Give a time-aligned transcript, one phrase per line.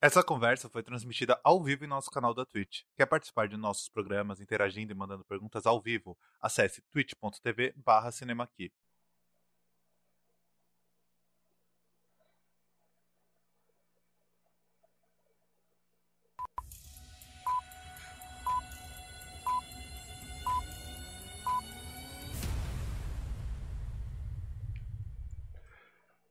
[0.00, 2.82] Essa conversa foi transmitida ao vivo em nosso canal da Twitch.
[2.96, 6.16] Quer participar de nossos programas interagindo e mandando perguntas ao vivo?
[6.40, 8.72] Acesse twitch.tv barra cinemaqui.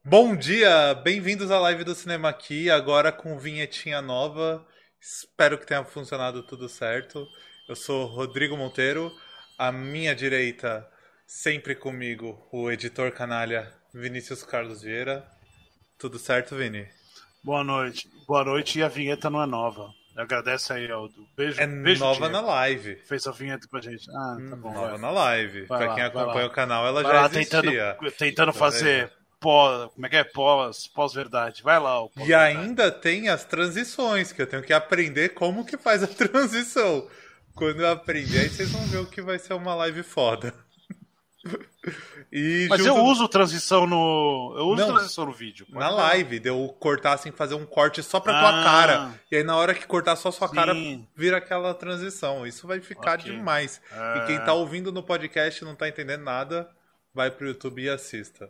[0.10, 4.66] Bom dia, bem-vindos à live do Cinema aqui, agora com vinhetinha nova.
[5.02, 7.28] Espero que tenha funcionado tudo certo.
[7.68, 9.12] Eu sou Rodrigo Monteiro,
[9.58, 10.88] à minha direita,
[11.26, 15.28] sempre comigo, o editor canalha Vinícius Carlos Vieira.
[16.00, 16.88] Tudo certo, Vini?
[17.44, 18.10] Boa noite.
[18.26, 19.90] Boa noite e a vinheta não é nova.
[20.16, 21.28] Agradece aí, Aldo.
[21.36, 21.60] Beijo.
[21.62, 22.34] É beijo, nova Diego.
[22.34, 22.96] na live.
[23.08, 24.10] Fez a vinheta pra gente.
[24.10, 24.74] Ah, tá bom.
[24.74, 24.98] Nova vai.
[25.00, 25.66] na live.
[25.66, 26.48] Vai pra lá, quem acompanha lá.
[26.48, 27.62] o canal, ela Vai já lá, existia.
[27.62, 30.24] tentando, tentando Tá fazer pós, como é que é?
[30.24, 31.64] Pós, pós-verdade.
[31.64, 31.98] Vai lá.
[32.26, 37.08] E ainda tem as transições, que eu tenho que aprender como que faz a transição.
[37.56, 40.54] Quando eu aprender, aí vocês vão ver o que vai ser uma live foda.
[42.32, 44.54] E Mas junto- eu uso transição no.
[44.58, 45.66] Eu uso Não, transição no vídeo.
[45.66, 46.02] Pode na falar.
[46.10, 48.64] live, deu cortar assim, fazer um corte só pra tua Ah.
[48.64, 49.20] cara.
[49.32, 51.08] E aí na hora que cortar só sua cara, Sim.
[51.16, 52.46] vira aquela transição.
[52.46, 53.32] Isso vai ficar Ok.
[53.32, 53.80] demais.
[53.92, 54.18] É.
[54.18, 56.70] E quem tá ouvindo no podcast e não tá entendendo nada,
[57.14, 58.50] vai pro YouTube e assista.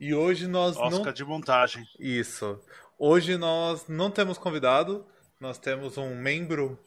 [0.00, 1.84] E hoje nós Oscar não de montagem.
[1.98, 2.58] Isso.
[2.98, 5.04] Hoje nós não temos convidado,
[5.40, 6.78] nós temos um membro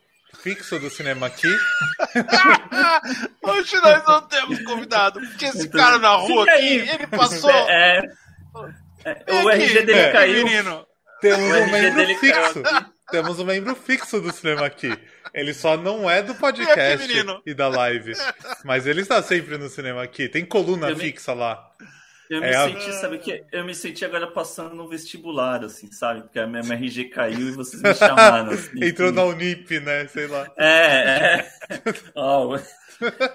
[0.42, 1.48] fixo do cinema aqui.
[3.42, 5.20] Hoje nós não temos convidado.
[5.20, 6.90] Porque esse cara na rua aqui, aí.
[6.90, 7.50] ele passou.
[7.52, 8.02] É,
[9.06, 10.46] é, Vem o aqui, RG dele é, caiu.
[10.46, 10.86] Menino.
[11.22, 12.64] Temos O um RG membro dele fixo.
[13.12, 14.98] Temos um membro fixo do cinema aqui.
[15.34, 17.42] Ele só não é do Vem podcast aqui, menino.
[17.46, 18.14] e da live.
[18.64, 20.28] Mas ele está sempre no cinema aqui.
[20.30, 21.70] Tem coluna Eu me- fixa lá.
[22.32, 25.92] Eu me É a- senti, sabe que eu me senti agora passando no vestibular, assim,
[25.92, 26.22] sabe?
[26.22, 28.52] Porque a minha, minha RG caiu e vocês me chamaram.
[28.54, 30.08] Assim, Entrou na Unip, né?
[30.08, 30.50] Sei lá.
[30.58, 31.52] É, é.
[32.16, 32.60] Ó, ó,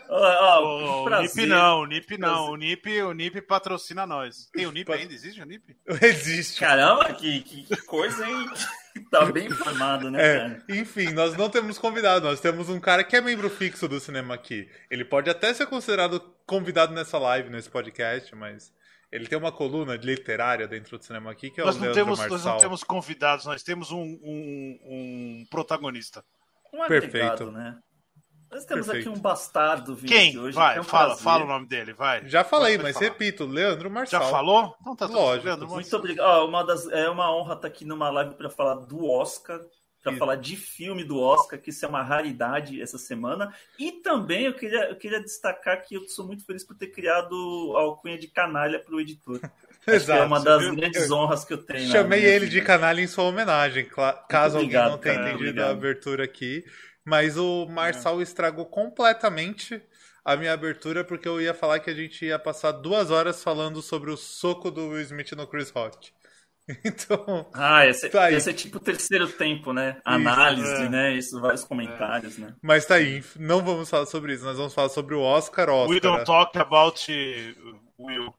[0.08, 1.28] ó, O, o prazer.
[1.36, 2.50] NIP não, o NIP não.
[2.52, 4.48] O NIP, o NIP patrocina nós.
[4.52, 5.12] Tem o NIP Pa- ainda?
[5.12, 5.76] Existe o NIP?
[6.02, 6.60] Existe.
[6.60, 8.48] Caramba, que, que, coisa, hein?
[9.10, 10.62] Tá bem informado, né, É, cara?
[10.70, 14.32] enfim, nós não temos convidado, nós temos um cara que é membro fixo do cinema
[14.34, 14.66] aqui.
[14.90, 18.72] Ele pode até ser considerado convidado nessa live, nesse podcast, mas
[19.10, 22.04] ele tem uma coluna literária dentro do cinema aqui que é Nós o não, Leandro
[22.04, 22.52] temos, nós Marçal.
[22.52, 26.24] não temos convidados, nós temos um, um, um protagonista.
[26.72, 27.16] Um Perfeito.
[27.16, 27.78] agregado, né?
[28.50, 29.08] Nós temos Perfeito.
[29.08, 30.28] aqui um bastardo vindo Quem?
[30.28, 30.54] aqui hoje.
[30.54, 31.24] vai, que é um fala, prazer.
[31.24, 32.26] fala o nome dele, vai.
[32.28, 33.06] Já falei, Pode mas falar.
[33.06, 34.22] repito, Leandro Marçal.
[34.22, 34.76] Já falou?
[34.80, 35.46] Então tá tudo Lógico.
[35.46, 36.26] Leandro, Muito obrigado.
[36.26, 39.60] Ó, uma das, é uma honra estar aqui numa live para falar do Oscar,
[40.10, 43.52] para falar de filme do Oscar, que isso é uma raridade essa semana.
[43.78, 47.74] E também eu queria, eu queria destacar que eu sou muito feliz por ter criado
[47.76, 49.40] a alcunha de canalha para o editor.
[49.86, 51.88] Acho que é uma das Eu- grandes honras que eu tenho.
[51.90, 53.88] Chamei ele de canalha em sua homenagem,
[54.28, 55.68] caso obrigado, alguém não tenha cara, entendido obrigado.
[55.68, 56.64] a abertura aqui.
[57.04, 59.80] Mas o Marçal estragou completamente
[60.24, 63.80] a minha abertura, porque eu ia falar que a gente ia passar duas horas falando
[63.80, 66.10] sobre o soco do Will Smith no Chris Rock.
[66.84, 70.00] Então, Ah, esse, Tá esse é tipo o terceiro tempo, né?
[70.04, 70.88] Análise, é.
[70.88, 71.14] né?
[71.14, 72.54] Isso, vários comentários, né?
[72.60, 75.88] mas tá aí, não vamos falar sobre isso, nós vamos falar sobre o Oscar Oscar.
[75.88, 77.06] We don't talk about
[77.98, 78.34] Will.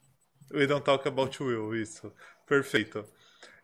[0.54, 2.12] We don't talk about Will, isso.
[2.46, 3.06] Perfeito.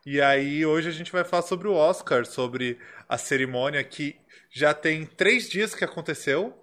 [0.06, 4.16] E aí, hoje a gente vai falar sobre o Oscar, sobre a cerimônia que
[4.50, 6.54] já tem três dias que aconteceu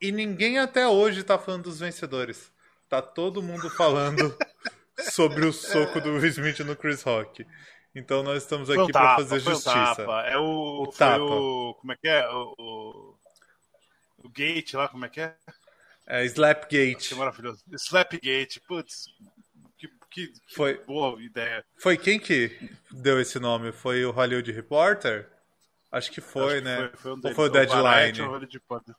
[0.00, 2.50] e ninguém até hoje tá falando dos vencedores.
[2.88, 4.36] Tá todo mundo falando
[5.00, 7.46] sobre o soco do Will Smith no Chris Rock.
[7.94, 9.72] Então nós estamos Foi um aqui para fazer foi um justiça.
[9.96, 10.22] tapa.
[10.26, 11.22] É o, O foi tapa.
[11.24, 11.74] o.
[11.80, 12.28] Como é que é?
[12.28, 13.18] O, o,
[14.24, 15.34] o Gate lá, como é que é?
[16.06, 17.08] É Slapgate.
[17.08, 17.62] Que maravilhoso.
[17.72, 19.06] Slapgate, putz.
[19.78, 21.64] Que, que, que Foi- boa ideia.
[21.78, 23.72] Foi quem que deu esse nome?
[23.72, 25.28] Foi o Hollywood Reporter?
[25.90, 26.76] Acho que foi, Acho que né?
[26.76, 28.20] Foi, foi um Ou foi o Deadline?
[28.20, 28.94] o Hollywood Reporter.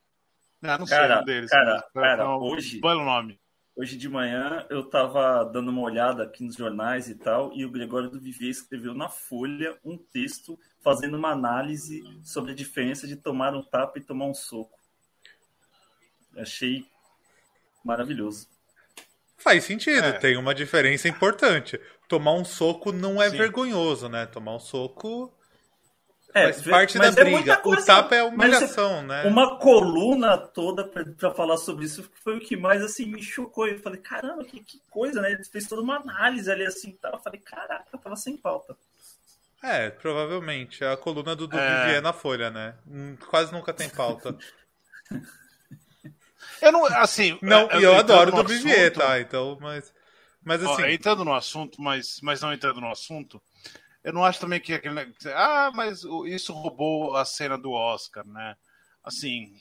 [0.62, 1.50] Não, não Cara, sei um deles.
[1.52, 3.40] cara, foi- cara, um hoje- Belo nome.
[3.80, 7.70] Hoje de manhã eu tava dando uma olhada aqui nos jornais e tal, e o
[7.70, 13.16] Gregório do Vivier escreveu na Folha um texto fazendo uma análise sobre a diferença de
[13.16, 14.80] tomar um tapa e tomar um soco.
[16.36, 16.88] Achei
[17.86, 18.48] maravilhoso.
[19.38, 20.14] Faz sentido, É.
[20.14, 21.80] tem uma diferença importante.
[22.08, 23.38] Tomar um soco não é Sim.
[23.38, 24.26] vergonhoso, né?
[24.26, 25.32] Tomar um soco
[26.34, 27.58] É, faz parte da mas é muita briga.
[27.58, 27.82] coisa.
[27.82, 29.24] o tapa é a Mas humilhação, né?
[29.24, 33.68] Uma coluna toda pra, pra falar sobre isso foi o que mais assim me chocou.
[33.68, 35.32] Eu falei, caramba, que, que coisa, né?
[35.32, 37.14] Ele fez toda uma análise ali assim e tal.
[37.14, 38.76] Eu falei, caraca, eu tava sem pauta.
[39.64, 40.84] É, provavelmente.
[40.84, 41.80] É a coluna do, do É.
[41.86, 42.76] Vivier na Folha, né?
[42.88, 44.38] Hum, Quase nunca tem pauta.
[46.62, 47.38] Eu não, assim.
[47.42, 49.20] Não, é, e eu entrando adoro do Vivier, assunto- tá?
[49.20, 49.94] Então, mas.
[50.44, 50.88] Mas Ó, assim.
[50.92, 53.42] entrando no assunto, mas, mas não entrando no assunto,
[54.08, 55.14] eu não acho também que aquele.
[55.36, 58.56] Ah, mas isso roubou a cena do Oscar, né?
[59.04, 59.54] Assim,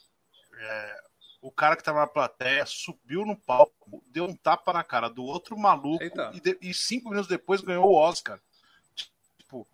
[0.56, 1.00] é,
[1.42, 5.24] o cara que tava na plateia subiu no palco, deu um tapa na cara do
[5.24, 8.38] outro maluco e, de, e, cinco minutos depois ganhou o Oscar.
[9.36, 9.66] Tipo,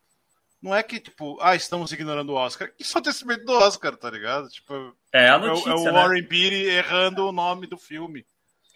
[0.62, 2.72] não é que, tipo, ah, estamos ignorando o Oscar.
[2.78, 4.48] Isso é acontecimento do Oscar, tá ligado?
[4.48, 5.92] Tipo, é a notícia, é, é o né?
[5.92, 8.24] Warren Beatty errando o nome do filme.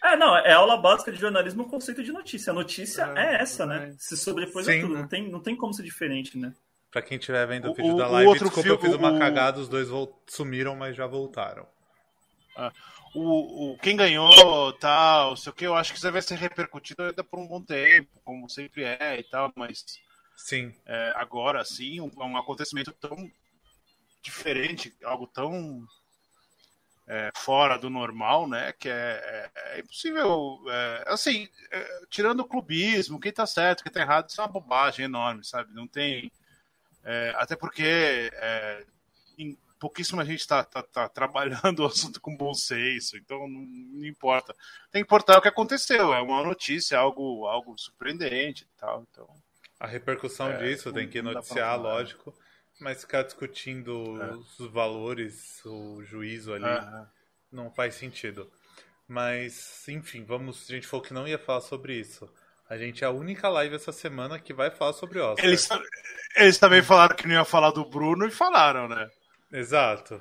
[0.06, 2.52] É, não, é aula básica de jornalismo o conceito de notícia.
[2.52, 3.92] A notícia é, é essa, né?
[3.98, 4.94] Se sobrepôs a tudo.
[4.94, 6.54] Não tem, não tem como ser diferente, né?
[6.92, 9.18] Pra quem estiver vendo o, o vídeo da live, desculpa, filme, eu fiz uma o...
[9.18, 9.88] cagada, os dois
[10.28, 11.66] sumiram, mas já voltaram.
[12.56, 12.72] Ah,
[13.14, 17.02] o, o, quem ganhou, tal, sei o que, eu acho que isso vai ser repercutido
[17.02, 19.84] ainda por um bom tempo, como sempre é e tal, mas.
[20.36, 20.72] Sim.
[20.86, 23.16] É, agora, sim, um, um acontecimento tão
[24.22, 25.84] diferente, algo tão
[27.08, 28.72] é, fora do normal, né?
[28.78, 30.58] Que é, é, é impossível.
[30.68, 34.52] É, assim, é, tirando o clubismo, quem tá certo, quem tá errado, isso é uma
[34.52, 35.72] bobagem enorme, sabe?
[35.72, 36.30] Não tem.
[37.04, 38.30] É, até porque
[39.38, 44.04] em, pouquíssima gente está tá, tá trabalhando o assunto com bom senso, então não, não,
[44.04, 44.54] importa.
[44.90, 49.06] Tem que importar o que aconteceu, é uma notícia, algo, algo surpreendente e tal.
[49.08, 49.28] Então,
[49.78, 52.34] a repercussão disso tem que noticiar, lógico
[52.80, 54.32] mas ficar discutindo é.
[54.34, 56.64] os valores, o juízo ali,
[57.50, 58.50] não faz sentido.
[59.08, 60.68] Mas, enfim, vamos.
[60.68, 62.28] A gente falou que não ia falar sobre isso.
[62.68, 65.44] A gente é a única live essa semana que vai falar sobre Oscar.
[65.44, 65.68] Eles,
[66.34, 69.08] eles também falaram que não ia falar do Bruno e falaram, né?
[69.52, 70.20] Exato.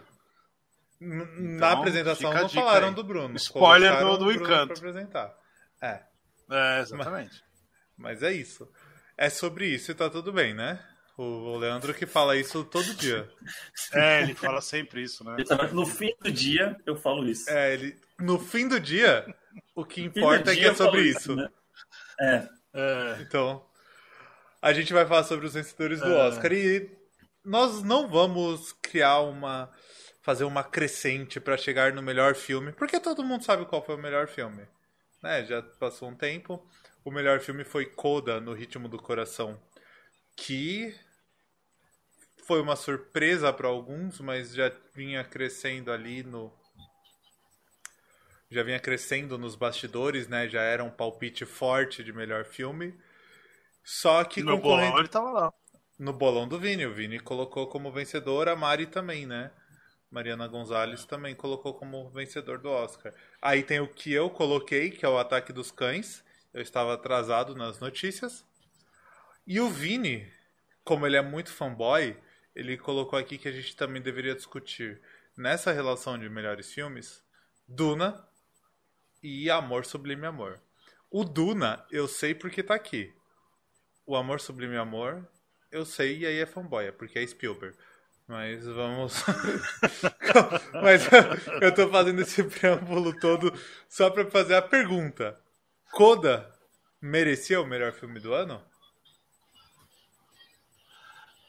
[1.01, 1.28] Então,
[1.60, 2.94] Na apresentação não falaram aí.
[2.94, 3.36] do Bruno.
[3.36, 4.74] Spoiler do, do Encanto.
[4.74, 5.36] Apresentar.
[5.81, 6.04] É.
[6.51, 7.44] É, exatamente.
[7.98, 8.72] Mas, mas é isso.
[9.18, 10.80] É sobre isso e tá tudo bem, né?
[11.18, 13.30] O Leandro que fala isso todo dia.
[13.94, 15.38] É, ele fala sempre isso, né?
[15.72, 17.50] No fim do dia, eu falo isso.
[17.50, 17.98] É, ele.
[18.20, 19.26] No fim do dia,
[19.74, 21.32] o que importa é que é sobre isso.
[21.32, 21.36] isso.
[21.36, 21.50] Né?
[22.20, 22.50] É.
[22.74, 23.18] é.
[23.22, 23.66] Então,
[24.62, 26.28] a gente vai falar sobre os vencedores do é.
[26.28, 26.92] Oscar e
[27.46, 29.72] nós não vamos criar uma.
[30.22, 34.02] fazer uma crescente para chegar no melhor filme, porque todo mundo sabe qual foi o
[34.02, 34.68] melhor filme.
[35.24, 35.46] Né?
[35.46, 36.68] Já passou um tempo.
[37.06, 39.62] O melhor filme foi Coda, no Ritmo do Coração.
[40.36, 40.94] Que
[42.46, 46.52] foi uma surpresa para alguns, mas já vinha crescendo ali no
[48.50, 50.48] já vinha crescendo nos bastidores, né?
[50.48, 52.98] Já era um palpite forte de melhor filme.
[53.84, 54.90] Só que no concorrente...
[54.90, 55.54] bolão ele tava lá.
[55.98, 59.52] No bolão do Vini, o Vini colocou como vencedor a Mari também, né?
[60.12, 63.14] Mariana Gonzalez também colocou como vencedor do Oscar.
[63.42, 66.24] Aí tem o que eu coloquei, que é o Ataque dos Cães.
[66.54, 68.46] Eu estava atrasado nas notícias.
[69.46, 70.32] E o Vini,
[70.84, 72.16] como ele é muito fanboy,
[72.56, 75.02] ele colocou aqui que a gente também deveria discutir
[75.38, 77.24] nessa relação de melhores filmes
[77.68, 78.25] Duna
[79.22, 80.62] e Amor Sublime Amor.
[81.12, 83.13] O Duna eu sei porque tá aqui.
[84.06, 85.28] O Amor Sublime Amor
[85.72, 87.75] eu sei e aí é fanboy, é porque é Spielberg.
[88.28, 89.24] Mas vamos.
[90.81, 91.08] Mas
[91.62, 93.54] eu tô fazendo esse preâmbulo todo
[93.88, 95.40] só para fazer a pergunta.
[95.92, 96.51] Coda
[97.01, 98.63] merecia o melhor filme do ano?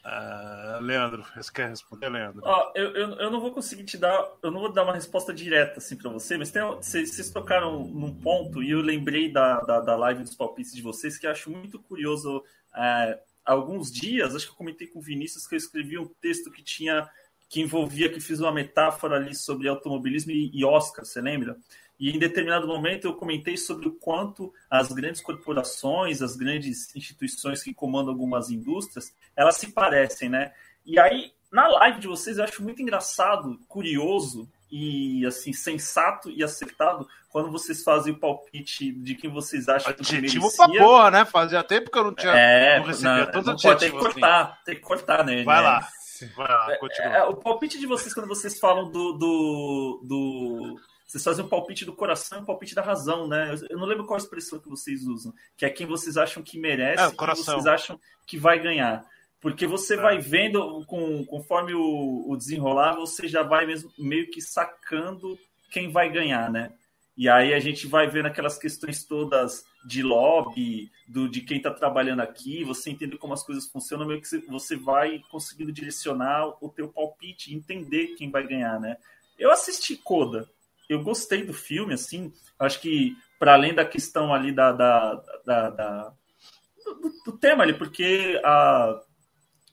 [0.06, 2.40] Uh, Leandro, você quer responder, Leandro?
[2.44, 5.34] Ó, eu, eu, eu, não vou conseguir te dar, eu não vou dar uma resposta
[5.34, 9.58] direta assim para você, mas tem, vocês, vocês, tocaram num ponto e eu lembrei da,
[9.62, 12.44] da, da, live dos palpites de vocês que eu acho muito curioso.
[12.72, 16.52] Há alguns dias, acho que eu comentei com o Vinícius que eu escrevi um texto
[16.52, 17.10] que tinha
[17.48, 21.56] que envolvia, que fiz uma metáfora ali sobre automobilismo e, e Oscar, você lembra?
[21.98, 27.62] E em determinado momento eu comentei sobre o quanto as grandes corporações, as grandes instituições
[27.62, 30.52] que comandam algumas indústrias, elas se parecem, né?
[30.84, 36.42] E aí, na live de vocês, eu acho muito engraçado, curioso e assim sensato e
[36.42, 40.66] acertado quando vocês fazem o palpite de quem vocês acham adjetivo que merecia.
[40.66, 41.24] pra porra, né?
[41.24, 44.54] Fazia tempo que eu não tinha é, não recebia pode, Tem que cortar, assim.
[44.64, 45.44] tem que cortar nele.
[45.44, 45.62] Vai né?
[45.62, 45.88] lá.
[46.34, 47.16] Vai lá, continua.
[47.16, 51.84] É, o palpite de vocês quando vocês falam do, do, do vocês fazem um palpite
[51.84, 53.54] do coração e um palpite da razão, né?
[53.70, 56.58] Eu não lembro qual a expressão que vocês usam, que é quem vocês acham que
[56.58, 59.06] merece, é, quem vocês acham que vai ganhar.
[59.40, 59.96] Porque você é.
[59.98, 65.38] vai vendo, com, conforme o, o, desenrolar, você já vai mesmo, meio que sacando
[65.70, 66.72] quem vai ganhar, né?
[67.16, 71.70] E aí a gente vai vendo aquelas questões todas de lobby, do, de quem está
[71.70, 76.68] trabalhando aqui, você entende como as coisas funcionam, meio que você vai conseguindo direcionar o
[76.68, 78.96] teu palpite, entender quem vai ganhar, né?
[79.38, 80.50] Eu assisti Coda,
[80.88, 82.32] eu gostei do filme, assim.
[82.58, 85.14] Acho que, para além da questão ali da, da,
[85.44, 86.12] da, da
[86.84, 89.00] do, do, tema ali, porque a,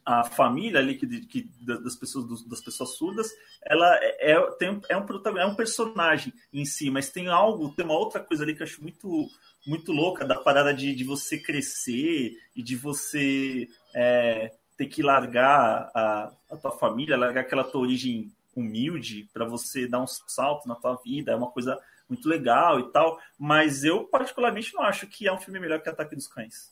[0.06, 3.32] a família ali que, que das pessoas das pessoas surdas
[3.64, 5.06] ela é, é, tem, é um
[5.38, 8.68] é um personagem em si mas tem algo tem uma outra coisa ali que eu
[8.68, 9.30] acho muito
[9.66, 15.90] muito louca da parada de, de você crescer e de você é, ter que largar
[15.96, 20.76] a, a tua família largar aquela tua origem humilde para você dar um salto na
[20.76, 21.80] tua vida é uma coisa
[22.10, 25.90] muito legal e tal mas eu particularmente não acho que é um filme melhor que
[25.90, 26.72] Ataque dos Cães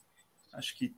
[0.52, 0.94] acho que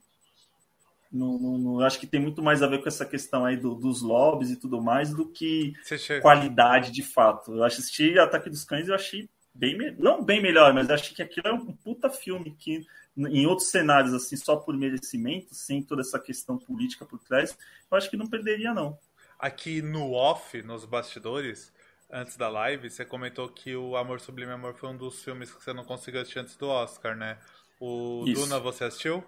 [1.11, 3.73] não, não, não, acho que tem muito mais a ver com essa questão aí do,
[3.73, 5.73] dos lobbies e tudo mais do que
[6.21, 7.53] qualidade de fato.
[7.53, 11.21] Eu assisti Ataque dos Cães e eu achei bem não bem melhor, mas acho que
[11.21, 12.85] aquilo é um puta filme que
[13.17, 17.57] em outros cenários assim só por merecimento, sem toda essa questão política por trás,
[17.89, 18.97] eu acho que não perderia não.
[19.39, 21.71] Aqui no off, nos bastidores,
[22.11, 25.63] antes da live, você comentou que o Amor Sublime Amor foi um dos filmes que
[25.63, 27.37] você não conseguiu assistir antes do Oscar, né?
[27.79, 28.41] O Isso.
[28.41, 29.23] Duna você assistiu?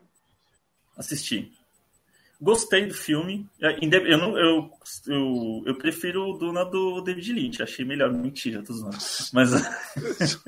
[0.97, 1.51] Assisti.
[2.39, 3.49] Gostei do filme.
[3.59, 4.69] É, eu, não, eu,
[5.07, 7.63] eu, eu prefiro o Duna do David Lynch.
[7.63, 8.13] Achei melhor.
[8.13, 8.95] Mentira, tô zoando.
[9.33, 9.49] Mas.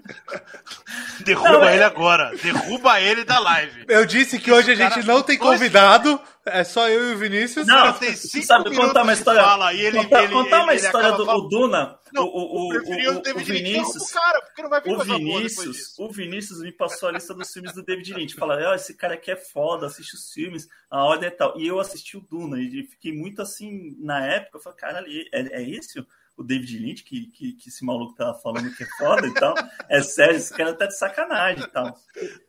[1.26, 1.74] Derruba não, é...
[1.74, 2.32] ele agora.
[2.44, 3.86] Derruba ele da live.
[3.88, 6.22] Eu disse que hoje a gente não tem convidado.
[6.46, 7.68] É só eu e o Vinícius.
[7.68, 9.42] Não, tem cinco sabe contar uma história.
[9.42, 12.00] Fala, e ele, contar, ele, contar uma ele, história do Duna.
[12.14, 16.60] Não, o, o, o, o, Vinícius, cara, porque não vai vir o Vinícius, o Vinícius
[16.62, 18.36] me passou a lista dos filmes do David Lynch.
[18.36, 21.60] Fala, oh, esse cara aqui é foda, assiste os filmes, a ordem é tal.
[21.60, 24.58] E eu assisti o Duna e fiquei muito assim na época.
[24.58, 26.06] Eu falei, cara, é, é isso?
[26.36, 29.54] O David Lynch, que, que, que esse maluco tava falando que é foda e tal.
[29.90, 31.96] É sério, esse cara tá de sacanagem e tal.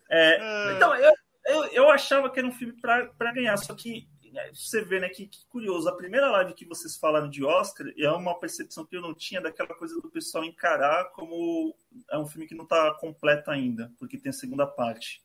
[0.09, 1.13] É, então, eu,
[1.47, 5.09] eu, eu achava que era um filme para ganhar, só que é, você vê, né,
[5.09, 5.89] que, que, curioso.
[5.89, 9.41] A primeira live que vocês falaram de Oscar é uma percepção que eu não tinha
[9.41, 11.75] daquela coisa do pessoal encarar como
[12.11, 15.23] é um filme que não está completo ainda, porque tem a segunda parte.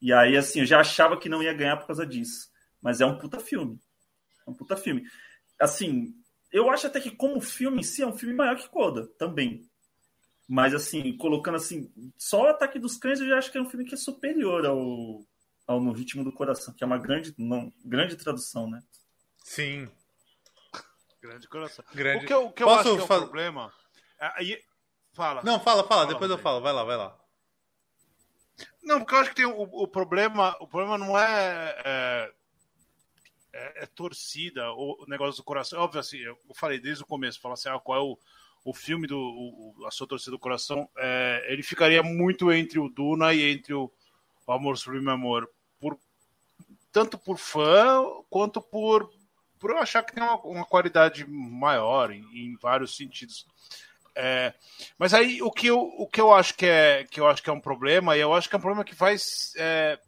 [0.00, 2.50] E aí, assim, eu já achava que não ia ganhar por causa disso.
[2.80, 3.78] Mas é um puta filme.
[4.46, 5.04] É um puta filme.
[5.60, 6.14] Assim,
[6.50, 9.64] eu acho até que como filme em si é um filme maior que Coda, também.
[10.48, 13.68] Mas, assim, colocando assim, só o Ataque dos Cães eu já acho que é um
[13.70, 15.24] filme que é superior ao,
[15.66, 18.82] ao No Ritmo do Coração, que é uma grande, não, grande tradução, né?
[19.44, 19.90] Sim.
[21.20, 21.84] Grande coração.
[21.94, 22.24] Grande.
[22.24, 23.20] O que eu, o que eu Posso acho que é o fal...
[23.20, 23.72] problema.
[24.20, 24.64] É, aí,
[25.12, 25.42] fala.
[25.44, 26.60] Não, fala, fala, fala depois eu falo.
[26.60, 27.16] Vai lá, vai lá.
[28.82, 30.56] Não, porque eu acho que tem o, o problema.
[30.60, 32.32] O problema não é, é,
[33.52, 35.80] é, é torcida ou o negócio do coração.
[35.80, 38.18] Óbvio, assim, eu falei desde o começo, falar assim, ah, qual é o,
[38.64, 42.88] o filme do o, a sua torcida do coração, é, ele ficaria muito entre o
[42.88, 43.92] Duna e entre o,
[44.46, 45.48] o Amor Sublime Amor,
[45.80, 45.98] por,
[46.90, 49.10] tanto por fã quanto por,
[49.58, 53.46] por achar que tem uma, uma qualidade maior em, em vários sentidos.
[54.14, 54.52] É,
[54.98, 57.48] mas aí o que, eu, o que eu acho que é que eu acho que
[57.48, 59.54] é um problema, e eu acho que é um problema que faz.
[59.56, 59.98] É,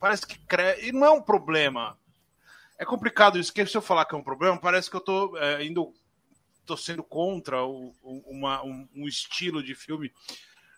[0.00, 0.88] parece que cresce.
[0.88, 1.98] E não é um problema.
[2.78, 5.36] É complicado isso, porque se eu falar que é um problema, parece que eu estou
[5.36, 5.92] é, indo.
[6.64, 10.10] tô sendo contra o, uma, um, um estilo de filme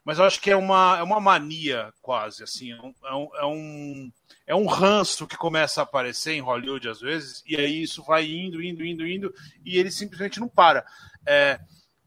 [0.07, 2.95] mas eu acho que é uma, é uma mania quase, assim, é um,
[3.35, 4.13] é um,
[4.47, 8.05] é um é ranço que começa a aparecer em Hollywood às vezes, e aí isso
[8.05, 9.35] vai indo, indo, indo, indo,
[9.65, 10.87] e ele simplesmente não para.
[11.27, 11.59] É,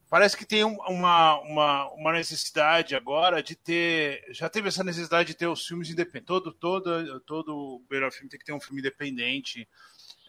[0.10, 5.36] parece que tem uma, uma, uma necessidade agora de ter, já teve essa necessidade de
[5.36, 9.68] ter os filmes independentes, todo, todo, todo melhor filme tem que ter um filme independente,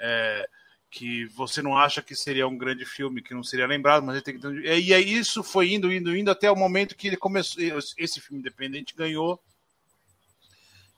[0.00, 0.48] é,
[0.90, 4.24] que você não acha que seria um grande filme, que não seria lembrado, mas ele
[4.24, 4.46] tem que.
[4.66, 7.62] E aí isso foi indo, indo, indo até o momento que ele começou.
[7.96, 9.40] Esse filme independente ganhou.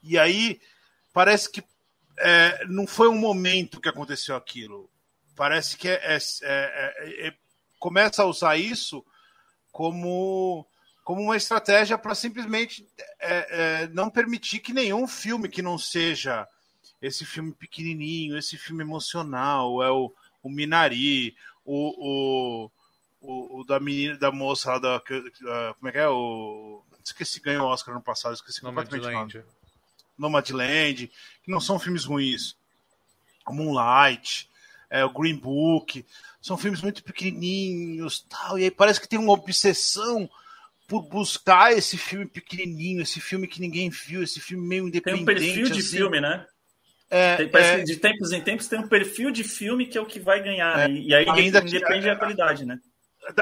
[0.02, 0.60] E aí
[1.12, 1.62] parece que
[2.18, 4.90] é, não foi um momento que aconteceu aquilo.
[5.36, 7.34] Parece que é, é, é, é
[7.78, 9.04] começa a usar isso
[9.70, 10.66] como,
[11.04, 12.86] como uma estratégia para simplesmente
[13.20, 16.48] é, não permitir que nenhum filme que não seja
[17.02, 22.70] esse filme pequenininho, esse filme emocional, é o, o Minari, o, o,
[23.20, 25.00] o, o da menina, da moça lá da,
[25.74, 29.42] como é que é o esqueci ganhou o Oscar no passado, esqueci completamente
[30.16, 31.10] Nomadland,
[31.42, 32.56] que não são filmes ruins.
[33.48, 34.48] Moonlight,
[34.88, 36.06] é, o Green Book,
[36.40, 40.30] são filmes muito pequenininhos, tal, e aí parece que tem uma obsessão
[40.86, 45.24] por buscar esse filme pequenininho, esse filme que ninguém viu, esse filme meio independente.
[45.24, 45.96] Tem um perfil de assim.
[45.96, 46.46] filme, né?
[47.14, 49.98] É, tem, parece é, que de tempos em tempos tem um perfil de filme que
[49.98, 50.88] é o que vai ganhar.
[50.88, 52.78] É, e aí ainda depende da qualidade, né?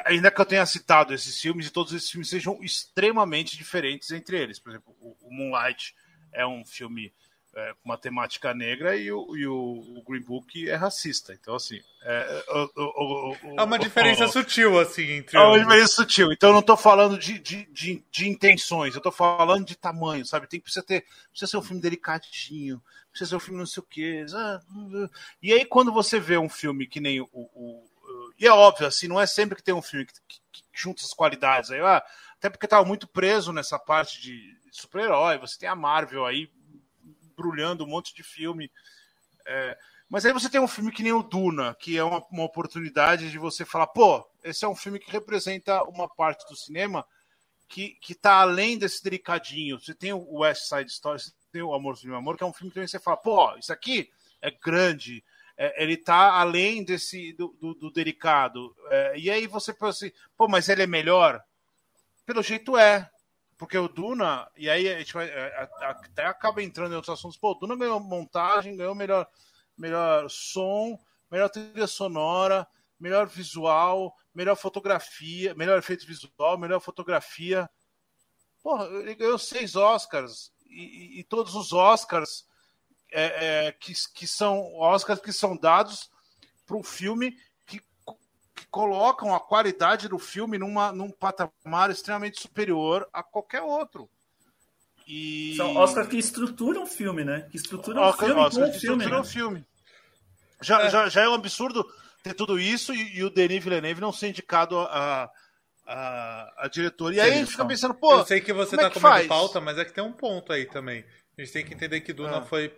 [0.07, 4.37] Ainda que eu tenha citado esses filmes e todos esses filmes sejam extremamente diferentes entre
[4.37, 4.59] eles.
[4.59, 5.95] Por exemplo, o, o Moonlight
[6.33, 7.13] é um filme
[7.55, 11.33] é, uma temática negra e o, e o, Green Book é racista.
[11.33, 11.81] Então, assim.
[12.03, 12.45] É,
[12.77, 15.37] o, é uma diferença sutil, assim, entre.
[15.37, 16.33] É uma diferença sutil.
[16.33, 20.25] Então, eu não estou falando de, de, de, de, intenções, eu estou falando de tamanho,
[20.25, 20.47] sabe?
[20.47, 22.81] Tem, precisa, ter, precisa ser um filme delicadinho,
[23.11, 24.25] precisa ser um filme não sei o quê.
[25.43, 27.29] E aí, quando você vê um filme que nem o.
[27.33, 27.85] o
[28.39, 31.03] e é óbvio, assim, não é sempre que tem um filme que, que, que junta
[31.03, 31.71] as qualidades.
[31.71, 32.03] Aí, ah,
[32.39, 36.49] até porque estava muito preso nessa parte de super-herói, você tem a Marvel aí
[37.41, 38.71] embrulhando um monte de filme.
[39.47, 39.77] É,
[40.09, 43.31] mas aí você tem um filme que nem o Duna, que é uma, uma, oportunidade
[43.31, 47.07] de você falar, pô, esse é um filme que representa uma parte do cinema
[47.69, 49.81] que, que tá além desse delicadinho.
[49.81, 52.53] Você tem o West Side Story, você tem o Amor Sublime Amor, que é um
[52.53, 54.11] filme que você fala, pô, isso aqui
[54.43, 55.23] é grande,
[55.57, 58.75] é, ele tá além desse do, do, do delicado.
[58.89, 61.43] É, e aí você pensa assim, pô, mas ele é melhor?
[62.27, 63.09] Pelo jeito é.
[63.61, 67.37] Porque o Duna, e aí a gente vai, é, até acaba entrando em outros assuntos.
[67.37, 69.29] Pô, o Duna ganhou montagem, ganhou melhor,
[69.77, 70.99] melhor som,
[71.31, 72.67] melhor trilha sonora,
[72.99, 77.69] melhor visual, melhor fotografia, melhor efeito visual, melhor fotografia.
[78.63, 80.51] Porra, ele ganhou seis Oscars.
[80.67, 82.47] E, e, todos os Oscars
[83.13, 86.11] é, é, que, que são Oscars que são dados
[86.65, 87.37] para um filme
[88.71, 94.09] colocam a qualidade do filme numa, num patamar extremamente superior a qualquer outro.
[95.07, 95.55] E...
[95.57, 97.49] São Oscars que estruturam o filme, né?
[97.51, 99.07] Que estruturam o filme Oscar com o filme.
[99.07, 99.25] Né?
[99.25, 99.67] filme.
[100.63, 100.91] Já, é.
[100.91, 101.85] Já, já é um absurdo
[102.23, 105.29] ter tudo isso e, e o Denis Villeneuve não ser indicado a,
[105.85, 107.13] a, a diretor.
[107.13, 108.19] E Sim, aí a gente fica pensando, pô.
[108.19, 109.27] Eu sei que você tá é comendo faz?
[109.27, 111.05] pauta, mas é que tem um ponto aí também.
[111.37, 112.43] A gente tem que entender que Duna ah.
[112.43, 112.73] foi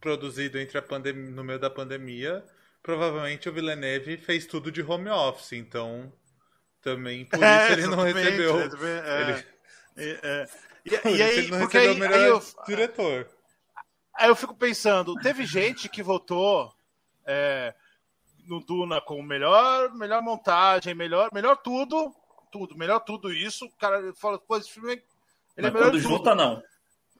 [0.00, 2.44] produzido entre a pandemia, no meio da pandemia
[2.88, 6.10] provavelmente o Villeneuve fez tudo de home office, então
[6.80, 8.60] também por é, isso é, ele não recebeu.
[8.60, 10.18] É, ele...
[10.22, 10.48] É,
[10.86, 13.28] e, e aí, ele não porque aí, o melhor aí eu, diretor.
[14.16, 16.74] Aí eu fico pensando, teve gente que votou
[17.26, 17.74] é,
[18.46, 22.10] no Duna com melhor, melhor montagem, melhor, melhor tudo,
[22.50, 23.66] tudo, melhor tudo isso.
[23.66, 25.02] O cara fala, pô, esse filme ele
[25.58, 26.62] Mas é melhor quando junta, não.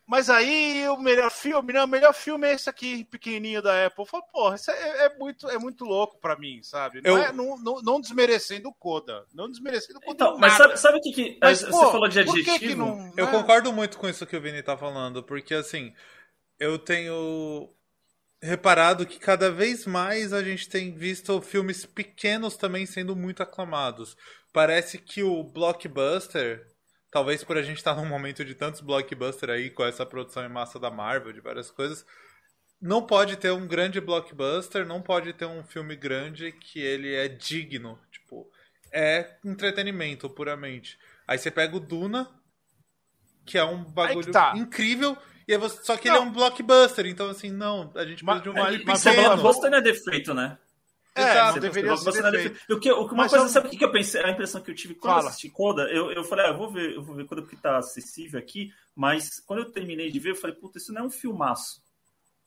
[0.09, 4.01] Mas aí o melhor filme, não, o melhor filme é esse aqui, pequenininho da Apple.
[4.01, 7.03] Eu falo, porra, isso é, é, muito, é muito louco pra mim, sabe?
[7.03, 7.23] Não, eu...
[7.23, 9.27] é, não, não, não, desmerecendo o Coda.
[9.35, 10.15] Não desmerecendo o Coda.
[10.15, 12.59] Então, mas sabe, sabe o que, que mas, você pô, falou de adjetivo?
[12.59, 13.31] Que que não, eu né?
[13.31, 15.93] concordo muito com isso que o Vini tá falando, porque assim,
[16.59, 17.71] eu tenho
[18.43, 24.17] reparado que cada vez mais a gente tem visto filmes pequenos também sendo muito aclamados.
[24.55, 26.67] Parece que o blockbuster
[27.11, 30.45] talvez por a gente estar tá num momento de tantos blockbusters aí, com essa produção
[30.45, 32.05] em massa da Marvel, de várias coisas,
[32.81, 37.29] não pode ter um grande blockbuster, não pode ter um filme grande que ele é
[37.29, 37.99] digno.
[38.11, 38.49] Tipo,
[38.93, 40.99] é entretenimento puramente.
[41.27, 42.31] Aí você pega o Duna,
[43.45, 44.53] que é um bagulho tá.
[44.57, 45.17] incrível,
[45.47, 46.17] e você, só que não.
[46.17, 49.29] ele é um blockbuster, então assim, não, a gente precisa de um filme mas, pequeno.
[49.29, 50.59] Mas blockbuster não é defeito, né?
[51.19, 54.23] É, Exato, não deveria ser o que, uma Mas coisa, sabe o que eu pensei?
[54.23, 55.25] A impressão que eu tive quando Fala.
[55.25, 57.57] eu assisti Coda, eu, eu falei, ah, eu vou ver, eu vou ver quando que
[57.57, 61.05] tá acessível aqui, mas quando eu terminei de ver, eu falei, puta, isso não é
[61.05, 61.83] um filmaço.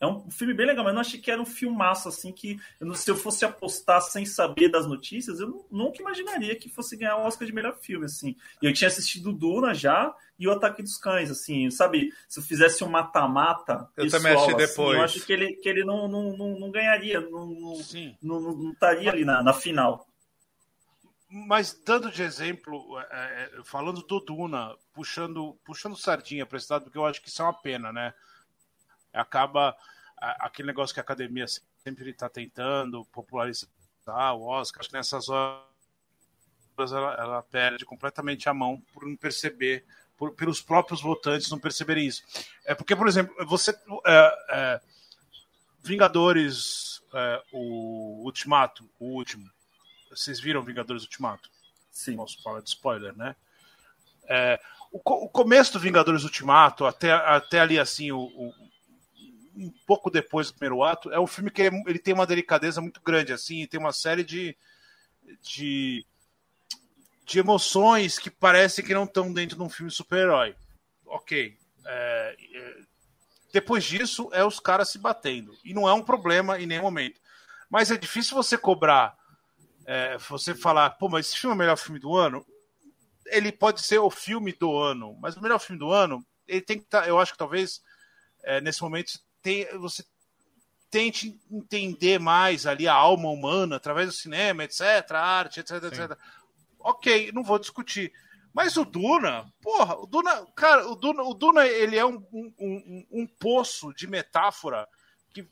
[0.02, 2.92] É um filme bem legal, mas não achei que era um filmaço, assim, que eu,
[2.96, 7.22] se eu fosse apostar sem saber das notícias, eu nunca imaginaria que fosse ganhar o
[7.22, 8.36] Oscar de melhor filme, assim.
[8.60, 12.12] E eu tinha assistido Duna já e o Ataque dos Cães, assim, sabe?
[12.28, 13.88] Se eu fizesse um mata-mata.
[13.96, 14.90] Eu pessoal, também achei depois.
[14.90, 17.78] Assim, eu acho que ele, que ele não, não, não, não ganharia, não, não,
[18.24, 20.08] não, não, estaria ali na, na final.
[21.30, 23.04] Mas dando de exemplo, é,
[23.60, 27.44] é falando do Duna, puxando, puxando sardinha para esse lado, porque eu acho que isso
[27.44, 28.16] é uma pena, né?
[29.14, 29.76] Acaba
[30.18, 31.46] aquele negócio que a academia
[31.84, 33.70] sempre está tentando popularizar
[34.36, 34.82] o Oscar.
[34.82, 35.66] Acho que nessas horas
[36.78, 39.84] ela, ela perde completamente a mão por não perceber,
[40.18, 42.24] por, pelos próprios votantes não perceberem isso.
[42.66, 43.72] É porque, por exemplo, você.
[44.06, 44.82] É, é,
[45.84, 49.50] Vingadores, é, o Ultimato, o último.
[50.12, 51.50] Vocês viram Vingadores Ultimato?
[51.92, 52.16] Sim.
[52.16, 53.36] Posso falar de spoiler, né?
[54.26, 54.60] É,
[54.92, 58.71] o, o, começo do Vingadores Ultimato, até, até ali assim, o, o
[59.56, 63.02] um pouco depois do primeiro ato, é um filme que ele tem uma delicadeza muito
[63.02, 64.56] grande, assim, tem uma série de,
[65.42, 66.06] de,
[67.26, 70.56] de emoções que parece que não estão dentro de um filme super-herói.
[71.06, 71.58] Ok.
[71.86, 72.82] É, é,
[73.52, 75.54] depois disso, é os caras se batendo.
[75.64, 77.20] E não é um problema em nenhum momento.
[77.70, 79.18] Mas é difícil você cobrar,
[79.86, 82.46] é, você falar, pô, mas esse filme é o melhor filme do ano?
[83.26, 86.78] Ele pode ser o filme do ano, mas o melhor filme do ano, ele tem
[86.78, 87.82] que estar, tá, eu acho que talvez
[88.44, 90.04] é, nesse momento tem, você
[90.90, 94.82] tente entender mais ali a alma humana através do cinema, etc.,
[95.14, 95.88] arte, etc, Sim.
[95.88, 96.18] etc.
[96.80, 98.12] Ok, não vou discutir.
[98.54, 102.54] Mas o Duna, porra, o Duna, cara, o Duna, o Duna ele é um, um,
[102.60, 104.88] um, um poço de metáfora
[105.34, 105.48] que,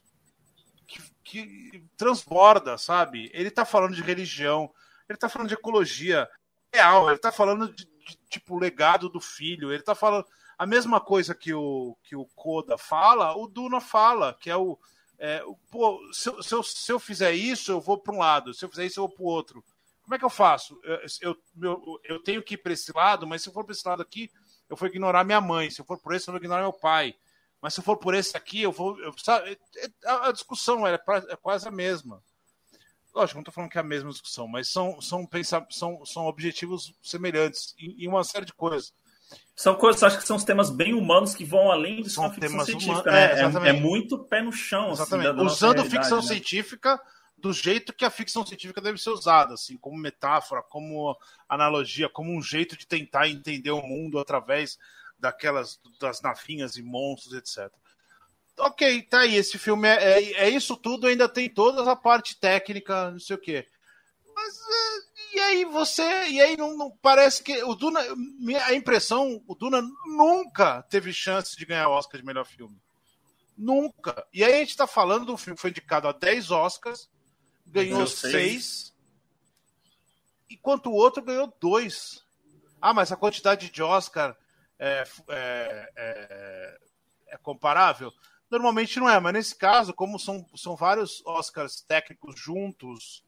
[0.86, 3.32] que, que, transborda, sabe?
[3.34, 4.70] Ele tá falando de religião,
[5.08, 6.30] ele tá falando de ecologia
[6.74, 10.26] real, ele tá falando de, de tipo legado do filho, ele tá falando
[10.60, 14.78] a mesma coisa que o que o Koda fala, o Duna fala, que é o
[15.18, 15.42] é,
[15.72, 18.70] pô, se, se, eu, se eu fizer isso, eu vou para um lado, se eu
[18.70, 19.64] fizer isso, eu vou para o outro.
[20.02, 20.80] Como é que eu faço?
[21.22, 23.88] Eu, eu, eu tenho que ir para esse lado, mas se eu for para esse
[23.88, 24.30] lado aqui,
[24.70, 25.70] eu vou ignorar minha mãe.
[25.70, 27.16] Se eu for por esse, eu vou ignorar meu pai.
[27.62, 29.00] Mas se eu for por esse aqui, eu vou.
[29.00, 32.24] Eu, sabe, é, é, a discussão é, é quase a mesma.
[33.14, 36.26] Lógico, não estou falando que é a mesma discussão, mas são, são, pensar, são, são
[36.28, 38.94] objetivos semelhantes em, em uma série de coisas.
[39.56, 42.64] São coisas, acho que são os temas bem humanos que vão além de são ficção
[42.66, 43.12] científica.
[43.12, 43.42] Né?
[43.42, 44.92] É, é, muito pé no chão.
[44.92, 45.30] Assim, exatamente.
[45.30, 46.24] Assim, Usando ficção né?
[46.24, 47.02] científica
[47.38, 51.16] do jeito que a ficção científica deve ser usada, assim, como metáfora, como
[51.48, 54.78] analogia, como um jeito de tentar entender o mundo através
[55.18, 57.72] daquelas das navinhas e monstros, etc.
[58.58, 59.36] Ok, tá aí.
[59.36, 63.36] Esse filme é, é, é isso tudo, ainda tem toda a parte técnica, não sei
[63.36, 63.68] o quê.
[64.36, 66.28] Mas é, e aí você.
[66.30, 67.64] E aí não, não, parece que.
[67.64, 68.00] O Duna.
[68.66, 72.78] A impressão, o Duna nunca teve chance de ganhar Oscar de melhor filme.
[73.58, 74.26] Nunca.
[74.34, 77.10] E aí a gente tá falando do filme que foi indicado a 10 Oscars
[77.72, 78.94] ganhou seis,
[80.50, 82.24] enquanto o outro ganhou dois.
[82.82, 84.36] Ah, mas a quantidade de Oscar
[84.78, 86.80] é, é, é,
[87.28, 88.12] é, comparável?
[88.50, 93.24] Normalmente não é, mas nesse caso, como são, são vários Oscars técnicos juntos,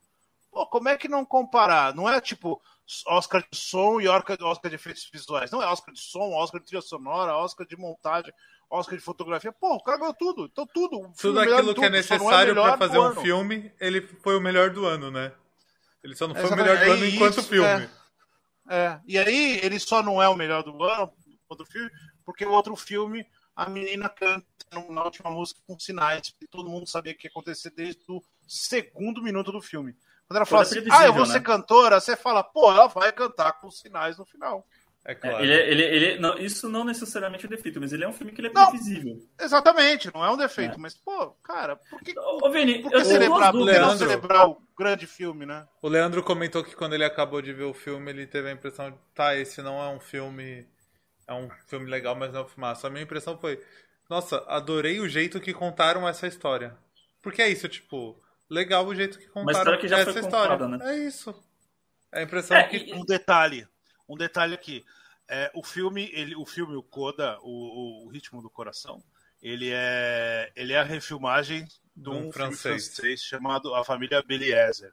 [0.51, 1.95] pô, como é que não comparar?
[1.95, 2.61] Não é tipo
[3.07, 5.49] Oscar de som e Oscar de efeitos visuais.
[5.49, 8.33] Não é Oscar de som, Oscar de trilha sonora, Oscar de montagem,
[8.69, 9.51] Oscar de fotografia.
[9.51, 10.49] Pô, o cara ganhou tudo.
[10.51, 11.11] Então tudo.
[11.19, 13.21] Tudo aquilo que é, é necessário é para fazer um ano.
[13.21, 15.31] filme, ele foi o melhor do ano, né?
[16.03, 16.69] Ele só não foi Exatamente.
[16.69, 17.89] o melhor do ano é enquanto isso, filme.
[18.69, 18.75] É.
[18.75, 19.01] é.
[19.07, 21.13] E aí, ele só não é o melhor do ano,
[21.47, 21.89] outro filme,
[22.25, 24.45] porque o outro filme, a menina canta
[24.89, 29.21] na última música com sinais, que todo mundo sabia que ia acontecer desde o segundo
[29.21, 29.95] minuto do filme.
[30.32, 31.34] Quando ela fala assim, ah, eu vou né?
[31.34, 34.65] ser cantora, você fala, pô, ela vai cantar com sinais no final.
[35.04, 35.44] É, é claro.
[35.44, 38.32] Ele, ele, ele, não, isso não necessariamente é um defeito, mas ele é um filme
[38.32, 39.22] que ele é não, previsível.
[39.38, 40.78] Exatamente, não é um defeito, é.
[40.78, 44.62] mas, pô, cara, por que, Ô, Vini, por que celebrar, por que não celebrar o
[44.78, 45.67] grande filme, né?
[45.82, 48.89] O Leandro comentou que quando ele acabou de ver o filme, ele teve a impressão
[48.89, 50.65] de, tá, esse não é um filme.
[51.28, 52.88] É um filme legal, mas não é um filmaço.
[52.88, 53.62] A minha impressão foi,
[54.10, 56.78] nossa, adorei o jeito que contaram essa história.
[57.22, 58.17] Porque é isso, tipo,
[58.53, 60.57] legal o jeito que contaram que essa história.
[60.57, 60.93] Contada, né?
[60.93, 61.33] É isso.
[62.11, 62.93] É a impressão é, que.
[62.93, 63.67] Um detalhe
[64.11, 64.85] um detalhe aqui.
[65.27, 69.01] É, o filme, ele, o filme, o Coda, o, o, Ritmo do Coração,
[69.41, 72.87] ele é, ele é a refilmagem de um, um francês.
[72.87, 73.23] francês.
[73.23, 74.91] chamado A Família Beliezer.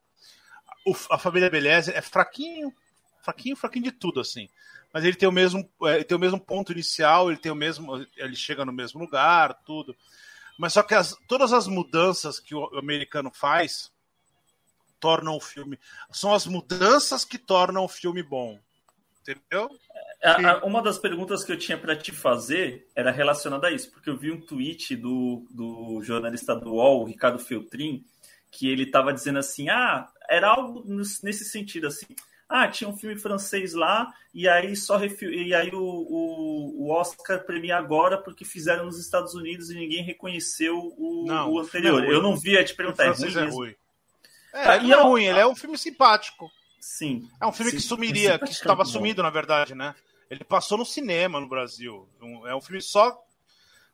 [0.87, 2.73] O, a Família Beliezer é fraquinho,
[3.21, 4.49] fraquinho, fraquinho de tudo, assim.
[4.95, 7.57] Mas ele tem o mesmo, é, ele tem o mesmo ponto inicial, ele tem o
[7.57, 9.97] mesmo, ele chega no mesmo lugar, tudo.
[10.59, 13.91] Mas só que as, todas as mudanças que o americano faz
[15.01, 15.79] tornam o filme.
[16.13, 18.59] São as mudanças que tornam o filme bom
[19.29, 19.71] entendeu?
[20.23, 23.91] A, a, uma das perguntas que eu tinha para te fazer era relacionada a isso,
[23.91, 28.05] porque eu vi um tweet do, do jornalista do UOL, Ricardo Feltrin,
[28.51, 32.07] que ele estava dizendo assim: ah, era algo nesse sentido assim.
[32.49, 35.27] Ah, tinha um filme francês lá, e aí só refi...
[35.27, 40.03] e aí o, o, o, Oscar premia agora porque fizeram nos Estados Unidos e ninguém
[40.03, 42.03] reconheceu o, não, o anterior.
[42.03, 43.11] É eu não vi a te perguntar.
[43.11, 43.75] O francês é ruim.
[44.53, 46.51] É, tá, é, é ruim, ele é um filme simpático.
[46.81, 47.29] Sim.
[47.39, 49.95] É um filme sim, que sumiria, que estava sumido, na verdade, né?
[50.31, 52.09] Ele passou no cinema no Brasil.
[52.47, 53.23] É um filme só.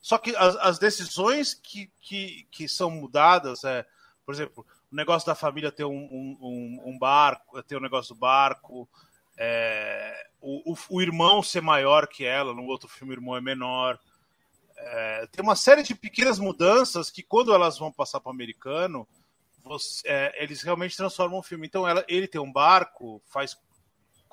[0.01, 3.85] Só que as, as decisões que, que, que são mudadas, é,
[4.25, 8.15] por exemplo, o negócio da família ter um, um, um barco, ter o um negócio
[8.15, 8.89] do barco,
[9.37, 13.41] é, o, o, o, irmão ser maior que ela, no outro filme o irmão é
[13.41, 13.99] menor.
[14.77, 19.05] É, tem uma série de pequenas mudanças que, quando elas vão passar para o americano,
[19.65, 21.67] você, é, eles realmente transformam o filme.
[21.67, 23.59] Então ela, ele tem um barco, faz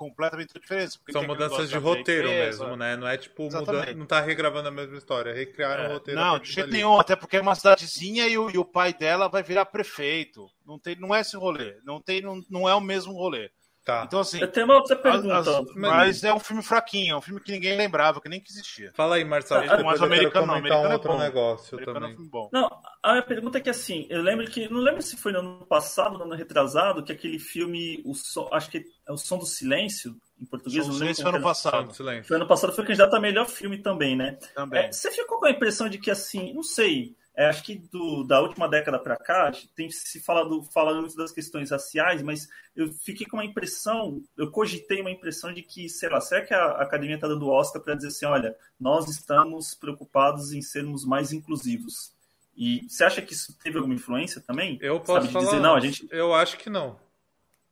[0.01, 0.97] completamente diferença.
[1.11, 2.97] São mudanças de roteiro empresa, mesmo, né?
[2.97, 6.19] Não é tipo mudando, não tá regravando a mesma história, recriaram é, o roteiro.
[6.19, 9.29] Não, de jeito nenhum, até porque é uma cidadezinha e o, e o pai dela
[9.29, 10.49] vai virar prefeito.
[10.65, 13.51] Não, tem, não é esse rolê, não, tem, não, não é o mesmo rolê.
[13.83, 14.03] Tá.
[14.05, 14.39] Então, assim.
[14.39, 15.39] Eu tenho uma outra pergunta.
[15.39, 18.39] As, as, mas é um filme fraquinho, é um filme que ninguém lembrava, que nem
[18.39, 18.91] que existia.
[18.93, 19.65] Fala aí, Marcelo.
[19.65, 22.27] Tá, mas o americano não, americano um outro é negócio americano também.
[22.27, 24.69] É não, a minha pergunta é que assim, eu lembro que.
[24.69, 28.47] Não lembro se foi no ano passado, no ano retrasado, que aquele filme, o som,
[28.51, 30.87] acho que é o Som do Silêncio, em português.
[30.87, 31.93] O Silêncio foi ano passado.
[32.23, 34.37] Foi ano passado, foi candidato a melhor filme também, né?
[34.53, 34.85] Também.
[34.85, 38.23] É, você ficou com a impressão de que, assim, não sei, É, acho que do,
[38.23, 42.93] da última década para cá, tem se falado, falado muito das questões raciais, mas eu
[42.93, 46.73] fiquei com uma impressão, eu cogitei uma impressão de que, sei lá, será que a
[46.73, 52.13] academia está dando Oscar para dizer assim, olha, nós estamos preocupados em sermos mais inclusivos.
[52.55, 54.77] E você acha que isso teve alguma influência também?
[54.79, 56.07] Eu posso Sabe, falar, dizer, não, a gente...
[56.11, 56.99] eu acho que não.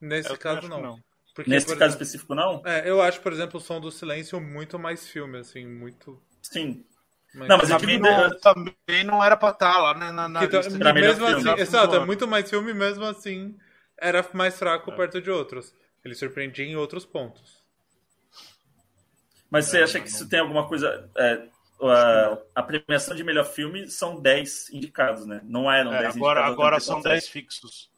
[0.01, 0.81] Nesse Eu caso, não.
[0.81, 0.99] não.
[1.35, 2.63] Porque, Nesse caso exemplo, específico, não?
[2.65, 6.19] é, eu acho, por exemplo, o Som do Silêncio muito mais filme, assim, muito...
[6.41, 6.83] Sim.
[7.33, 10.27] Mais- Não, mas eu Também digo- não, também não era pra estar lá né, na,
[10.27, 11.33] na tá- melhor mesmo filme.
[11.35, 13.57] assim, Já exato, é muito mais filme, mesmo assim,
[13.97, 14.57] era mais É.
[14.57, 15.73] fraco perto de outros.
[16.03, 17.59] Ele surpreendia em outros pontos.
[19.49, 21.09] Mas você acha que isso tem alguma coisa...
[21.17, 21.47] é,
[21.81, 25.41] a, a premiação de melhor filme são 10 indicados, né?
[25.43, 26.53] Não eram É, 10 agora indicados.
[26.59, 27.21] agora são tempo atrás.
[27.23, 27.89] 10 fixos.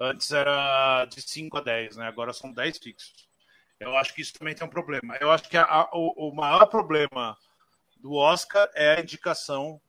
[0.00, 2.06] Antes era de 5 a 10, né?
[2.08, 3.28] Agora são 10 fixos.
[3.78, 5.16] Eu acho que isso também tem um problema.
[5.20, 7.36] Eu acho que a- a- o, o maior problema
[8.00, 9.80] do Oscar é a indicação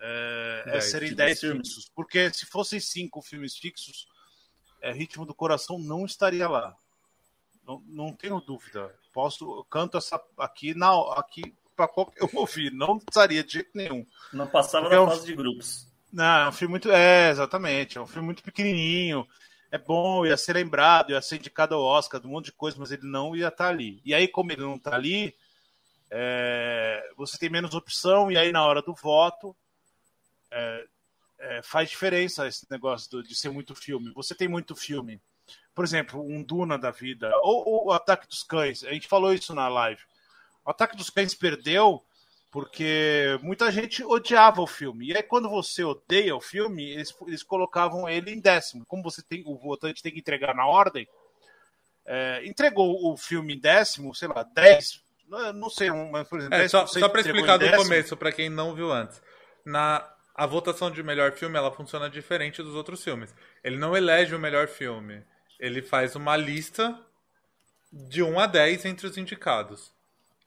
[0.00, 0.84] é, é Dez.
[0.90, 1.68] serem De 10 dez filmes.
[1.68, 1.90] fixos.
[1.94, 4.06] Porque se fossem 5 filmes fixos,
[4.82, 6.76] é, Ritmo do Coração não estaria lá.
[7.66, 8.94] Não, não tenho dúvida.
[9.12, 12.70] Posso, canto essa aqui, na, aqui para qualquer eu ouvir.
[12.72, 14.04] Não estaria de jeito nenhum.
[14.32, 15.88] Não passava Porque na é um- fase de grupos.
[16.12, 16.90] Não, é um filme muito.
[16.92, 17.96] É, exatamente.
[17.98, 19.26] É um filme muito pequenininho.
[19.72, 22.92] É bom, ia ser lembrado, ia ser indicado ao Oscar, um monte de coisa, mas
[22.92, 24.00] ele não ia estar ali.
[24.04, 25.34] E aí, como ele não está ali,
[26.16, 29.54] é, você tem menos opção, e aí na hora do voto
[30.50, 30.84] é,
[31.38, 34.12] é, faz diferença esse negócio do- de ser muito filme.
[34.14, 35.20] Você tem muito filme.
[35.74, 38.84] Por exemplo, um Duna da vida, ou, ou o Ataque dos Cães.
[38.84, 40.00] A gente falou isso na live.
[40.64, 42.00] O Ataque dos Cães perdeu
[42.52, 45.08] porque muita gente odiava o filme.
[45.08, 48.86] E aí, quando você odeia o filme, eles, eles colocavam ele em décimo.
[48.86, 51.08] Como você tem, o votante tem que entregar na ordem,
[52.06, 55.02] é, entregou o filme em décimo, sei lá, 10.
[55.28, 58.16] Não, não sei, mas, por exemplo, É, só, 10% só pra entregou explicar do começo,
[58.16, 59.20] pra quem não viu antes.
[59.64, 63.34] Na, a votação de melhor filme, ela funciona diferente dos outros filmes.
[63.62, 65.22] Ele não elege o melhor filme.
[65.58, 66.98] Ele faz uma lista
[67.92, 69.92] de 1 a 10 entre os indicados.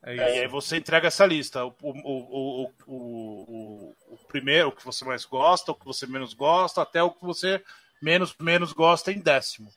[0.04, 0.24] É isso.
[0.24, 1.66] É, e aí você entrega essa lista.
[1.66, 5.86] O, o, o, o, o, o- o primeiro, o que você mais gosta, o que
[5.86, 7.62] você menos gosta, até o que você
[8.02, 9.72] menos, menos gosta em décimo.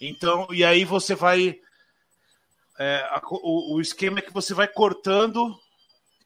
[0.00, 1.58] Então, e aí você vai.
[2.78, 5.56] É, a o, o esquema é que você vai cortando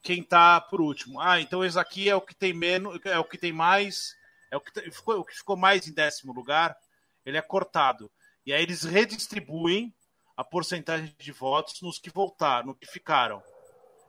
[0.03, 1.21] quem tá por último.
[1.21, 4.15] Ah, então esse aqui é o que tem menos, é o que tem mais,
[4.51, 6.77] é o que ficou, o que ficou mais em décimo lugar,
[7.25, 8.11] ele é cortado.
[8.47, 9.95] E aí eles redistribuem
[10.37, 13.43] a porcentagem de votos nos que voltaram, no que ficaram.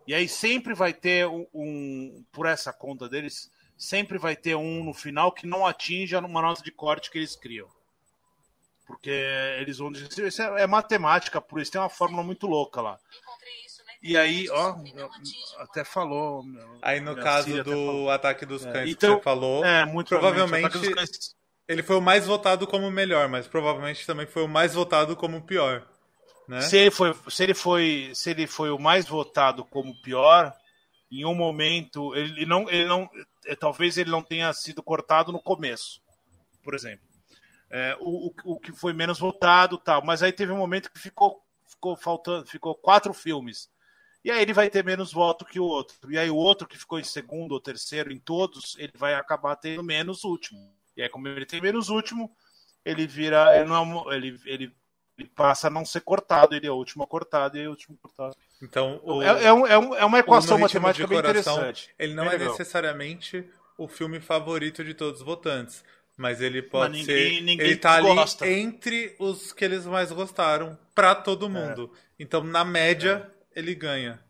[0.07, 4.83] E aí sempre vai ter um, um- por essa conta deles, sempre vai ter um
[4.83, 7.67] no final que não atinja uma nota de corte que eles criam.
[8.91, 9.09] Porque
[9.59, 12.99] eles vão dizer, isso é, é matemática, por isso tem uma fórmula muito louca lá.
[14.03, 14.75] E aí, ó,
[15.59, 16.43] até falou.
[16.43, 18.09] meu, Aí no caso do.
[18.09, 20.77] Ataque dos Cães Então, que você falou, É, muito provavelmente-
[21.67, 25.15] ele foi o mais votado como o melhor, mas provavelmente também foi o mais votado
[25.15, 25.87] como o pior.
[26.47, 26.61] Né?
[26.61, 30.53] Se ele foi, se ele foi, se ele foi o mais votado como pior,
[31.09, 33.09] em um momento ele não, ele não,
[33.45, 36.01] eh, talvez ele não tenha sido cortado no começo,
[36.63, 37.10] por exemplo.
[37.73, 41.41] É, o, o, que foi menos votado, tal, mas aí teve um momento que ficou,
[41.65, 43.69] ficou faltando, ficou quatro filmes.
[44.23, 46.11] E aí ele vai ter menos voto que o outro.
[46.11, 49.55] E aí o outro que ficou em segundo ou terceiro em todos, ele vai acabar
[49.55, 50.73] tendo menos último.
[50.95, 52.29] E aí como ele tem menos último,
[52.83, 54.75] ele vira, ele não é ele, ele
[55.17, 57.71] ele passa a não ser cortado, ele é o último a cortado e é o
[57.71, 58.35] último cortado.
[58.61, 61.93] Então, o, É, é um- é um- é uma equação matemática de bem Coração, interessante.
[61.99, 65.83] Ele não é necessariamente o filme favorito de todos os votantes.
[66.17, 67.13] Mas ele pode Mas ser.
[67.13, 68.47] ninguém- ninguém ele tá ali gosta.
[68.47, 71.91] entre os que eles mais gostaram pra todo mundo.
[72.19, 74.23] Então, na média, ele ganha.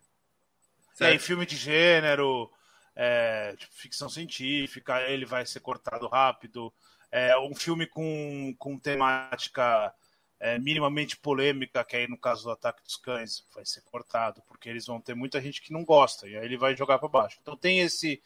[1.00, 2.50] É, em filme de gênero,
[2.96, 6.72] é, tipo, ficção científica, ele vai ser cortado rápido.
[7.12, 9.94] É, um filme com, com temática
[10.40, 14.70] é, minimamente polêmica, que aí no caso do Ataque dos Cães vai ser cortado, porque
[14.70, 17.38] eles vão ter muita gente que não gosta, e aí ele vai jogar para baixo.
[17.42, 18.22] Então tem esse.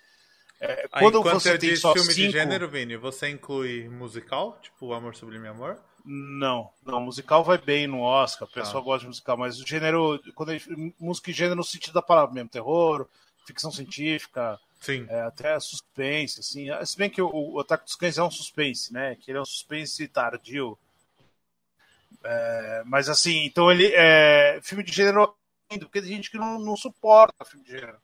[0.60, 3.30] É, Aí, quando quando você você tem diz só filme de cinco, gênero, Vini, você
[3.30, 4.58] inclui musical?
[4.62, 5.80] Tipo, Amor Sublime Amor?
[6.08, 8.86] Não, não, musical vai bem no Oscar, o pessoal Ah.
[8.86, 12.34] gosta de musical, mas o gênero, quando gente- música e gênero no sentido da palavra
[12.36, 13.08] mesmo, terror,
[13.46, 15.08] ficção científica, Sim.
[15.10, 18.30] é, até suspense, assim, é, se bem que o, o Ataque dos Cães é um
[18.30, 20.78] suspense, né, que ele é um suspense tardio,
[22.24, 25.36] É, mas assim, então ele, é, filme de gênero,
[25.68, 27.98] porque tem gente que não, não suporta filme de gênero,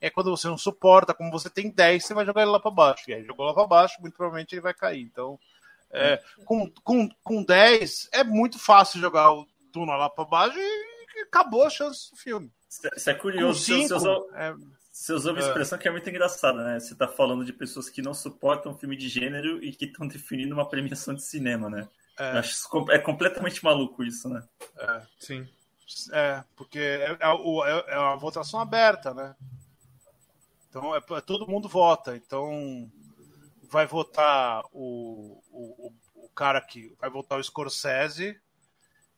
[0.00, 2.70] é quando você não suporta, como você tem 10, você vai jogar ele lá para
[2.70, 5.38] baixo, e aí jogou lá para baixo, muito provavelmente ele vai cair, então
[5.92, 11.18] é, com, com, com 10 é muito fácil jogar o Duna lá para baixo e,
[11.18, 12.50] e acabou a chance do filme.
[12.96, 13.60] Isso é curioso.
[13.64, 14.54] 5, se, usar, é,
[14.92, 15.42] Você usou uma É.
[15.46, 16.78] expressão que é muito engraçada, né?
[16.78, 20.54] Você tá falando de pessoas que não suportam filme de gênero e que estão definindo
[20.54, 21.88] uma premiação de cinema, né?
[22.18, 24.42] É, acho é completamente maluco isso, né?
[24.78, 25.48] é, Sim.
[26.12, 29.34] é, porque é, é, é- é uma votação aberta, né?
[30.70, 32.16] Então é, é- todo mundo vota.
[32.16, 32.90] Então
[33.64, 38.40] vai votar o, o, o- cara que vai votar o Scorsese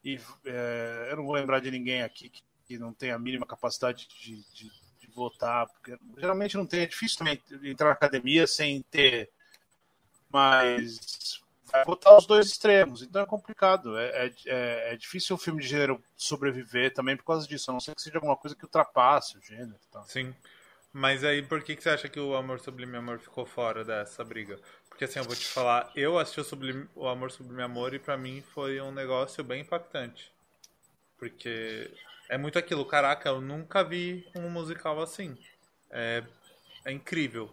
[0.03, 3.47] e é, eu não vou lembrar de ninguém aqui que, que não tem a mínima
[3.47, 8.47] capacidade de, de- de votar, porque geralmente não tem, é difícil também entrar na academia
[8.47, 9.31] sem ter,
[10.31, 15.38] mas vai votar os dois extremos, então é complicado, é, é, é, é difícil o
[15.38, 18.57] filme de gênero sobreviver também por causa disso, a não ser que seja alguma coisa
[18.57, 20.05] que ultrapasse o gênero tal.
[20.07, 20.35] Sim.
[20.93, 24.23] Mas aí, por que, que você acha que o Amor Sublime Amor ficou fora dessa
[24.23, 24.59] briga?
[24.89, 27.99] Porque assim, eu vou te falar, eu assisti o, Sublime- o Amor Sublime Amor e
[27.99, 30.31] pra mim foi um negócio bem impactante.
[31.19, 31.91] Porque
[32.29, 35.37] é muito aquilo, caraca, eu nunca vi um musical assim.
[35.91, 36.23] É,
[36.85, 37.51] é incrível.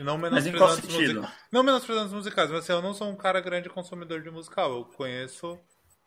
[0.00, 3.40] Não menosprezando os musica- Não menosprezando os musicais, mas assim, eu não sou um cara
[3.40, 4.70] grande consumidor de musical.
[4.72, 5.58] Eu conheço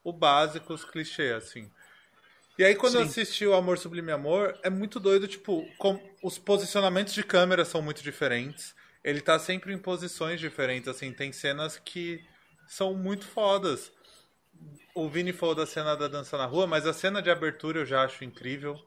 [0.03, 1.69] o básico, os clichês, assim.
[2.57, 3.07] E aí, quando eu Sim.
[3.07, 5.99] assisti o Amor Sublime Amor, é muito doido, tipo, com...
[6.21, 8.75] os posicionamentos de câmera são muito diferentes.
[9.03, 12.21] Ele tá sempre em posições diferentes, assim, tem cenas que
[12.67, 13.91] são muito fodas.
[14.93, 17.85] O Vini falou da cena da dança na rua, mas a cena de abertura eu
[17.85, 18.79] já acho incrível.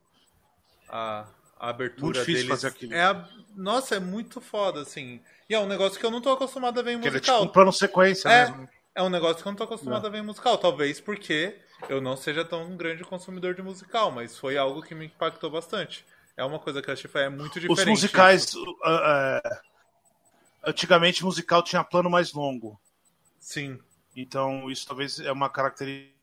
[0.89, 1.27] A,
[1.59, 2.95] a abertura Muito deles fazer aquilo.
[2.95, 3.29] É a...
[3.57, 5.21] Nossa, é muito foda, assim.
[5.49, 7.19] E é um negócio que eu não tô acostumado a ver em Que ele é
[7.19, 7.39] musical.
[7.39, 8.69] tipo um plano sequência É, mesmo.
[8.95, 10.59] é um negócio que eu não tô acostumado a ver em musical.
[10.59, 11.57] Talvez porque
[11.89, 16.05] eu não seja tão grande consumidor de musical, mas foi algo que me impactou bastante.
[16.37, 17.81] É uma coisa que eu achei que é muito diferente.
[17.81, 19.59] Os musicais, uh, uh,
[20.65, 22.81] antigamente musical tinha plano mais longo.
[23.39, 23.79] Sim,
[24.17, 26.15] Então, isso talvez é uma característica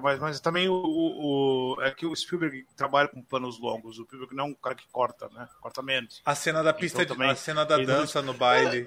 [0.00, 0.18] mais.
[0.20, 3.98] Mas também o, o- o- é que o Spielberg trabalha com planos longos.
[3.98, 5.48] O Spielberg não é um cara que corta, né?
[5.60, 6.22] Corta menos.
[6.24, 8.86] a cena da pista, Então, de, também, a cena da ele não- dança no baile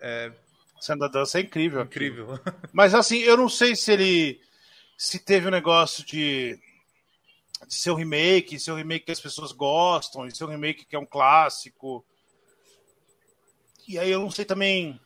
[0.00, 0.32] é
[0.76, 1.82] A cena da dança é incrível.
[1.82, 2.38] incrível.
[2.72, 4.40] Mas assim, eu não sei se ele.
[4.96, 6.58] Se teve um negócio de.
[7.66, 10.84] De ser um remake, ser um remake que as pessoas gostam, e ser um remake
[10.84, 12.04] que é um clássico.
[13.88, 15.00] E aí eu não sei também.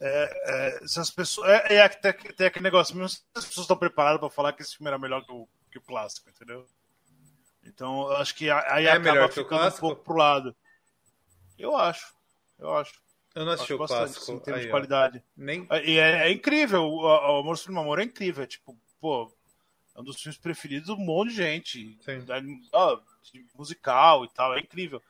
[0.00, 1.48] É, é, se as pessoas.
[1.48, 4.62] É, é, até- tem aquele negócio, mesmo se as pessoas estão preparadas para falar que
[4.62, 6.66] esse filme era melhor que o, que o clássico, entendeu?
[7.64, 10.54] Então eu acho que aí É acaba ficando um pouco pro lado.
[11.58, 12.14] Eu acho.
[12.58, 12.92] Eu acho.
[13.34, 14.22] Eu não assisti acho o bastante, clássico.
[14.22, 14.70] assim, em termos Aí, de ó.
[14.70, 15.22] qualidade.
[15.36, 15.66] Nem...
[15.84, 18.44] E é, é incrível, o, o Amor Sublime Amor é incrível.
[18.44, 19.32] É tipo, pô,
[19.94, 21.98] é um dos filmes preferidos de um monte de gente.
[23.32, 25.02] De musical e tal, é incrível.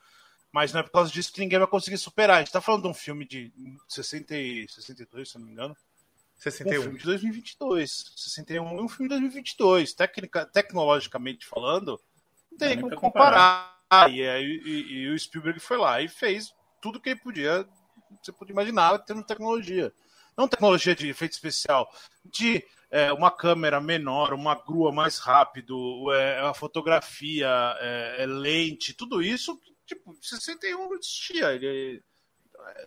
[0.53, 2.37] Mas não é por causa disso que ninguém vai conseguir superar.
[2.37, 3.53] A gente tá falando de um filme de
[3.89, 5.77] 60, e- 62, se eu não me engano.
[6.39, 6.83] Um 61.
[6.83, 8.13] filme de 2022.
[8.17, 9.93] 61 é um filme de 2022.
[9.95, 12.01] Tecnica, tecnologicamente falando,
[12.53, 13.75] não tem como pra comparar.
[14.11, 17.67] E, e- e- e o Spielberg foi lá e fez tudo que ele podia,
[18.23, 19.93] você podia imaginar de tecnologia.
[20.37, 21.89] Não tecnologia de efeito especial,
[22.25, 27.49] de é, uma câmera menor, uma grua mais rápido, é, a fotografia,
[27.81, 31.53] é, é lente, tudo isso, tipo, 61 não existia.
[31.53, 32.03] Ele,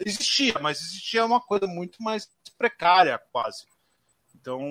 [0.05, 3.65] existia, mas existia uma coisa muito mais precária, quase.
[4.35, 4.61] Então,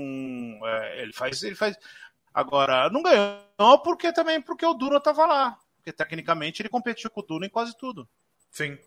[0.65, 1.77] é, ele faz, ele faz.
[2.33, 5.59] Agora, não ganhou porque também porque o Duna estava lá.
[5.77, 8.09] Porque tecnicamente ele competiu com o Duna em quase tudo.
[8.51, 8.79] Sim.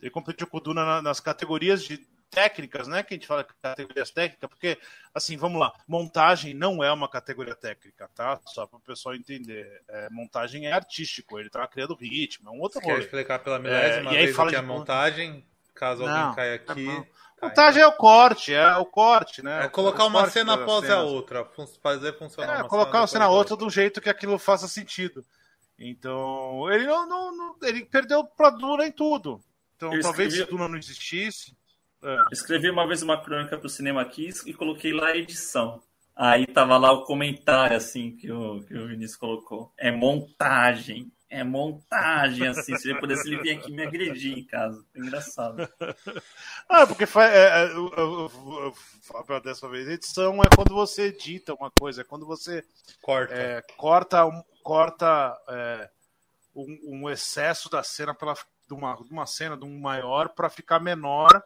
[0.00, 1.98] Ele competiu com o Duna na- nas categorias de
[2.30, 3.02] técnicas, né?
[3.02, 4.78] Que a gente fala categorias técnicas, porque,
[5.14, 8.38] assim, vamos lá, montagem não é uma categoria técnica, tá?
[8.46, 9.82] Só para o pessoal entender.
[9.88, 13.04] É, montagem é artístico, ele estava criando ritmo, é um outro Quer rolê.
[13.04, 15.44] explicar pela milésima É, e aí vez fala o que é de- montagem?
[15.74, 16.84] Caso Não, alguém caia aqui.
[16.84, 17.06] não.
[17.40, 19.64] Montagem é o corte, é o corte, né?
[19.64, 21.48] É colocar uma cena após a outra.
[21.80, 25.24] Fazer funcionar É, uma colocar uma cena outra do jeito que aquilo faça sentido.
[25.78, 29.40] Então, ele não, não, não- ele perdeu pra Duna em tudo.
[29.78, 31.56] Então, Eu talvez escrevi- se Duna não existisse.
[32.02, 35.80] é, Eu escrevi uma vez uma crônica pro Cinema Kiss e coloquei lá a edição.
[36.16, 39.72] Aí tava lá o comentário, assim, que o, que o Vinícius colocou.
[39.78, 41.12] É montagem.
[41.30, 42.74] É montagem, assim.
[42.76, 44.84] Se ele pudesse, ele vinha aqui me agredir em casa.
[44.92, 45.56] Foi engraçado.
[46.68, 48.74] Ah, porque fa- é, é, eu- eu-
[49.30, 52.64] eu- décima vez, edição é quando você edita uma coisa, é quando você
[53.00, 53.32] Corta.
[53.34, 55.90] é, corta, um- corta é,
[56.54, 58.34] um, um excesso da cena pela,
[58.68, 61.42] de, uma, de uma cena de um maior para ficar menor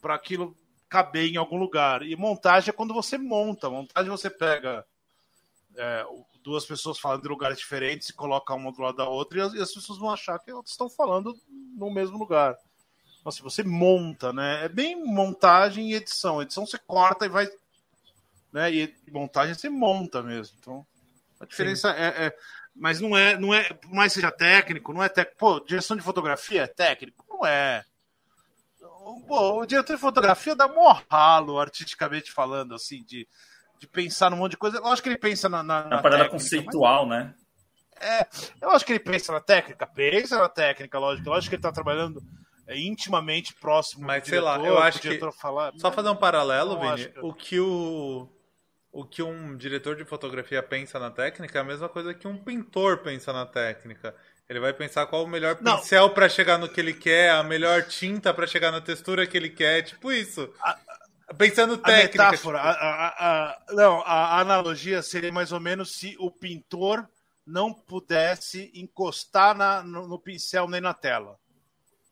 [0.00, 0.56] para aquilo
[0.88, 2.02] caber em algum lugar.
[2.02, 3.70] E montagem é quando você monta.
[3.70, 4.84] Montagem você pega
[5.76, 6.06] é,
[6.42, 9.54] duas pessoas falando de lugares diferentes e coloca uma do lado da outra e as,
[9.54, 11.34] e as pessoas vão achar que elas estão falando
[11.76, 12.56] no mesmo lugar.
[13.18, 14.66] Então, assim, você monta, né?
[14.66, 16.42] É bem montagem e edição.
[16.42, 17.48] Edição você corta e vai.
[18.52, 18.72] Né?
[18.72, 20.54] E montagem você monta mesmo.
[20.60, 20.86] Então,
[21.40, 22.38] a diferença é, é-
[22.74, 25.38] Mas não é, não é, por mais seja técnico, não é técnico.
[25.38, 27.24] Pô, direção de fotografia é técnico?
[27.28, 27.84] Não é.
[29.26, 33.28] Pô, o diretor de fotografia dá mó ralo, artisticamente falando, assim, de,
[33.78, 34.80] de pensar num monte de coisa.
[34.80, 35.62] Lógico que ele pensa na.
[35.62, 37.26] na, na parada conceitual, mas...
[37.26, 37.34] né?
[38.00, 38.26] É,
[38.60, 41.28] eu acho que ele pensa na técnica, pensa na técnica, lógico.
[41.28, 42.20] Lógico que ele tá trabalhando
[42.66, 45.20] é, intimamente próximo Mas sei lá, eu acho que.
[45.32, 47.20] Falar, só fazer um paralelo, Vini, que...
[47.20, 48.28] o que o.
[48.94, 52.36] O que um diretor de fotografia pensa na técnica é a mesma coisa que um
[52.36, 54.14] pintor pensa na técnica.
[54.48, 57.82] Ele vai pensar qual o melhor pincel para chegar no que ele quer, a melhor
[57.82, 60.48] tinta para chegar na textura que ele quer, tipo isso.
[60.60, 60.78] A,
[61.36, 62.22] Pensando técnica.
[62.22, 62.68] A metáfora, tipo...
[62.68, 67.08] a, a, não, a analogia seria mais ou menos se o pintor
[67.44, 71.36] não pudesse encostar na, no, no pincel nem na tela.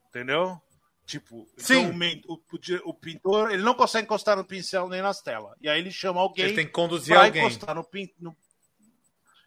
[0.08, 0.60] Entendeu?
[1.04, 1.90] Tipo, Sim.
[1.92, 2.40] Então,
[2.84, 5.54] o, o, pintor ele não consegue encostar no pincel nem nas telas.
[5.60, 6.46] E aí ele chama alguém.
[6.46, 7.42] Ele tem que conduzir alguém.
[7.42, 7.86] encostar no,
[8.20, 8.36] no,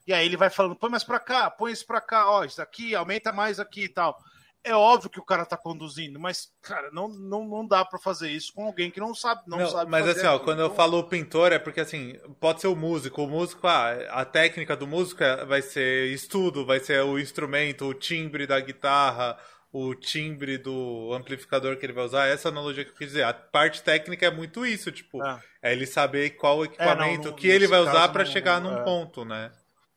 [0.05, 2.61] E aí ele vai falando: põe mais pra cá, põe isso pra cá, ó, isso
[2.61, 4.17] aqui, aumenta mais aqui e tal.
[4.65, 8.31] É óbvio que o cara tá conduzindo, mas, cara, não, não, não dá para fazer
[8.31, 9.43] isso com alguém que não sabe.
[9.45, 12.67] Não, não sabe mas assim, ó, quando eu falo pintor, é porque assim, pode ser
[12.67, 13.23] o músico.
[13.23, 17.85] O músico, ah, a técnica do músico é, vai ser estudo, vai ser o instrumento,
[17.85, 19.37] o timbre da guitarra,
[19.77, 22.27] o timbre do amplificador que ele vai usar.
[22.27, 23.23] Essa analogia que eu quis dizer.
[23.23, 25.41] A parte técnica é muito isso, tipo, ah.
[25.61, 28.83] é ele saber qual equipamento é, não, que ele vai usar para chegar num é.
[28.83, 29.51] ponto, né?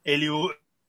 [0.04, 0.26] Ele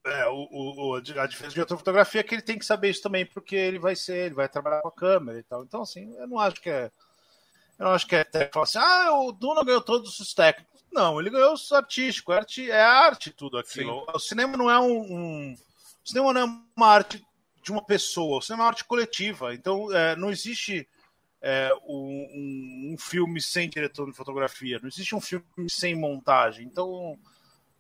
[0.08, 3.28] é, o, o, a diferença de fotografia é que ele tem que saber isso também,
[3.28, 5.64] porque ele vai ser, ele vai trabalhar com a câmera e tal.
[5.64, 6.90] Então, assim, eu não acho que é.
[7.78, 8.60] Eu não acho que é técnico.
[8.60, 10.84] assim, ah, o Duna ganhou todos os técnicos.
[10.92, 12.36] Não, ele ganhou os artísticos.
[12.36, 14.00] Arte, é arte tudo aquilo.
[14.00, 14.06] Sim.
[14.16, 17.24] O cinema não é um, um, O cinema não é uma arte
[17.62, 19.54] de uma pessoa, o cinema é uma arte coletiva.
[19.54, 20.88] Então, é, não existe.
[21.42, 26.66] É, um, um filme sem diretor de fotografia, não existe um filme sem montagem.
[26.66, 27.18] Então,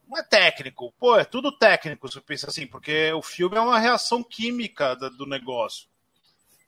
[0.08, 0.94] não é técnico.
[0.98, 5.26] Pô, é tudo técnico, você pensa assim, porque o filme é uma reação química do
[5.26, 5.90] negócio.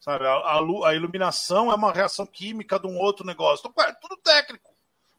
[0.01, 0.25] Sabe?
[0.25, 3.67] A, a, a, iluminação é uma reação química de um outro negócio.
[3.69, 4.71] Então, é tudo técnico.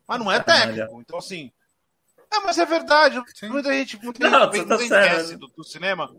[0.07, 1.01] Mas não é técnico.
[1.01, 1.51] Então, assim.
[2.33, 3.23] É, mas é verdade.
[3.43, 6.13] Muita gente, muita não, gente, tá do, do, cinema.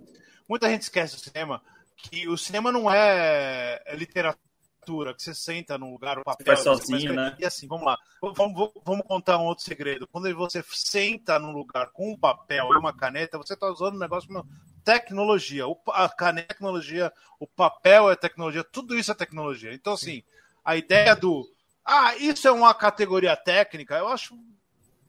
[0.48, 1.62] Muita gente esquece do cinema.
[1.96, 6.56] Que o cinema não é, é literatura que você senta num lugar, um papel.
[6.56, 7.36] Você sozinho, né?
[7.40, 7.98] E assim, vamos lá.
[8.22, 10.08] Vamos, vamos contar um outro segredo.
[10.08, 14.00] Quando você senta num lugar com um papel e uma caneta, você está usando um
[14.00, 14.46] negócio uma
[14.84, 15.64] tecnologia.
[15.88, 19.74] a caneta é tecnologia, o papel é tecnologia, tudo isso é tecnologia.
[19.74, 20.24] Então, assim,
[20.64, 21.50] a ideia do.
[21.86, 24.38] Ah, isso é uma categoria técnica, eu acho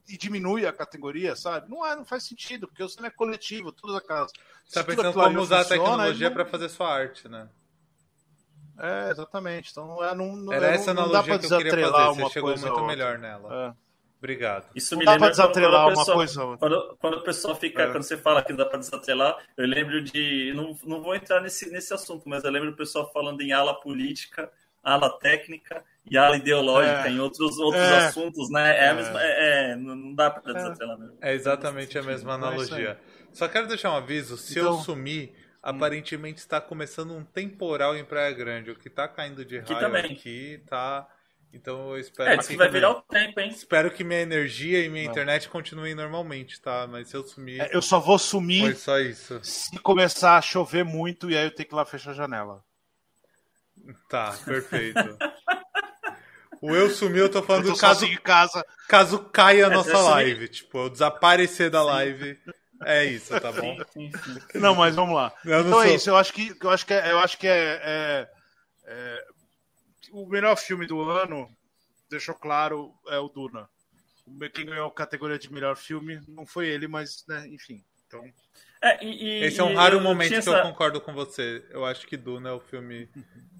[0.09, 1.70] e diminui a categoria, sabe?
[1.70, 4.32] Não, é, não faz sentido, porque o cinema é coletivo, todas aquelas.
[4.66, 6.34] Você tá pensando como usar a tecnologia não...
[6.34, 7.48] para fazer sua arte, né?
[8.78, 9.70] É, exatamente.
[9.70, 12.20] Então não, é, não, Era essa não, analogia não dá que eu queria fazer.
[12.22, 13.68] Você chegou muito melhor nela.
[13.80, 13.84] É.
[14.18, 14.70] Obrigado.
[14.74, 16.57] Isso me dá lembra desatrelar quando, uma coisa.
[16.57, 17.90] Quando, quando o pessoal fica, é.
[17.90, 20.52] quando você fala que não dá para desatrelar, eu lembro de.
[20.55, 23.78] Não, não vou entrar nesse, nesse assunto, mas eu lembro do pessoal falando em ala
[23.78, 24.50] política,
[24.85, 27.11] ala técnica e ala ideológica, é.
[27.11, 28.07] em outros, outros é.
[28.07, 28.76] assuntos, né?
[28.76, 28.95] É, a é.
[28.95, 31.16] mesma, é, é não dá para desatrelar mesmo.
[31.20, 32.99] É exatamente a mesma analogia.
[33.32, 34.74] Só quero deixar um aviso: se então...
[34.74, 38.70] eu sumir aparentemente está começando um temporal em Praia Grande.
[38.70, 41.09] O que está caindo de raio aqui, aqui tá.
[41.53, 42.57] Então eu espero é, que.
[42.57, 43.49] vai virar o tempo, hein?
[43.49, 45.11] Espero que minha energia e minha Não.
[45.12, 46.87] internet continuem normalmente, tá?
[46.87, 47.61] Mas se eu sumir.
[47.61, 48.62] É, eu só vou sumir.
[48.62, 49.41] Foi só isso.
[49.43, 52.62] Se começar a chover muito e aí eu tenho que ir lá fechar a janela.
[54.09, 55.18] Tá, perfeito.
[56.61, 58.64] o eu sumir, eu tô falando eu tô caso, casa.
[58.89, 60.49] caso caia a é, nossa live.
[60.49, 62.39] Tipo, eu desaparecer da live.
[62.85, 63.76] É isso, tá bom?
[64.55, 65.32] Não, mas vamos lá.
[65.45, 66.11] Eu então é isso.
[66.11, 68.30] Eu acho que eu acho que é, eu acho que é, é,
[68.85, 69.24] é,
[70.12, 71.49] o melhor filme do ano.
[72.11, 73.68] Deixou claro é o Duna.
[74.53, 77.82] Quem ganhou a categoria de melhor filme não foi ele, mas né, enfim.
[78.07, 78.22] Então.
[78.85, 80.51] É, e, Esse é um raro momento que essa...
[80.51, 81.64] eu concordo com você.
[81.70, 83.09] Eu acho que Duna é o filme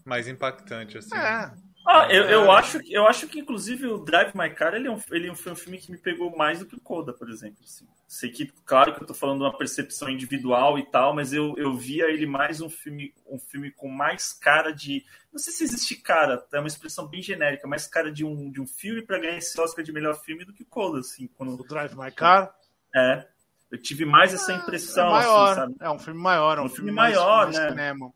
[0.05, 1.17] mais impactante assim.
[1.17, 1.51] É.
[1.87, 5.01] Ah, eu, eu, acho, eu acho que, inclusive, o Drive My Car ele, é um,
[5.11, 7.63] ele foi um filme que me pegou mais do que o Coda, por exemplo.
[7.63, 7.87] Assim.
[8.09, 11.55] Sei que, claro que eu tô falando de uma percepção individual e tal, mas eu,
[11.59, 15.05] eu via ele mais um filme, um filme com mais cara de.
[15.31, 18.63] Não sei se existe cara, é uma expressão bem genérica, mais cara de um, de
[18.63, 21.29] um filme para ganhar esse Oscar de melhor filme do que o Coda, assim.
[21.37, 21.55] Quando...
[21.55, 22.55] O Drive My Car?
[22.95, 23.27] É.
[23.71, 25.09] Eu tive mais essa é, impressão.
[25.09, 27.69] É, maior, assim, é um filme maior, é um, um filme, filme maior, mais, né?
[27.71, 28.13] Cinema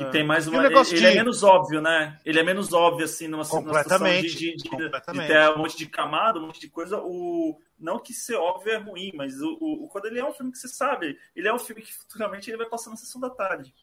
[0.00, 0.10] que é.
[0.10, 0.64] tem mais uma.
[0.64, 1.06] Ele, de...
[1.06, 2.18] é menos óbvio, né?
[2.24, 5.76] Ele é menos óbvio, assim, numa, completamente, situação de, de, de, de, ter um monte
[5.76, 6.98] de camada, um monte de coisa.
[6.98, 7.60] O...
[7.78, 10.58] Não que ser óbvio é ruim, mas o, o, quando ele é um filme que
[10.58, 13.74] você sabe, ele é um filme que futuramente ele vai passar na sessão da tarde.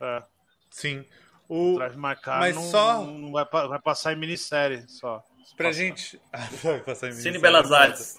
[0.00, 0.22] É.
[0.70, 1.04] Sim.
[1.48, 1.76] O...
[1.76, 3.04] Traz marcar, mas não, só.
[3.04, 5.24] Não vai, vai passar em minissérie só.
[5.56, 5.72] Pra passar.
[5.72, 6.20] gente.
[6.62, 7.22] vai passar em minissérie.
[7.22, 8.18] Cine Belas Artes.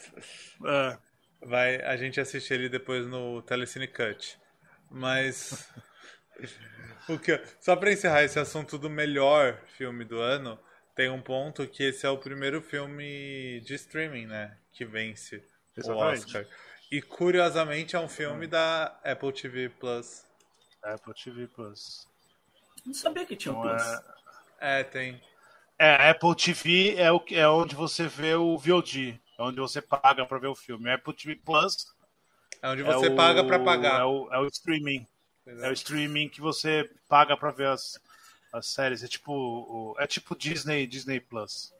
[0.66, 0.98] É.
[1.42, 4.38] Vai, a gente assiste ele depois no Telecine Cut.
[4.90, 5.68] Mas.
[7.10, 10.60] o que, só pra encerrar esse assunto do melhor filme do ano,
[10.96, 14.58] tem um ponto que esse é o primeiro filme de streaming, né?
[14.72, 15.44] Que vence
[15.76, 16.04] Exatamente.
[16.04, 16.46] o Oscar.
[16.92, 20.26] E curiosamente é um filme da Apple TV Plus.
[20.84, 22.08] Apple TV Plus.
[22.86, 23.82] Não sabia que tinha um Plus.
[24.60, 24.82] É...
[24.82, 25.22] é, tem.
[25.80, 29.20] É, Apple TV é, o, é onde você vê o VOD.
[29.42, 30.92] É onde você paga pra ver o filme.
[30.92, 31.88] Apple TV Plus.
[32.62, 34.02] É onde você é paga o, pra pagar.
[34.02, 35.06] É o, é o streaming.
[35.48, 35.66] Exato.
[35.66, 38.00] É o streaming que você paga pra ver as,
[38.54, 39.04] as séries.
[39.04, 41.74] É tipo, é tipo Disney, Disney Plus.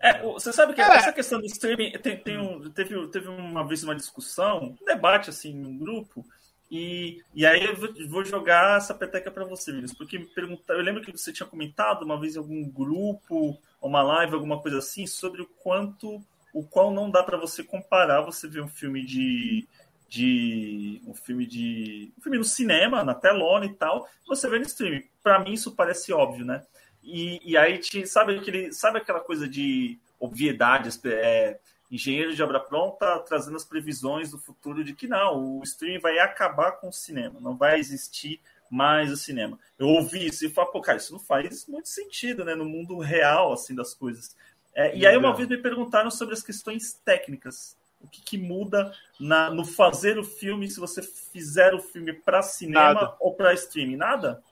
[0.00, 0.84] É, você sabe que é.
[0.84, 5.30] essa questão do streaming tem, tem um, teve, teve uma vez uma discussão, um debate
[5.30, 6.24] assim no grupo,
[6.70, 10.82] e, e aí eu vou jogar essa peteca para você, Vinícius, porque me perguntar, eu
[10.82, 15.06] lembro que você tinha comentado uma vez em algum grupo, uma live, alguma coisa assim,
[15.06, 19.66] sobre o quanto, o qual não dá para você comparar você ver um filme de
[20.08, 24.64] de um filme de um filme no cinema, na telona e tal, você vê no
[24.64, 25.04] streaming.
[25.22, 26.64] Para mim isso parece óbvio, né?
[27.02, 31.58] E, e aí te, sabe aquele sabe aquela coisa de obviedades, é,
[31.90, 36.18] engenheiro de obra pronta trazendo as previsões do futuro de que não, o streaming vai
[36.18, 39.58] acabar com o cinema, não vai existir mais o cinema.
[39.78, 42.98] Eu ouvi isso e falei, pô, cara, isso não faz muito sentido, né, no mundo
[42.98, 44.36] real assim das coisas.
[44.74, 48.92] É, e aí uma vez me perguntaram sobre as questões técnicas o que, que muda
[49.18, 53.16] na, no fazer o filme se você fizer o filme para cinema Nada.
[53.20, 53.96] ou para streaming?
[53.96, 54.42] Nada?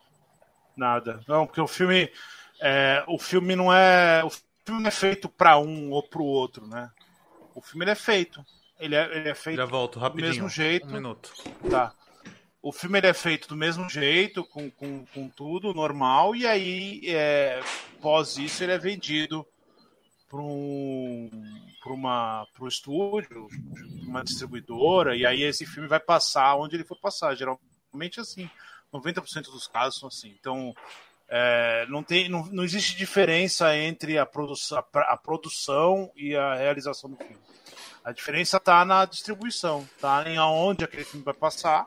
[0.77, 1.21] Nada.
[1.27, 2.11] Não, porque o filme.
[2.61, 4.23] É, o filme não é.
[4.25, 6.91] O filme não é feito para um ou para o outro, né?
[7.57, 8.45] O filme ele é feito.
[8.79, 10.87] Ele é, ele é feito Já volto, rapidinho, do mesmo jeito.
[10.87, 11.33] Um minuto.
[11.71, 11.95] Tá.
[12.61, 17.01] O filme ele é feito do mesmo jeito, com, com, com tudo normal, e aí,
[17.07, 17.63] é,
[18.03, 19.47] pós isso, ele é vendido
[20.29, 21.31] para um,
[21.83, 23.49] para uma para o estúdio,
[24.03, 27.35] uma distribuidora, e aí esse filme vai passar onde ele for passar.
[27.35, 28.51] Geralmente assim,
[28.93, 30.37] 90% dos casos são assim.
[30.39, 30.75] Então
[31.29, 36.55] é, não, tem, não, não existe diferença entre a produção, a, a produção e a
[36.55, 37.37] realização do filme.
[38.05, 41.87] A diferença está na distribuição, tá em aonde aquele filme vai passar.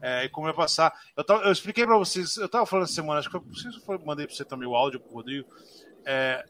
[0.00, 0.92] É, e como vai passar.
[1.16, 3.44] Eu, tava, eu expliquei para vocês, eu estava falando essa semana, acho que eu,
[3.88, 5.48] eu mandei para você também o áudio, pro Rodrigo.
[6.04, 6.44] É,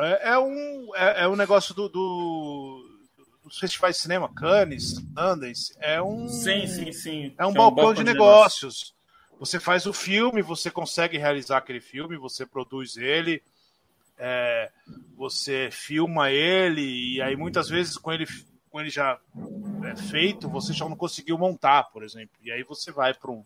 [0.00, 2.84] é, é, um, é, é, um negócio do, do,
[3.44, 6.28] dos festivais de cinema, Cannes, Sundance, é um.
[6.28, 7.34] Sim, sim, sim.
[7.38, 8.94] É um, balcão, um balcão de, de negócios.
[9.38, 13.42] Você faz o filme, você consegue realizar aquele filme, você produz ele,
[14.18, 14.70] é,
[15.16, 18.26] você filma ele, e aí muitas vezes com ele,
[18.68, 19.18] com ele já
[19.84, 22.34] é feito, você já não conseguiu montar, por exemplo.
[22.42, 23.44] E aí você vai para um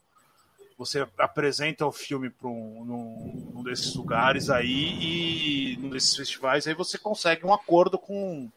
[0.79, 6.67] você apresenta o filme para um num, num, desses lugares aí e num desses festivais,
[6.67, 8.51] aí você consegue um acordo com,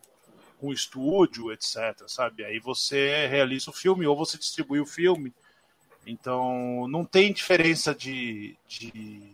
[0.60, 2.44] com o estúdio, etc, sabe?
[2.44, 5.34] Aí você realiza o filme ou você distribui o filme.
[6.06, 9.34] Então, não tem diferença de, de,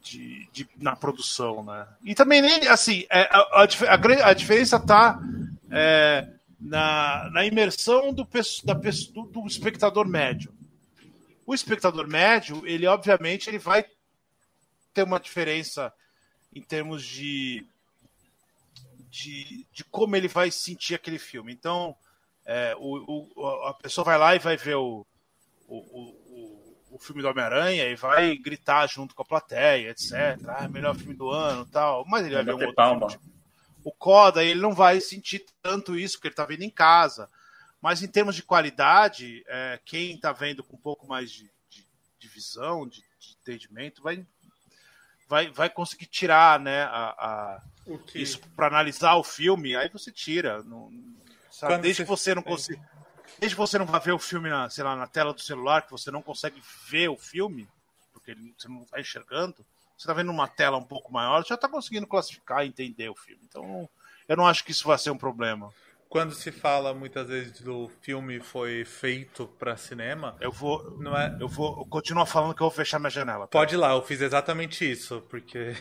[0.00, 1.88] de, de na produção, né?
[2.04, 5.20] E também, nem assim, é, a, a, a diferença tá
[5.70, 6.28] é,
[6.60, 8.26] na, na imersão do,
[8.64, 10.54] da, do, do espectador médio.
[11.44, 13.84] O espectador médio, ele obviamente ele vai
[14.94, 15.92] ter uma diferença
[16.54, 17.66] em termos de,
[19.10, 21.52] de, de como ele vai sentir aquele filme.
[21.52, 21.94] Então,
[22.46, 25.04] é, o, o, a pessoa vai lá e vai ver o,
[25.66, 30.12] o, o, o filme do Homem-Aranha e vai gritar junto com a plateia, etc.
[30.48, 32.04] Ah, melhor filme do ano tal.
[32.06, 33.10] Mas ele vai ver um outro palma.
[33.10, 33.24] filme.
[33.24, 33.36] Tipo,
[33.82, 37.28] o Coda, ele não vai sentir tanto isso, porque ele está vendo em casa.
[37.80, 41.86] Mas em termos de qualidade, é, quem está vendo com um pouco mais de, de,
[42.18, 44.24] de visão, de, de, entendimento, vai,
[45.28, 47.62] vai, vai conseguir tirar né, a, a
[48.14, 49.76] isso para analisar o filme.
[49.76, 50.62] Aí você tira.
[50.62, 50.90] Não,
[51.56, 51.78] sabe?
[51.78, 52.80] Desde que você não consiga.
[53.38, 55.82] Desde que você não vá ver o filme na, sei lá, na tela do celular,
[55.82, 57.68] que você não consegue ver o filme,
[58.12, 59.56] porque você não está enxergando,
[59.96, 63.08] você está vendo uma tela um pouco maior, você já está conseguindo classificar e entender
[63.08, 63.42] o filme.
[63.44, 63.88] Então,
[64.28, 65.72] eu não acho que isso vai ser um problema
[66.08, 71.36] quando se fala muitas vezes do filme foi feito para cinema, eu vou, não é?
[71.40, 73.46] Eu vou continuar falando que eu vou fechar minha janela.
[73.46, 73.48] Tá?
[73.48, 75.74] Pode ir lá, eu fiz exatamente isso, porque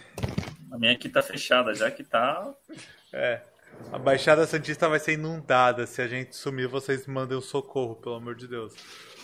[0.72, 2.54] a minha aqui tá fechada, já que tá.
[3.14, 3.42] É.
[3.92, 5.86] A Baixada Santista vai ser inundada.
[5.88, 8.74] Se a gente sumir, vocês mandem o um socorro, pelo amor de Deus.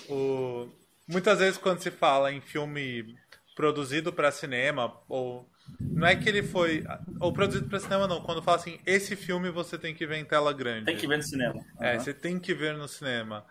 [0.09, 0.69] O...
[1.07, 3.15] Muitas vezes, quando se fala em filme
[3.55, 5.49] produzido para cinema ou
[5.79, 6.83] não é que ele foi.
[7.19, 8.21] Ou produzido para cinema, não.
[8.21, 10.85] Quando fala assim, esse filme você tem que ver em tela grande.
[10.85, 11.53] Tem que ver no cinema.
[11.53, 11.63] Uhum.
[11.79, 13.45] É, você tem que ver no cinema.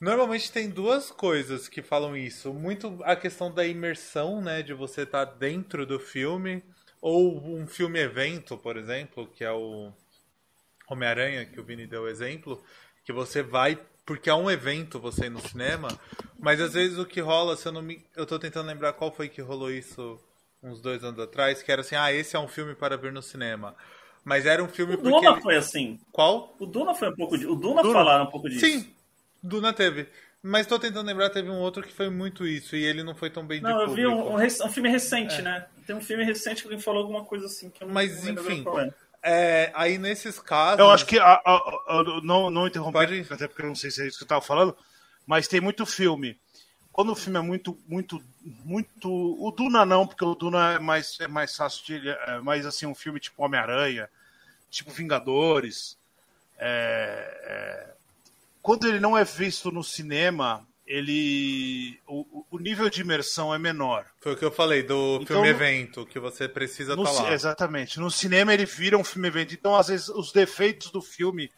[0.00, 2.52] Normalmente tem duas coisas que falam isso.
[2.52, 4.62] Muito a questão da imersão, né?
[4.62, 6.62] De você estar tá dentro do filme.
[7.00, 9.92] Ou um filme evento, por exemplo, que é o
[10.92, 12.62] Homem-Aranha, que o Vini deu o exemplo,
[13.04, 15.88] que você vai porque é um evento você ir no cinema,
[16.38, 18.04] mas às vezes o que rola, se eu não me.
[18.16, 20.18] Eu tô tentando lembrar qual foi que rolou isso
[20.62, 23.22] uns dois anos atrás, que era assim, ah, esse é um filme para ver no
[23.22, 23.74] cinema.
[24.24, 24.96] Mas era um filme O.
[24.98, 25.98] Duna ele- foi assim.
[26.10, 26.54] Qual?
[26.58, 27.46] O Duna foi um pouco de...
[27.46, 27.94] O Duna, Duna?
[27.94, 28.64] falaram um pouco disso.
[28.64, 28.92] Sim,
[29.42, 30.08] Duna teve.
[30.40, 33.30] Mas tô tentando lembrar, teve um outro que foi muito isso, e ele não foi
[33.30, 35.66] tão bem de Não, eu vi um, um um filme recente, né?
[35.86, 37.70] Tem um filme recente que alguém falou alguma coisa assim.
[37.70, 38.92] Que eu não Mas, não enfim, é.
[39.22, 40.80] É, aí nesses casos.
[40.80, 41.18] Eu acho que.
[41.18, 44.18] a- a- a- não, não interromper, Pode até porque eu não sei se é isso
[44.18, 44.76] que eu tava falando,
[45.26, 46.38] mas tem muito filme.
[46.92, 48.22] Quando o filme é muito, muito,
[48.64, 49.08] muito.
[49.10, 52.08] O Duna não, porque o Duna é mais, é mais fácil de.
[52.08, 54.10] É mais assim, um filme tipo Homem-Aranha,
[54.70, 55.96] tipo Vingadores.
[56.58, 57.94] É, é,
[58.60, 61.98] quando ele não é visto no cinema, ele.
[62.06, 64.04] O, o nível de imersão é menor.
[64.20, 67.32] Foi o que eu falei do Então, filme evento, que você precisa estar ci- lá.
[67.32, 67.98] Exatamente.
[68.00, 69.54] No cinema ele vira um filme evento.
[69.54, 71.50] Então, às vezes, os defeitos do filme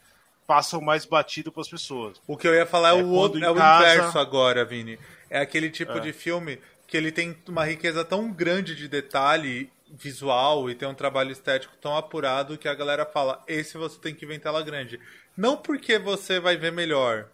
[0.47, 2.21] passam mais batido para as pessoas.
[2.27, 4.97] O que eu ia falar é, É o, outro, é o casa- inverso agora, Vini.
[5.29, 5.99] É aquele tipo É.
[5.99, 10.93] de filme que ele tem uma riqueza tão grande de detalhe visual e tem um
[10.93, 14.61] trabalho estético tão apurado que a galera fala: esse você tem que ver em tela
[14.61, 14.99] grande.
[15.35, 17.27] Não porque você vai ver melhor.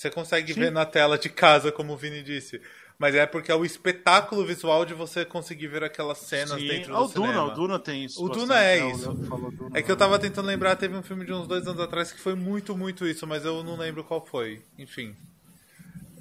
[0.00, 2.58] Você consegue ver na tela de casa, como o Vini disse.
[2.98, 6.66] Mas é porque é o espetáculo visual de você conseguir ver aquelas cenas Sim.
[6.68, 7.44] dentro Ah, do o Duna, cinema.
[7.44, 8.18] o Duna tem isso.
[8.24, 8.82] O bastante, Duna é?
[8.82, 9.12] O isso.
[9.12, 9.70] Duna.
[9.74, 12.18] É que eu tava tentando lembrar, teve um filme de uns dois anos atrás que
[12.18, 14.62] foi muito, muito isso, mas eu não lembro qual foi.
[14.78, 15.14] Enfim.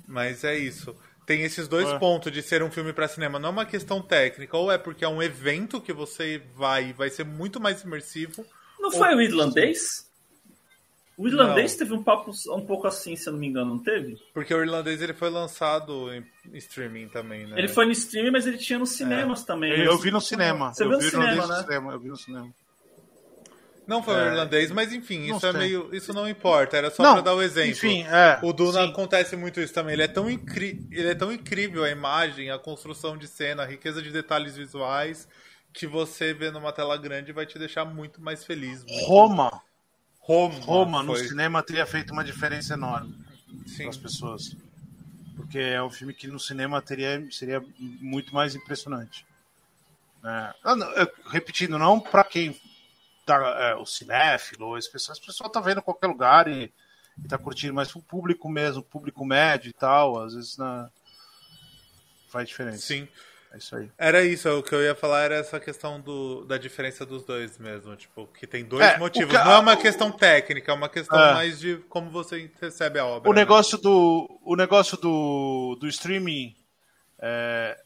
[0.06, 0.94] Mas é isso.
[1.26, 1.98] Tem esses dois É.
[2.00, 3.40] pontos de ser um filme pra cinema.
[3.40, 6.94] Não é uma questão técnica, ou é porque é um evento que você vai e
[6.94, 8.46] vai ser muito mais imersivo.
[8.78, 10.09] Não foi o irlandês?
[11.22, 11.80] O irlandês Não.
[11.80, 14.18] teve um papo um pouco assim, se eu não me engano, não teve?
[14.34, 17.56] Porque o irlandês ele foi lançado em streaming também, né?
[17.60, 19.70] Ele foi no streaming, mas ele tinha nos cinemas também.
[19.72, 20.74] Eu, eu vi no cinema.
[20.74, 21.62] Você eu viu no vi cinema, desde né?
[21.64, 21.92] cinema.
[21.92, 22.50] Eu vi no cinema.
[23.86, 25.60] Não foi o É, irlandês, mas enfim, não isso é sei.
[25.60, 25.90] meio.
[25.94, 27.72] Isso não importa, era só Não, pra dar o exemplo.
[27.72, 28.90] enfim, é, o Duna sim.
[28.92, 29.94] acontece muito isso também.
[29.94, 30.88] Ele é tão incri...
[30.92, 35.28] ele é tão incrível a imagem, a construção de cena, a riqueza de detalhes visuais
[35.74, 38.86] que você vê numa tela grande vai te deixar muito mais feliz.
[38.86, 39.62] muito- Roma.
[40.30, 43.18] Roma, Roma no cinema teria feito uma diferença enorme
[43.76, 44.56] para as pessoas.
[45.36, 49.26] Porque é um filme que no cinema teria, seria muito mais impressionante.
[50.24, 50.76] É, ah,
[51.32, 52.56] repetindo, não para quem
[53.26, 56.72] tá, é, o cinéfilo, as pessoas, as pessoas tá vendo em qualquer lugar e,
[57.18, 60.92] e tá curtindo, mas o público mesmo, o público médio e tal, às vezes na...
[62.30, 62.86] faz diferença.
[62.86, 63.08] Sim.
[63.52, 63.90] É isso aí.
[63.98, 67.58] Era isso, o que eu ia falar era essa questão do, da diferença dos dois
[67.58, 67.96] mesmo.
[67.96, 69.34] Tipo, que tem dois É, o motivos.
[69.34, 71.34] ca- Não é uma questão técnica, é uma questão É.
[71.34, 73.28] mais de como você recebe a obra.
[73.30, 73.40] O né?
[73.42, 76.56] negócio do, o negócio do, do streaming,
[77.20, 77.78] é,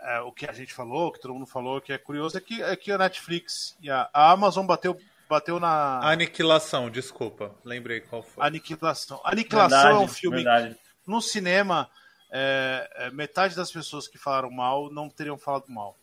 [0.00, 2.62] é, o que a gente falou, que todo mundo falou, que é curioso, é que,
[2.62, 4.96] é que a Netflix e a, a Amazon bateu,
[5.28, 7.54] bateu na Aniquilação, desculpa.
[7.64, 8.46] Lembrei qual foi.
[8.46, 9.20] Aniquilação.
[9.24, 10.36] Aniquilação Verdade, é um filme.
[10.36, 10.76] verdade.
[11.04, 11.90] No cinema,
[12.30, 15.96] é, é, metade das pessoas que falaram mal não teriam falado mal.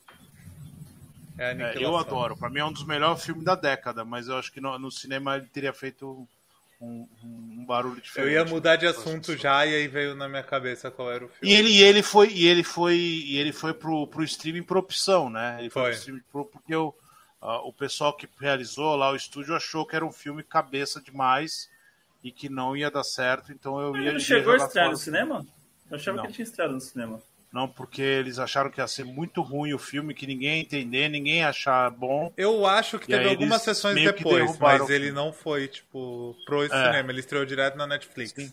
[1.38, 2.36] É É, eu adoro.
[2.38, 4.90] Pra mim é um dos melhores filmes da década, mas eu acho que no, no
[4.90, 6.28] cinema ele teria feito
[6.80, 8.32] um, um- um barulho Eu diferente.
[8.34, 11.26] ia mudar de para as assunto já e aí veio na minha cabeça qual era
[11.26, 11.54] o filme.
[11.54, 14.78] E ele, e ele foi, e ele foi, e ele foi pro, pro streaming por
[14.78, 15.58] opção, né?
[15.60, 15.92] Ele foi, Foi.
[15.92, 16.94] pro streaming pro- porque o,
[17.42, 21.70] ah, o pessoal que realizou lá o estúdio achou que era um filme cabeça demais
[22.24, 24.02] e que não ia dar certo, então eu ia.
[24.04, 25.46] Ele não chegou a estrear no cinema?
[25.90, 26.24] Eu achava Não.
[26.24, 27.22] que ele tinha estreado no cinema.
[27.52, 31.08] Não, porque eles acharam que ia ser muito ruim o filme, que ninguém ia entender,
[31.08, 32.34] ninguém ia achar bom.
[32.36, 37.12] Eu acho que E teve algumas sessões depois, mas ele não foi, tipo, pro cinema.
[37.12, 38.34] Ele estreou direto na Netflix.
[38.34, 38.52] Sim.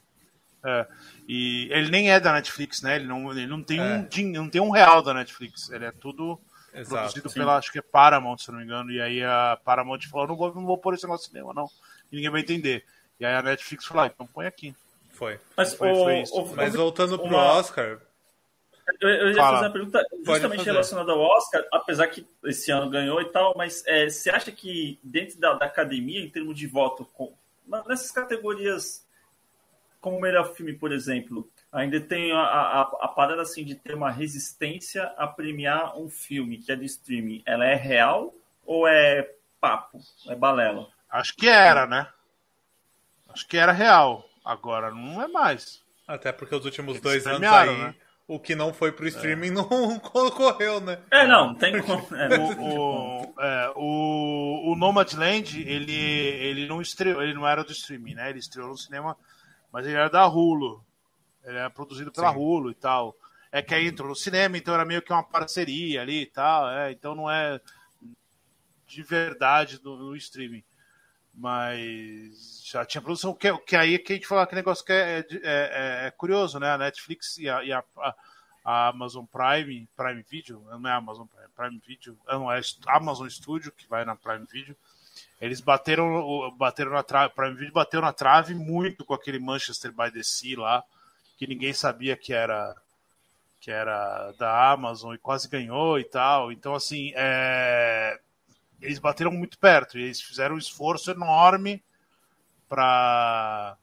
[0.64, 0.86] É,
[1.26, 2.94] e ele nem é da Netflix, né?
[2.94, 3.96] Ele não, ele não tem É.
[3.96, 5.68] um não tem um real da Netflix.
[5.70, 6.38] Ele é tudo
[6.72, 6.94] Exato.
[6.94, 7.40] produzido sim.
[7.40, 8.88] pela, acho que é Paramount, se não me engano.
[8.92, 11.68] E aí a Paramount falou, não vou, não vou pôr esse negócio no cinema, não.
[12.12, 12.84] E ninguém vai entender.
[13.18, 14.72] E aí a Netflix falou, ah, então põe aqui.
[15.12, 15.38] Foi.
[15.56, 16.34] Mas, Foi- o, foi isso.
[16.34, 17.98] o- Mas voltando pro uma- Oscar,
[19.00, 19.52] Eu, eu ia Fala.
[19.58, 23.84] fazer uma pergunta justamente relacionada ao Oscar, apesar que esse ano ganhou e tal, mas
[23.86, 27.32] é, você acha que dentro da, da academia, em termos de voto, com-
[27.86, 29.06] nessas categorias,
[30.00, 33.94] como o melhor filme, por exemplo, ainda tem a, a, a parada assim de ter
[33.94, 37.40] uma resistência a premiar um filme que é de streaming?
[37.46, 38.34] Ela é real
[38.66, 40.00] ou é papo?
[40.28, 40.88] É balela?
[41.08, 42.08] Acho que era, né?
[43.28, 44.28] Acho que era real.
[44.44, 45.82] Agora não é mais.
[46.06, 47.94] até porque os últimos Eles dois anos aí, né?
[48.26, 50.98] o que não foi pro streaming não ocorreu, né?
[51.10, 52.06] É, não, não tem como.
[52.16, 57.72] é, O, o, é, o, o Nomadland, ele, ele não estreou, ele não era do
[57.72, 58.30] streaming, né?
[58.30, 59.16] Ele estreou no cinema,
[59.72, 60.84] mas ele era da Hulu.
[61.44, 62.38] Ele era produzido pela Sim.
[62.38, 63.14] Hulu e tal.
[63.50, 66.70] É que aí entrou no cinema, então era meio que uma parceria ali e tal.
[66.70, 67.60] É, então não é
[68.86, 70.62] de verdade no, no streaming.
[71.34, 73.34] Mas já tinha produção.
[73.34, 76.58] Que, que aí que a gente falou que negócio que é, é, é, é, curioso,
[76.58, 76.70] né?
[76.72, 77.82] A Netflix e a, e a,
[78.64, 83.72] a, Amazon Prime, Prime Video, não é Amazon Prime, Prime Video, não é Amazon Studio,
[83.72, 84.76] que vai na Prime Video.
[85.40, 90.10] Eles bateram, bateram na trave, Prime Video bateu na trave muito com aquele Manchester by
[90.12, 90.84] the Sea lá,
[91.36, 92.76] que ninguém sabia que era
[93.62, 96.50] que era da Amazon e quase ganhou e tal.
[96.50, 98.18] Então, assim, é...
[98.82, 101.82] eles bateram muito perto e eles fizeram um esforço enorme
[102.68, 103.76] para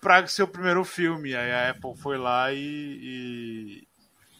[0.00, 1.34] para ser o primeiro filme.
[1.34, 3.88] Aí a Apple foi lá e, e,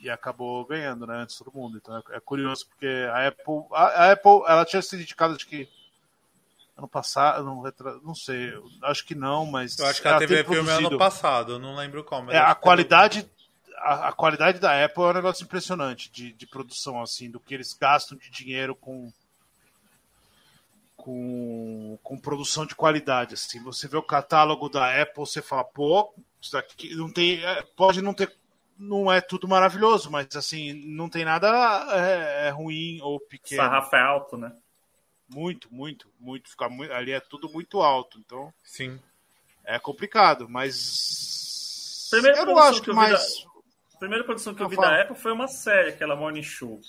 [0.00, 1.78] e acabou ganhando, né, antes todo mundo.
[1.78, 5.44] Então é, é curioso porque a Apple, a, a, Apple, ela tinha sido indicada de
[5.44, 5.68] que
[6.76, 7.62] ano passado, não,
[8.04, 8.52] não sei,
[8.84, 10.86] acho que não, mas eu acho que ela, ela teve filme produzido...
[10.86, 12.30] ano passado, eu não lembro como.
[12.30, 13.28] É, a qualidade
[13.78, 17.54] a, a, qualidade da Apple é um negócio impressionante de, de produção, assim, do que
[17.54, 19.12] eles gastam de dinheiro com,
[20.98, 23.34] com, com produção de qualidade.
[23.34, 23.62] Assim.
[23.62, 27.42] Você vê o catálogo da Apple, você fala, pô, isso aqui não tem.
[27.42, 28.36] É, pode não ter.
[28.76, 31.48] Não é tudo maravilhoso, mas assim, não tem nada
[31.90, 33.62] é, é ruim ou pequeno.
[33.62, 34.52] Sarrafo é alto, né?
[35.28, 36.50] Muito, muito, muito.
[36.50, 36.92] Ficar muito.
[36.92, 38.18] Ali é tudo muito alto.
[38.18, 38.52] Então.
[38.62, 39.00] Sim.
[39.64, 42.08] É complicado, mas.
[42.10, 43.46] Primeiro eu não acho que mais.
[43.94, 44.88] A primeira produção que eu, eu vi falo.
[44.88, 46.80] da Apple foi uma série, aquela Morning Show.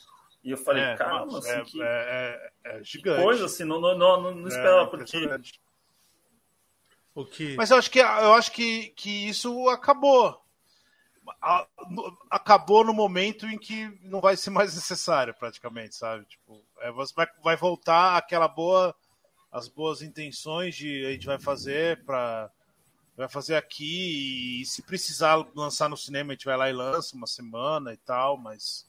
[0.44, 3.22] E eu falei, é, caramba, assim, é, que, é, é, é gigante.
[3.22, 5.18] coisa, assim, não, não, não, não é, esperava, porque...
[7.14, 7.56] O que...
[7.56, 10.42] Mas eu acho que, eu acho que, que isso acabou.
[12.30, 16.26] Acabou no momento em que não vai ser mais necessário, praticamente, sabe?
[16.26, 18.96] Tipo, é, você vai, vai voltar aquela boa,
[19.52, 22.50] as boas intenções de a gente vai fazer para
[23.18, 27.18] vai fazer aqui e se precisar lançar no cinema a gente vai lá e lança
[27.18, 28.89] uma semana e tal, mas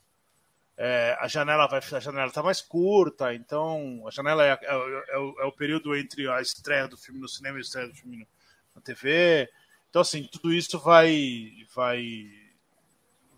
[0.82, 5.18] é, a janela vai a janela tá mais curta, então a janela é, é, é,
[5.18, 7.94] o, é, o, período entre a estreia do filme no cinema e a estreia do
[7.94, 8.26] filme
[8.74, 9.46] na TV.
[9.90, 12.30] Então assim tudo isso vai vai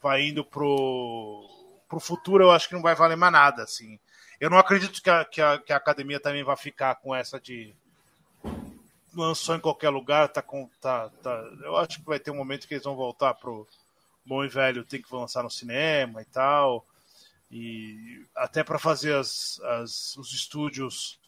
[0.01, 1.45] vai indo pro
[1.89, 2.45] pro futuro.
[2.45, 3.99] Eu acho que não vai valer mais nada assim.
[4.39, 7.41] Eu não acredito que a, que a, que a academia também vai ficar com essa
[7.41, 7.75] de
[9.13, 10.71] lançou em qualquer lugar, tá com.
[10.81, 11.31] Tá, tá,
[11.65, 13.67] eu acho que vai ter um momento que eles vão voltar pro
[14.25, 16.87] bom e velho, tem que lançar no cinema e tal.
[17.53, 21.21] E até para fazer as, as, os estúdios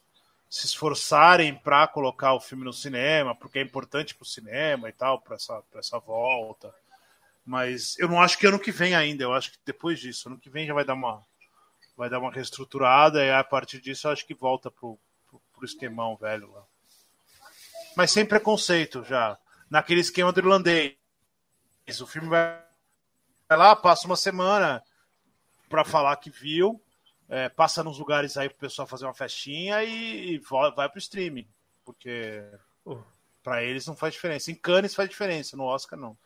[0.48, 4.92] se esforçarem para colocar o filme no cinema, porque é importante para o cinema e
[4.92, 6.74] tal, para essa, essa volta.
[7.44, 10.38] Mas eu não acho que ano que vem ainda, eu acho que depois disso, ano
[10.38, 11.22] que vem já vai dar uma,
[11.96, 14.98] vai dar uma reestruturada e a partir disso eu acho que volta pro,
[15.52, 16.64] pro, esquemão velho lá
[17.94, 19.38] mas sem preconceito já.
[19.70, 20.96] Naquele esquema do irlandês.
[22.00, 22.58] O filme vai
[23.50, 24.82] lá, passa uma semana
[25.68, 26.80] para falar que viu,
[27.28, 30.38] é, passa nos lugares aí pro pessoal fazer uma festinha e, e
[30.76, 31.46] vai pro streaming.
[31.84, 32.42] Porque
[32.84, 33.02] uh.
[33.42, 34.50] para eles não faz diferença.
[34.50, 36.16] Em Cannes faz diferença, no Oscar não.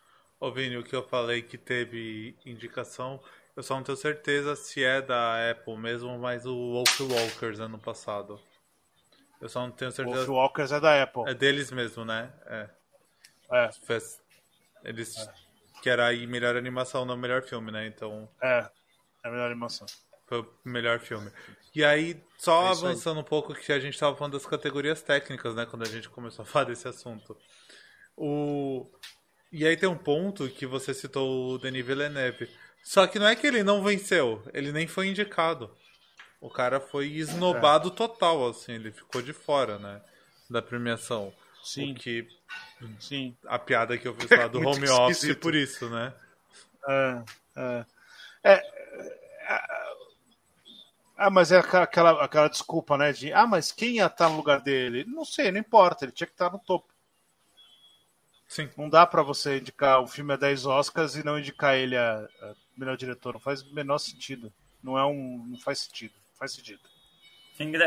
[0.40, 3.20] Ô Vini, o que eu falei que teve indicação,
[3.56, 7.78] eu só não tenho certeza se é da Apple mesmo, mas o Wolf Walkers ano
[7.78, 8.40] passado.
[9.40, 10.18] Eu só não tenho certeza.
[10.18, 11.22] Wolf Walkers é da Apple.
[11.26, 12.32] É deles mesmo, né?
[12.46, 12.68] É.
[13.50, 13.70] É.
[14.84, 15.16] Eles.
[15.16, 15.32] É.
[15.82, 17.86] Que era aí melhor animação, não melhor filme, né?
[17.86, 18.28] Então.
[18.42, 18.68] É.
[19.24, 19.86] É a melhor animação.
[20.26, 21.30] Foi o melhor filme.
[21.74, 23.22] E aí, só é avançando aí.
[23.22, 25.66] um pouco, que a gente estava falando das categorias técnicas, né?
[25.66, 27.36] Quando a gente começou a falar desse assunto.
[28.16, 28.90] O...
[29.50, 32.48] E aí tem um ponto que você citou o Denis Villeneuve.
[32.82, 35.70] Só que não é que ele não venceu, ele nem foi indicado.
[36.40, 37.92] O cara foi esnobado é.
[37.92, 40.00] total, assim, ele ficou de fora, né?
[40.48, 41.32] Da premiação.
[41.62, 41.92] Sim.
[41.92, 42.26] O que.
[43.00, 43.36] Sim.
[43.46, 45.00] A piada que eu fiz lá do home esquisito.
[45.00, 46.14] office por isso, né?
[46.88, 47.22] É,
[47.56, 47.86] é.
[48.52, 49.78] É, é
[51.16, 53.12] ah, mas é aquela, aquela desculpa, né?
[53.12, 55.04] De ah, mas quem ia estar no lugar dele?
[55.04, 56.92] Não sei, não importa, ele tinha que estar no topo.
[58.46, 58.70] Sim.
[58.76, 62.26] Não dá para você indicar o filme a 10 Oscars e não indicar ele a,
[62.40, 63.34] a melhor diretor.
[63.34, 64.52] Não faz o menor sentido.
[64.82, 65.44] Não é um.
[65.48, 66.80] Não faz sentido faz sentido.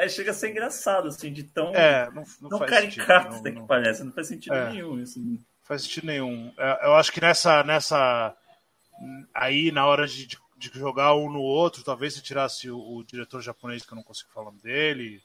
[0.10, 3.68] Chega a ser engraçado, assim, de tão, é, não, não tão caricato sentido, não, que
[3.68, 4.04] parece.
[4.04, 5.18] Não faz sentido é, nenhum isso.
[5.18, 6.54] Não faz sentido nenhum.
[6.58, 7.64] É, eu acho que nessa.
[7.64, 8.36] nessa
[9.34, 10.38] aí, na hora de, de,
[10.74, 14.30] jogar um no outro, talvez se tirasse o, o, diretor japonês, que eu não consigo
[14.34, 15.22] falar dele.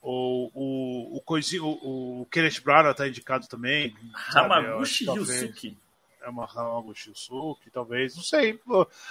[0.00, 1.22] Ou o, o,
[1.60, 3.96] o, o Kenneth Branagh está indicado também.
[4.34, 5.76] Hamaguchi Yusuke
[6.22, 8.58] é uma Hamaguchi Yusuke, talvez, não sei.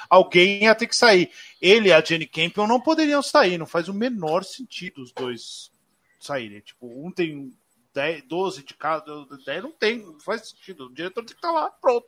[0.09, 1.32] Alguém ia ter que sair.
[1.62, 5.72] Ele e a Jenny Campion não poderiam sair, não faz o menor sentido os dois
[6.20, 6.62] saírem.
[6.62, 7.53] Tipo, um tem
[7.93, 10.86] 10, 12 de cada, 10 não tem, não faz sentido.
[10.86, 12.07] O diretor tem que estar lá, pronto.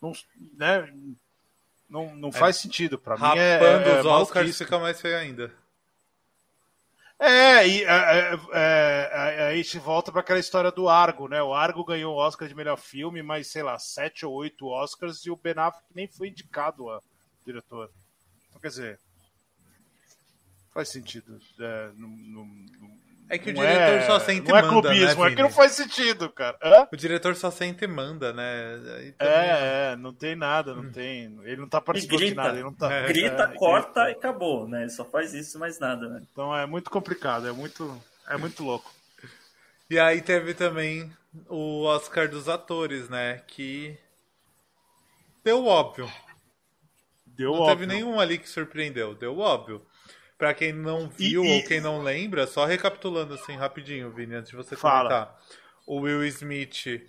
[0.00, 0.12] Não,
[0.56, 0.92] né?
[1.88, 2.98] Não, não faz é, sentido.
[2.98, 3.56] Para mim é.
[3.56, 5.52] Rapando é, os Oscars fica mais feio ainda.
[7.20, 11.42] É, e é, é, é, a gente volta para aquela história do Argo, né?
[11.42, 15.26] O Argo ganhou o Oscar de melhor filme, mas sei lá, sete ou oito Oscars
[15.26, 17.02] e o Ben Affleck nem foi indicado a
[17.44, 17.90] diretor.
[18.48, 19.00] Então, quer dizer,
[20.72, 21.40] faz sentido.
[21.58, 22.46] É, no,
[23.28, 25.42] é que o diretor é, só sente não e manda, é clubismo, né, é que
[25.42, 26.58] não faz sentido, cara.
[26.62, 26.88] Hã?
[26.90, 28.78] O diretor só sente e manda, né?
[29.18, 29.34] Também...
[29.40, 31.38] É, é, não tem nada, não tem.
[31.42, 32.54] Ele não tá participando grita, de nada.
[32.54, 34.10] Ele não tá, grita, é, corta grita.
[34.10, 34.82] e acabou, né?
[34.82, 36.22] Ele só faz isso mais nada, né?
[36.32, 38.90] Então é muito complicado, é muito, é muito louco.
[39.90, 41.10] E aí teve também
[41.48, 43.42] o Oscar dos atores, né?
[43.46, 43.96] Que
[45.44, 46.10] deu óbvio.
[47.26, 47.76] Deu não óbvio.
[47.76, 49.80] teve nenhum ali que surpreendeu, deu óbvio.
[50.38, 51.56] Pra quem não viu e, e...
[51.56, 55.08] ou quem não lembra, só recapitulando assim rapidinho, Vini, antes de você Fala.
[55.08, 55.38] comentar.
[55.84, 57.02] O Will Smith,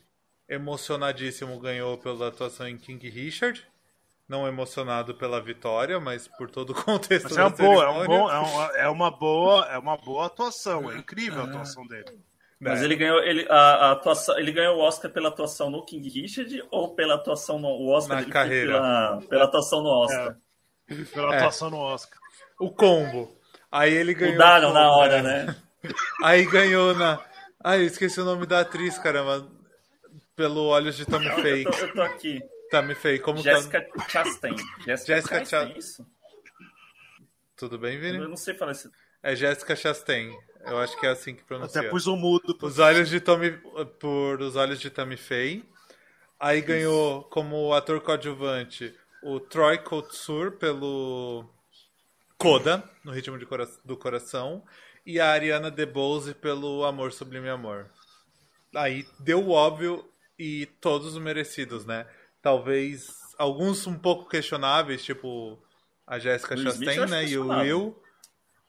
[0.48, 3.64] emocionadíssimo, ganhou pela atuação em King Richard.
[4.28, 8.06] Não emocionado pela vitória, mas por todo o contexto mas é uma boa, é, um
[8.06, 12.20] bom, é, uma, é, uma boa, é uma boa atuação, é incrível a atuação dele.
[12.60, 12.86] Mas é.
[12.86, 16.64] ele ganhou ele, a, a, atuação, ele ganhou o Oscar pela atuação no King Richard
[16.70, 18.74] ou pela atuação no o Oscar Na carreira.
[18.74, 20.38] Pela, pela atuação no Oscar?
[20.90, 22.19] É, pela atuação no Oscar
[22.60, 23.36] o combo.
[23.72, 24.34] Aí ele ganhou.
[24.34, 25.56] Mudaram na hora, né?
[26.24, 27.24] Aí ganhou na.
[27.64, 29.48] Ai, eu esqueci o nome da atriz, caramba.
[30.36, 31.64] Pelo Olhos de Tommy Faye.
[31.64, 32.42] Eu, eu tô, aqui.
[32.70, 34.08] Tammy Faye, como Jessica tá...
[34.08, 34.56] Chastain.
[34.86, 35.78] Jessica, Jessica Chastain.
[35.78, 36.06] Isso?
[37.58, 38.18] Tudo bem, Vini?
[38.18, 38.90] Eu não sei falar isso.
[39.22, 40.32] É Jessica Chastain.
[40.66, 41.82] Eu acho que é assim que pronuncia.
[41.82, 42.58] Até pus um mudo.
[42.62, 43.52] Os olhos de Tommy,
[44.00, 45.64] por Os Olhos de Tammy Faye.
[46.40, 51.46] Aí ganhou como ator coadjuvante o Troy Kotsur pelo
[52.40, 54.64] Coda, no Ritmo Cora do Coração,
[55.06, 57.88] e a Ariana DeBose pelo Amor Sublime Amor.
[58.74, 62.08] Aí deu óbvio e todos os merecidos, né?
[62.42, 65.62] Talvez alguns um pouco questionáveis, tipo
[66.08, 67.26] a Jessica Chastain, né?
[67.26, 68.02] E o Will.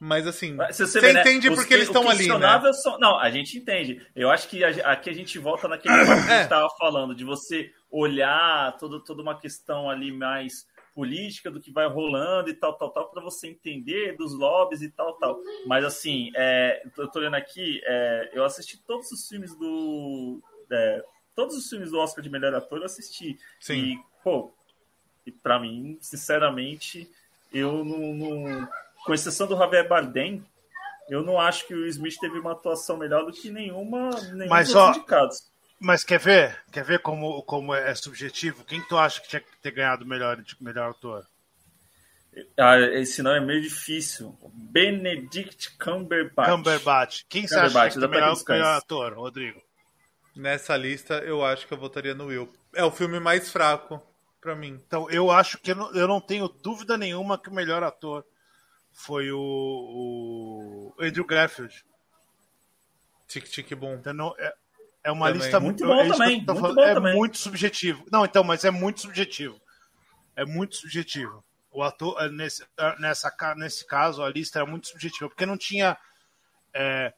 [0.00, 1.20] Mas assim, você, você né?
[1.20, 2.72] entende porque eles estão ali, né?
[2.72, 2.98] São...
[2.98, 4.04] Não, a gente entende.
[4.16, 6.78] Eu acho que aqui a gente volta naquele que a gente estava é.
[6.78, 10.66] falando, de você olhar toda, toda uma questão ali mais
[11.00, 14.90] política do que vai rolando e tal, tal, tal, para você entender dos lobbies e
[14.90, 15.40] tal, tal.
[15.66, 20.42] Mas assim, é, eu tô olhando aqui, é, eu assisti todos os filmes do.
[20.70, 21.02] É,
[21.34, 23.38] todos os filmes do Oscar de melhor ator eu assisti.
[23.58, 23.74] Sim.
[23.74, 24.52] E, pô,
[25.24, 27.10] e pra mim, sinceramente,
[27.50, 28.68] eu não, não.
[29.06, 30.44] Com exceção do Javier Bardem,
[31.08, 34.68] eu não acho que o Smith teve uma atuação melhor do que nenhuma, nenhum Mas,
[34.68, 35.49] dos ó, indicados.
[35.80, 36.62] Mas quer ver?
[36.70, 38.64] Quer ver como, como é subjetivo?
[38.64, 41.26] Quem tu acha que tinha que ter ganhado melhor, melhor ator?
[42.58, 44.38] Ah, esse não é meio difícil.
[44.52, 46.50] Benedict Cumberbatch.
[46.50, 47.22] Cumberbatch.
[47.30, 49.60] Quem você acha que é melhor, melhor ator, Rodrigo?
[50.36, 52.52] Nessa lista, eu acho que eu votaria no Will.
[52.74, 54.00] É o filme mais fraco
[54.38, 54.78] para mim.
[54.86, 58.24] Então, eu acho que eu não, eu não, tenho dúvida nenhuma que o melhor ator
[58.92, 61.84] foi o, o Andrew Garfield.
[63.26, 63.94] Tic Tic Boom.
[63.94, 64.54] Então, não, é,
[65.02, 65.42] é uma também.
[65.42, 66.36] lista muito bom é também.
[66.36, 67.14] Muito bom é também.
[67.14, 68.04] muito subjetivo.
[68.12, 69.60] Não, então, mas é muito subjetivo.
[70.36, 71.44] É muito subjetivo.
[71.72, 75.56] O ator, é, nesse, é, nessa, nesse caso, a lista era muito subjetiva, porque não
[75.56, 75.96] tinha.
[76.74, 77.12] É,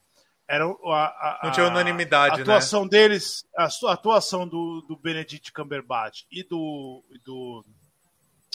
[0.47, 2.91] era a, a, não tinha unanimidade, a atuação né?
[2.91, 7.64] deles, a, a atuação do, do Benedict Cumberbatch e do, e do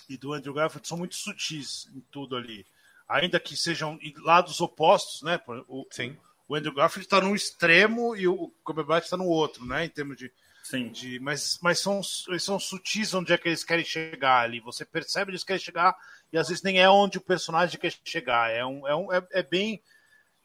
[0.09, 2.65] e do Andrew Garfield são muito sutis em tudo ali,
[3.09, 5.39] ainda que sejam lados opostos, né?
[5.67, 6.15] O, Sim
[6.47, 9.85] o Andrew Garfield está num extremo e o Cumberbatch está no outro, né?
[9.85, 10.31] Em termos de.
[10.63, 10.89] Sim.
[10.89, 14.59] De, mas mas são, eles são sutis onde é que eles querem chegar ali.
[14.61, 15.95] Você percebe eles querem chegar
[16.31, 18.51] e às vezes nem é onde o personagem quer chegar.
[18.51, 19.81] É, um, é, um, é, é bem.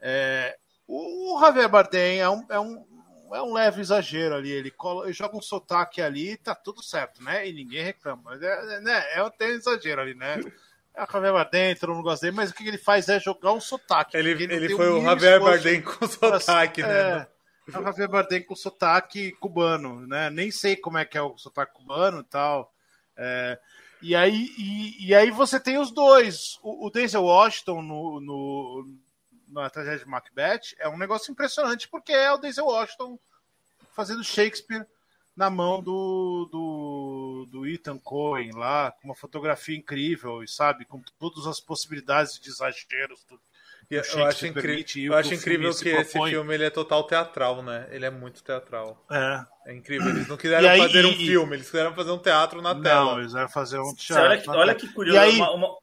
[0.00, 2.84] É, o, Javier Bardem é um, é um,
[3.32, 4.50] é um leve exagero ali.
[4.50, 7.48] Ele, cola, ele joga um sotaque ali e tá tudo certo, né?
[7.48, 8.22] E ninguém reclama.
[8.24, 10.38] Mas é, é, né, é até um exagero ali, né?
[10.94, 13.52] É o Javier Bardem, todo mundo gosta dele, mas o que ele faz é jogar
[13.52, 14.16] um sotaque.
[14.16, 16.88] Ele, ele foi o Javier Bardem com sotaque, né?
[16.88, 17.28] É,
[17.72, 20.28] é o Javier Bardem com sotaque cubano, né?
[20.28, 22.72] Nem sei como é que é o sotaque cubano e tal.
[23.16, 23.58] É,
[24.02, 26.58] e, aí, e, e, aí você tem os dois.
[26.62, 28.86] O, o Denzel Washington no, no,
[29.48, 33.18] na tragédia de Macbeth é um negócio impressionante, porque é o Denzel Washington
[33.92, 34.86] fazendo Shakespeare
[35.36, 41.02] na mão do, do, do Ethan Cohen lá, com uma fotografia incrível, e sabe, com
[41.18, 43.24] todas as possibilidades de exageros.
[43.24, 43.40] Do,
[43.90, 47.88] eu, acho, incri eu acho incrível que esse filme ele é total teatral, né?
[47.90, 49.04] Ele é muito teatral.
[49.10, 49.44] É.
[49.66, 50.08] É incrível.
[50.08, 53.04] Eles não quiseram aí, fazer um filme, eles quiseram fazer um teatro na não, tela.
[53.12, 54.24] Não, eles quiseram fazer um teatro.
[54.24, 55.18] Olha que, olha que curioso.
[55.20, 55.36] Aí...
[55.36, 55.78] Uma,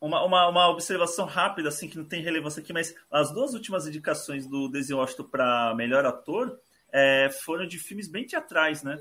[0.00, 3.86] uma, uma, uma, observação rápida, assim, que não tem relevância aqui, mas as duas últimas
[3.86, 6.58] indicações do Denzel Washington para melhor ator
[6.92, 9.00] é, foram de filmes bem teatrais, né?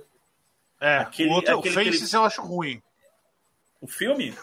[0.80, 2.16] É, aquele, o outro, aquele, o Faces aquele...
[2.16, 2.82] eu acho ruim.
[3.80, 4.30] O filme?
[4.30, 4.36] É,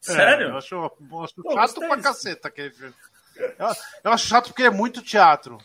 [0.00, 0.48] Sério?
[0.48, 2.94] eu acho, eu acho Pô, chato pra caceta aquele filme.
[3.36, 3.66] Eu,
[4.04, 5.58] eu acho chato porque é muito teatro.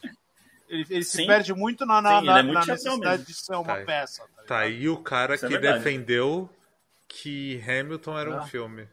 [0.68, 3.26] Ele, ele se perde muito na, na, Sim, na, é na necessidade mesmo.
[3.26, 4.24] de ser uma tá peça.
[4.24, 6.50] Tá, tá aí o cara Isso é que é defendeu
[7.08, 8.42] que Hamilton era ah.
[8.42, 8.90] um filme.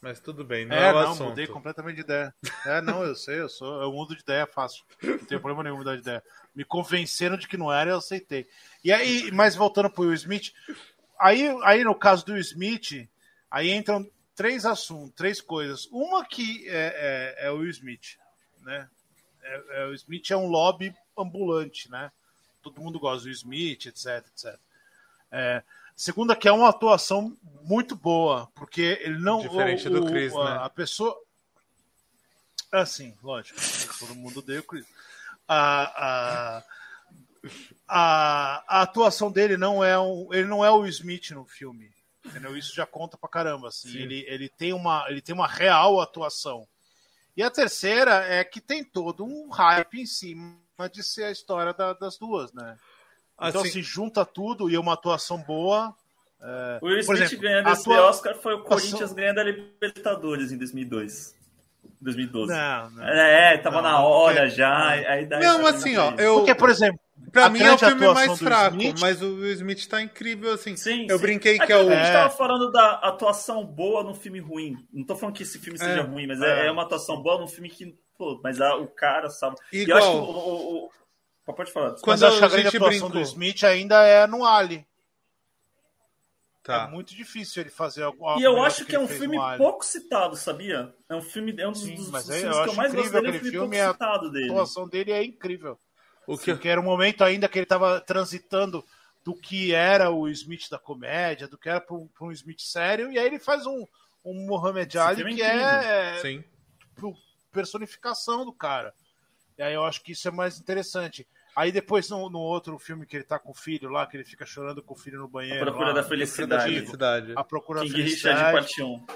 [0.00, 1.28] Mas tudo bem, não é, é o não, assunto.
[1.30, 2.34] mudei completamente de ideia.
[2.64, 4.84] É, não, eu sei, eu sou, eu mudo de ideia fácil.
[5.02, 6.22] Não tenho problema nenhum mudar de ideia.
[6.54, 8.46] Me convenceram de que não era, eu aceitei.
[8.84, 10.52] E aí, mas voltando pro Will Smith,
[11.18, 13.08] aí, aí no caso do Will Smith,
[13.50, 15.86] aí entram três assuntos, três coisas.
[15.90, 18.18] Uma que é, é, é o Will Smith,
[18.60, 18.88] né?
[19.42, 22.12] É, é, o Smith é um lobby ambulante, né?
[22.62, 24.58] Todo mundo gosta do Smith, etc, etc.
[25.30, 25.62] É,
[25.96, 29.40] Segunda, que é uma atuação muito boa, porque ele não.
[29.40, 30.58] Diferente o, do Chris, o, né?
[30.60, 31.18] A pessoa.
[32.70, 33.58] Assim, lógico.
[33.98, 34.84] Todo mundo odeia o Chris.
[35.48, 36.64] A, a,
[37.88, 41.90] a, a, atuação dele não é um, ele não é o Smith no filme.
[42.22, 42.56] Entendeu?
[42.56, 43.68] Isso já conta pra caramba.
[43.68, 43.96] Assim.
[43.96, 46.68] Ele, ele, tem uma, ele tem uma real atuação.
[47.34, 50.58] E a terceira é que tem todo um hype em cima
[50.92, 52.76] de ser a história da, das duas, né?
[53.40, 55.94] Então, assim, se junta tudo e é uma atuação boa.
[56.40, 56.78] É...
[56.80, 58.08] O Will Smith exemplo, ganhando esse atua...
[58.08, 61.34] Oscar foi o Corinthians ganhando a Libertadores em 2002.
[62.00, 62.52] 2012.
[62.52, 63.04] Não, não.
[63.04, 64.48] É, tava não, na hora é...
[64.48, 64.88] já.
[64.88, 66.12] Aí não, assim, ó.
[66.18, 66.38] Eu...
[66.38, 67.00] Porque, por exemplo.
[67.32, 69.00] Pra mim é o filme mais fraco, Smith...
[69.00, 70.76] mas o Will Smith tá incrível, assim.
[70.76, 71.22] Sim, eu sim.
[71.22, 71.90] brinquei é que é o.
[71.90, 74.76] A gente tava falando da atuação boa num filme ruim.
[74.92, 76.66] Não tô falando que esse filme seja é, ruim, mas é.
[76.66, 76.70] é.
[76.70, 77.98] uma atuação boa num filme que.
[78.16, 79.56] Pô, mas a, o cara, sabe.
[79.72, 79.86] Igual.
[79.86, 80.90] E eu acho que o, o,
[81.54, 81.94] Pode falar.
[82.00, 83.10] Quando Mas a, a grande atuação brincou.
[83.10, 84.86] do Smith ainda é no Ali.
[86.66, 86.82] Tá.
[86.82, 88.40] É muito difícil ele fazer algo.
[88.40, 90.92] E eu acho que, que é um filme pouco citado, sabia?
[91.08, 93.12] É um filme, é um dos, Sim, dos mas filmes eu que eu mais gosto
[93.12, 94.48] dele, é um filme, filme pouco citado dele.
[94.48, 95.78] A atuação dele é incrível.
[96.26, 96.52] O que...
[96.52, 98.84] Porque era um momento ainda que ele estava transitando
[99.24, 103.12] do que era o Smith da comédia, do que era para um, um, Smith sério,
[103.12, 103.86] e aí ele faz um,
[104.24, 106.42] um Muhammad Ali que é Sim.
[106.94, 107.16] Tipo,
[107.52, 108.92] personificação do cara.
[109.56, 111.26] E aí eu acho que isso é mais interessante.
[111.56, 114.24] Aí depois no, no, outro filme que ele tá com o filho lá, que ele
[114.24, 115.62] fica chorando com o filho no banheiro.
[115.62, 116.64] A Procura lá, da Felicidade.
[116.64, 117.32] felicidade.
[117.34, 118.66] A Procura King da Felicidade.
[118.66, 119.06] Richard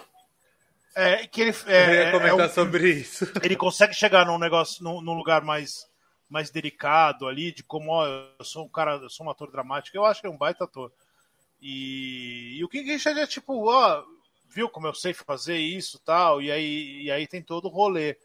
[0.94, 3.30] É, que ele, é, eu ia comentar é um, sobre isso.
[3.44, 5.86] Ele consegue chegar num negócio, num, num, lugar mais,
[6.30, 9.94] mais delicado ali, de como, ó, eu sou um cara, eu sou um ator dramático,
[9.94, 10.90] eu acho que é um baita ator.
[11.60, 14.02] E, e o King Richard é tipo, ó,
[14.48, 18.16] viu como eu sei fazer isso tal, e aí, e aí tem todo o rolê.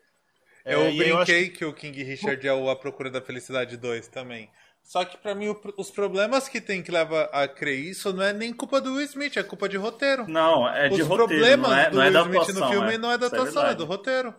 [0.66, 1.50] Eu é, brinquei eu que...
[1.50, 1.66] que...
[1.66, 4.50] o King Richard é o A Procura da Felicidade 2 também.
[4.86, 8.24] Só que para mim o, os problemas que tem que leva a crer isso não
[8.24, 10.28] é nem culpa do Will Smith, é culpa de roteiro.
[10.28, 11.24] Não, é de os roteiro.
[11.24, 12.98] Os problemas não é, do não é Will Smith atuação, no filme é.
[12.98, 14.36] não é da é atuação, é, é, do roteiro.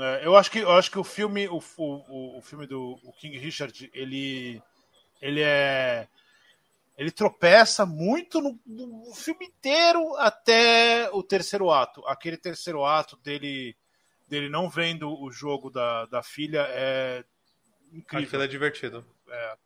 [0.00, 3.12] É, eu acho que eu acho que o filme o, o, o filme do o
[3.12, 4.60] King Richard ele
[5.22, 6.08] ele é
[6.98, 12.04] ele tropeça muito no, no filme inteiro até o terceiro ato.
[12.06, 13.76] Aquele terceiro ato dele
[14.26, 17.24] dele não vendo o jogo da, da filha é
[17.92, 18.26] incrível.
[18.26, 19.06] Aquilo é divertido.
[19.28, 19.56] É,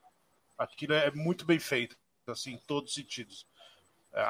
[0.59, 1.97] aquilo é muito bem feito,
[2.27, 3.47] assim, em todos os sentidos.
[4.13, 4.23] É,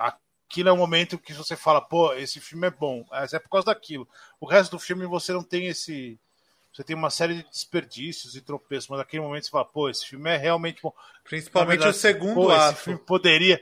[0.48, 3.48] aquilo é um momento que você fala, pô, esse filme é bom, mas é por
[3.48, 4.08] causa daquilo.
[4.40, 6.18] O resto do filme você não tem esse.
[6.72, 10.06] Você tem uma série de desperdícios e tropeços, mas naquele momento você fala, pô, esse
[10.06, 10.92] filme é realmente bom.
[11.24, 12.74] Principalmente verdade, o segundo pô, ato.
[12.74, 13.60] Esse filme poderia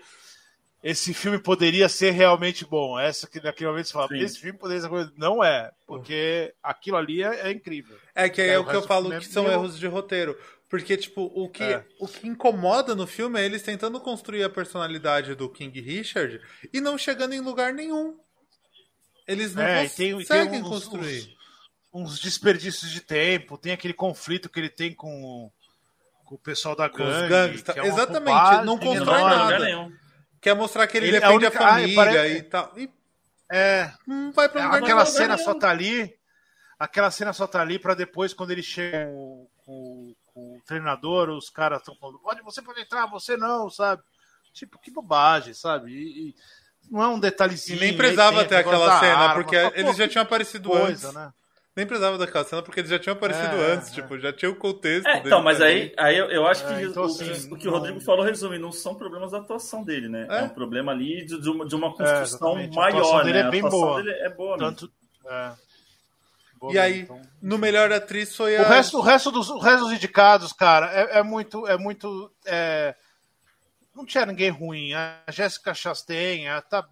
[0.87, 2.97] esse filme poderia ser realmente bom.
[2.97, 4.21] Essa que naquele momento você fala, Sim.
[4.21, 5.13] esse filme poderia ser coisa.
[5.17, 7.99] Não é, porque aquilo ali é, é incrível.
[8.15, 10.39] É que é, é o que eu falo que são erros de roteiro.
[10.71, 11.85] Porque, tipo, o que, é.
[11.99, 16.41] o que incomoda no filme é eles tentando construir a personalidade do King Richard
[16.73, 18.17] e não chegando em lugar nenhum.
[19.27, 21.37] Eles não é, conseguem tem, uns, construir.
[21.93, 25.51] Uns, uns, desperdícios de tempo, tem aquele conflito que ele tem com,
[26.25, 27.61] com o pessoal da gangue.
[27.75, 30.06] É Exatamente, não constrói nada.
[30.47, 31.59] Quer mostrar que ele, ele defende a, única...
[31.59, 32.73] a família ah, e tal.
[32.77, 32.89] E...
[33.51, 33.91] É.
[34.07, 36.17] Não vai pra lugar Aquela cena só tá ali.
[36.79, 41.31] Aquela cena só tá ali para depois, quando ele chega com, com, com o treinador,
[41.31, 44.05] os caras estão falando: pode, você pode entrar, você não, sabe?
[44.53, 45.91] Tipo, que bobagem, sabe?
[45.91, 46.35] E, e
[46.93, 47.79] não é um detalhezinho.
[47.79, 51.13] E nem precisava ter aquela cena, arma, porque eles já tinham aparecido coisa, antes.
[51.13, 51.33] Né?
[51.77, 53.95] Nem precisava daquela cena, porque eles já tinham aparecido é, antes, é.
[53.97, 55.07] tipo, já tinha o contexto.
[55.07, 57.69] É, então, mas aí, aí eu, eu acho que, é, então, o, assim, o, que
[57.69, 60.27] o Rodrigo falou resume, não são problemas da atuação dele, né?
[60.31, 63.25] É, é um problema ali de, de, uma, de uma construção maior, né?
[63.25, 64.03] Dele é bem boa.
[64.03, 64.91] Dele é boa, Tanto,
[65.27, 65.53] é.
[66.59, 67.21] Boa e aí, então...
[67.43, 68.63] no melhor atriz foi a...
[68.63, 71.67] O resto, o resto, dos, o resto dos indicados, cara, é, é muito...
[71.67, 72.95] É muito é...
[73.95, 74.95] Não tinha ninguém ruim.
[74.95, 76.87] A Jéssica Chastain, ela tá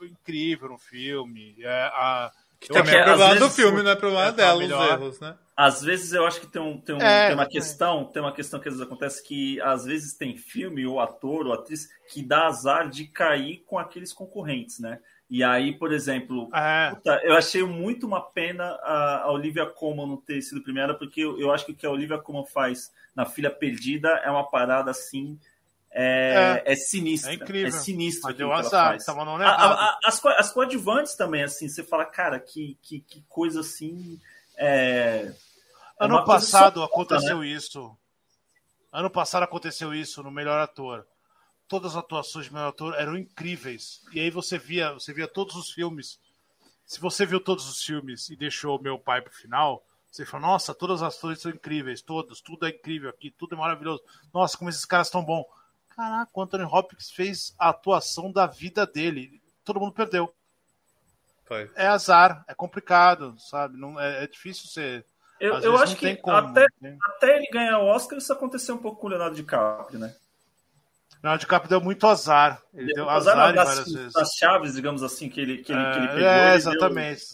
[0.00, 1.56] incrível no filme.
[1.60, 5.20] É, a que também é problema do filme, não é problema é dela, os erros,
[5.20, 5.34] né?
[5.56, 8.32] Às vezes eu acho que tem, um, tem, um, é, tem uma questão, tem uma
[8.32, 12.22] questão que às vezes acontece que às vezes tem filme, ou ator, ou atriz, que
[12.22, 15.00] dá azar de cair com aqueles concorrentes, né?
[15.28, 16.90] E aí, por exemplo, É.
[16.90, 21.20] puta, eu achei muito uma pena a, a Olivia Colman não ter sido premiada, porque
[21.20, 24.48] eu, eu acho que o que a Olivia Colman faz na Filha Perdida é uma
[24.48, 25.38] parada assim.
[25.94, 27.32] É, é, sinistra.
[27.32, 27.68] É incrível.
[27.68, 28.22] É sinistro.
[28.24, 33.00] Mas deu azar, tava a- as, as coadjuvantes também, assim, você fala, cara, que, que,
[33.00, 34.18] que coisa assim.
[34.56, 35.32] É,
[36.00, 37.96] é Ano passado aconteceu isso.
[38.90, 41.04] Ano passado aconteceu isso no Melhor Ator.
[41.68, 44.02] Todas as atuações de melhor ator eram incríveis.
[44.12, 46.18] E aí você via, você via todos os filmes.
[46.84, 50.74] Se você viu todos os filmes e deixou meu pai pro final, você falou, nossa,
[50.74, 54.02] todas as atores são incríveis, todos, tudo é incrível aqui, tudo é maravilhoso.
[54.34, 55.46] Nossa, como esses caras estão bons.
[55.96, 59.40] Caraca, o Anthony Hopkins fez a atuação da vida dele.
[59.64, 60.32] Todo mundo perdeu.
[61.44, 61.70] Foi.
[61.74, 63.76] É azar, é complicado, sabe?
[63.78, 65.04] Não, é, é difícil ser.
[65.40, 66.96] Eu, eu acho que como, até, né?
[67.04, 70.14] até ele ganhar o Oscar, isso aconteceu um pouco com o Leonardo DiCaprio, né?
[71.22, 72.60] Não, o DiCaprio deu muito azar.
[72.72, 74.12] Ele deu Apesar azar das, várias vezes.
[74.12, 76.22] das chaves, digamos assim, que ele, que ele, que ele É, pegou.
[76.28, 77.24] é, ele deu- exatamente,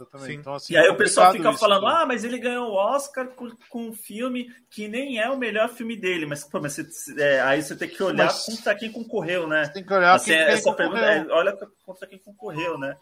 [0.00, 0.32] exatamente.
[0.40, 1.92] Então, assim, E aí o pessoal fica isso, falando, né?
[1.94, 5.68] ah, mas ele ganhou o Oscar com, com um filme que nem é o melhor
[5.68, 6.26] filme dele.
[6.26, 9.68] Mas, pô, mas você- é, aí você tem que olhar Mas- contra quem concorreu, né?
[9.68, 12.96] Tem que olhar Assim, quem, quem essa pergunta é, olha contra quem concorreu, né?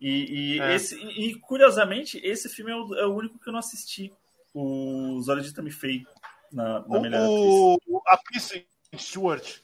[0.00, 0.74] E, e É.
[0.74, 4.12] esse, e, e, curiosamente, esse filme é o, é o único que eu não assisti.
[4.52, 6.06] O Os Olhos de Tammy Faye,
[6.52, 7.26] na, na melhor.
[7.28, 8.64] O, o, a Kristen
[8.96, 9.58] Stewart,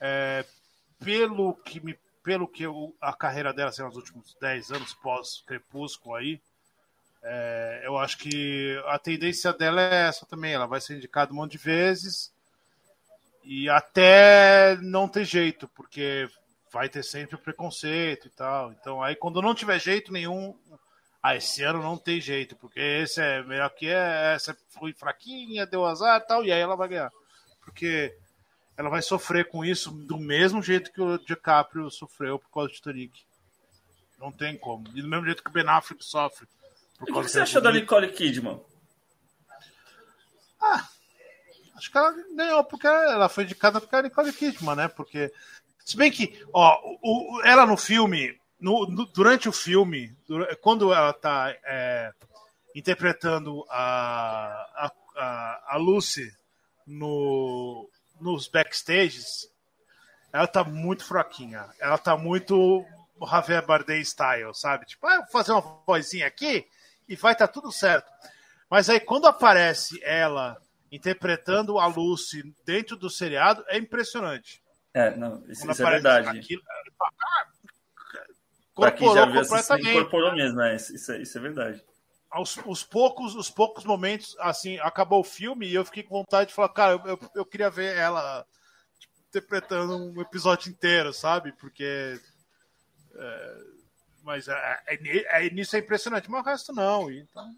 [0.00, 0.44] é,
[1.02, 1.96] pelo que me
[2.28, 6.38] pelo que eu- a carreira dela assim, nos últimos 10 anos pós-crepúsculo aí,
[7.22, 10.52] é, eu acho que a tendência dela é essa também.
[10.52, 12.30] Ela vai ser indicada um monte de vezes
[13.42, 16.28] e até não ter jeito, porque
[16.70, 18.72] vai ter sempre preconceito e tal.
[18.72, 20.54] Então, aí quando não tiver jeito nenhum,
[21.22, 25.64] ah, esse ano não tem jeito, porque esse é melhor que é, essa foi fraquinha,
[25.64, 27.10] deu azar e tal, e aí ela vai ganhar.
[27.64, 28.14] Porque
[28.78, 32.76] ela vai sofrer com isso do mesmo jeito que o DiCaprio sofreu por causa de
[32.76, 33.20] Titanic.
[34.18, 34.86] Não tem como.
[34.94, 36.46] E do mesmo jeito que o Ben Affleck sofre.
[37.00, 37.72] E o que, você é achou da.
[37.72, 38.60] Nicole Kidman?
[41.76, 44.88] Acho que ela ganhou porque ela foi indicada porque era Nicole Kidman, né?
[44.88, 45.32] Porque.
[45.84, 50.14] Se bem que, ó, o, ela no filme, no- no- durante o filme,
[50.60, 52.12] quando ela tá é,
[52.74, 56.30] interpretando a, a, a, a Lucy
[56.86, 57.88] no,
[58.20, 59.50] nos backstages,
[60.32, 61.66] ela tá muito fraquinha.
[61.80, 62.84] Ela tá muito
[63.28, 64.86] Javier Bardem style, sabe?
[64.86, 66.66] Tipo, ah, vou fazer uma vozinha aqui
[67.08, 68.10] e vai estar tudo certo.
[68.70, 70.56] Mas aí quando aparece ela
[70.90, 74.62] interpretando a Lucy dentro do seriado, é impressionante.
[74.94, 76.38] É, não, isso, Quando isso é verdade.
[76.38, 77.46] aquilo, ah,
[78.74, 79.88] Pra quem já viu completamente.
[79.90, 80.76] incorporou mesmo, né?
[80.76, 81.84] Isso, isso é, isso é verdade.
[82.30, 86.48] Aos, os poucos, os poucos momentos, assim, acabou o filme e eu fiquei com vontade
[86.50, 88.44] de falar, cara, eu, eu, queria ver ela
[88.98, 91.52] tipo, interpretando um episódio inteiro, sabe?
[91.52, 92.20] Porque.
[93.14, 93.56] é,
[94.22, 97.10] mas é, é, é- nisso é impressionante, mas o resto não.
[97.10, 97.50] Então,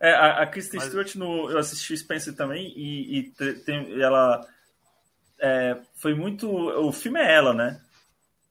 [0.00, 3.54] É, a, a Kristen Mas- Stewart, no, eu assisti o Spencer também, e, e te-
[3.64, 4.40] tem, ela
[5.38, 6.48] é, foi muito.
[6.50, 7.78] O filme é ela, né?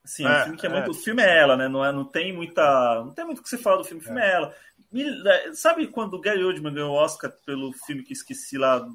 [0.10, 0.74] Assim, é, É, um filme que é é.
[0.74, 0.91] muito.
[0.91, 1.68] O filme é ela, né?
[1.68, 3.03] Não, é, não tem muita.
[3.05, 4.55] Não tem muito o que você falar do filme, o filme é, ela.
[4.91, 8.88] Me- é, sabe quando o Gary Oldman ganhou o Oscar pelo filme que esqueci lá?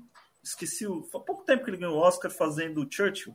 [0.42, 3.34] Esqueci, o- há pouco tempo que ele ganhou o Oscar fazendo Churchill.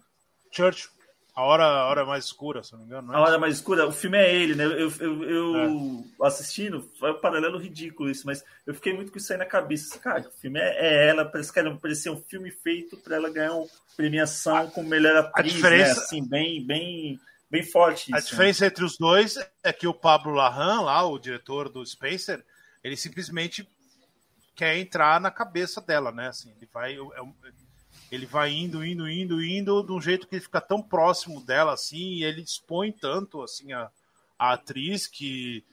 [0.52, 0.90] Church,
[1.36, 3.14] a hora, a hora mais escura, se não me engano.
[3.14, 3.16] É?
[3.16, 4.66] A Hora Mais Escura, o filme é ele, né?
[4.66, 9.32] Eu, eu, eu assistindo, foi um paralelo ridículo isso, mas eu fiquei muito com isso
[9.32, 9.98] aí na cabeça.
[10.00, 13.54] Cara, o filme é, é ela, parece que parecia um filme feito para ela ganhar
[13.54, 16.06] uma premiação como melhor atriz, diferença- né?
[16.06, 17.20] Assim, bem, bem,
[17.50, 18.28] bem forte A isso.
[18.28, 18.32] né?
[18.32, 22.46] diferença entre os dois é que o Pablo Larran, lá, o diretor do Spencer,
[22.84, 23.68] ele simplesmente
[24.56, 26.28] quer entrar na cabeça dela, né?
[26.28, 27.50] Assim, ele vai, é
[28.12, 31.74] ele vai indo, indo, indo, indo, de um jeito que ele fica tão próximo dela,
[31.74, 33.90] assim, e ele expõe tanto, assim, a,
[34.38, 35.64] a atriz que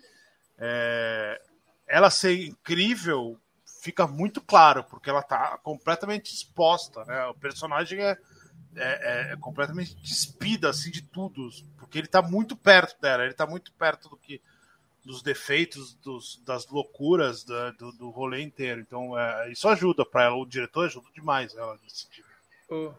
[0.58, 1.40] é,
[1.86, 3.40] ela ser incrível
[3.82, 7.26] fica muito claro, porque ela tá completamente exposta, né?
[7.26, 8.16] O personagem é,
[8.76, 11.48] é, é completamente despida, assim, de tudo,
[11.78, 14.40] porque ele tá muito perto dela, ele tá muito perto do que
[15.04, 18.80] dos defeitos, dos, das loucuras da- do, do rolê inteiro.
[18.80, 20.34] Então, é, isso ajuda para ela.
[20.36, 22.26] O diretor ajuda demais ela nesse sentido.
[22.68, 22.92] O-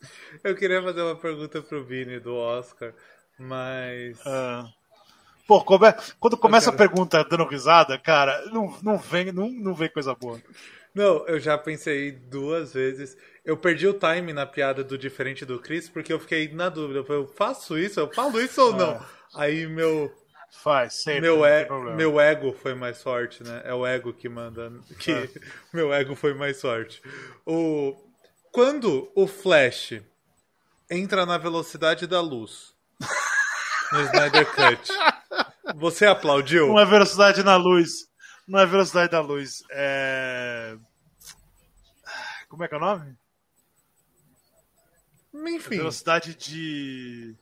[0.42, 2.92] Eu queria fazer uma pergunta pro Vini do Oscar,
[3.38, 4.18] mas.
[4.26, 4.68] Ah.
[5.46, 9.48] Pô, come- quando começa Eu a quero- pergunta dando risada, cara, não, não, vem, não,
[9.50, 10.40] não vem coisa boa.
[10.94, 13.16] Não, eu já pensei duas vezes.
[13.44, 17.04] Eu perdi o time na piada do diferente do Chris, porque eu fiquei na dúvida.
[17.08, 17.98] Eu faço isso?
[17.98, 19.04] Eu falo isso ou não?
[19.34, 20.12] Aí meu,
[20.52, 21.22] Faz, sempre.
[21.22, 23.62] meu, tem e, meu ego foi mais forte, né?
[23.64, 24.70] É o ego que manda.
[24.98, 25.28] Que É.
[25.72, 27.02] meu ego foi mais forte.
[27.46, 27.96] O,
[28.52, 30.00] quando o Flash
[30.90, 32.74] entra na velocidade da luz
[33.92, 34.92] no Snyder Cut.
[35.76, 36.78] Você aplaudiu?
[36.78, 38.06] É velocidade na luz.
[38.46, 39.62] Não é velocidade da luz.
[39.70, 40.76] É...
[42.48, 43.16] Como é que é o nome?
[45.34, 45.78] Enfim.
[45.78, 47.34] Velocidade de.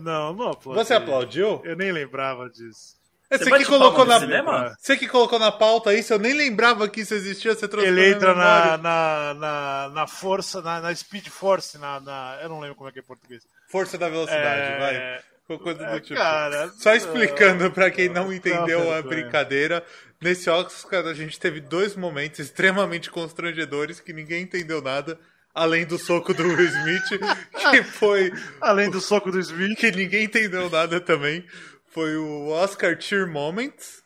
[0.00, 0.84] Não, não aplaudi.
[0.84, 1.60] Você aplaudiu?
[1.64, 2.98] Eu nem lembrava disso.
[3.28, 4.76] É Você Você, que colocou na cinema?
[4.78, 8.10] Você que colocou na pauta isso, eu nem lembrava que isso existia, você trouxe Ele
[8.10, 12.38] entra na, na, na, na força, na, na Speed Force, na, na.
[12.42, 13.44] Eu não lembro como é que é em português.
[13.68, 15.22] Força da velocidade, É, vai.
[15.50, 16.14] Qualquer coisa do é, tipo.
[16.20, 19.84] cara, Só explicando pra quem não entendeu a brincadeira,
[20.20, 25.18] nesse Oscar a gente teve dois momentos extremamente constrangedores que ninguém entendeu nada,
[25.52, 27.20] além do soco do Will Smith,
[27.72, 29.76] que foi Além do soco do Smith.
[29.76, 31.44] que ninguém entendeu nada também,
[31.92, 34.04] foi o Oscar Cheer Moments,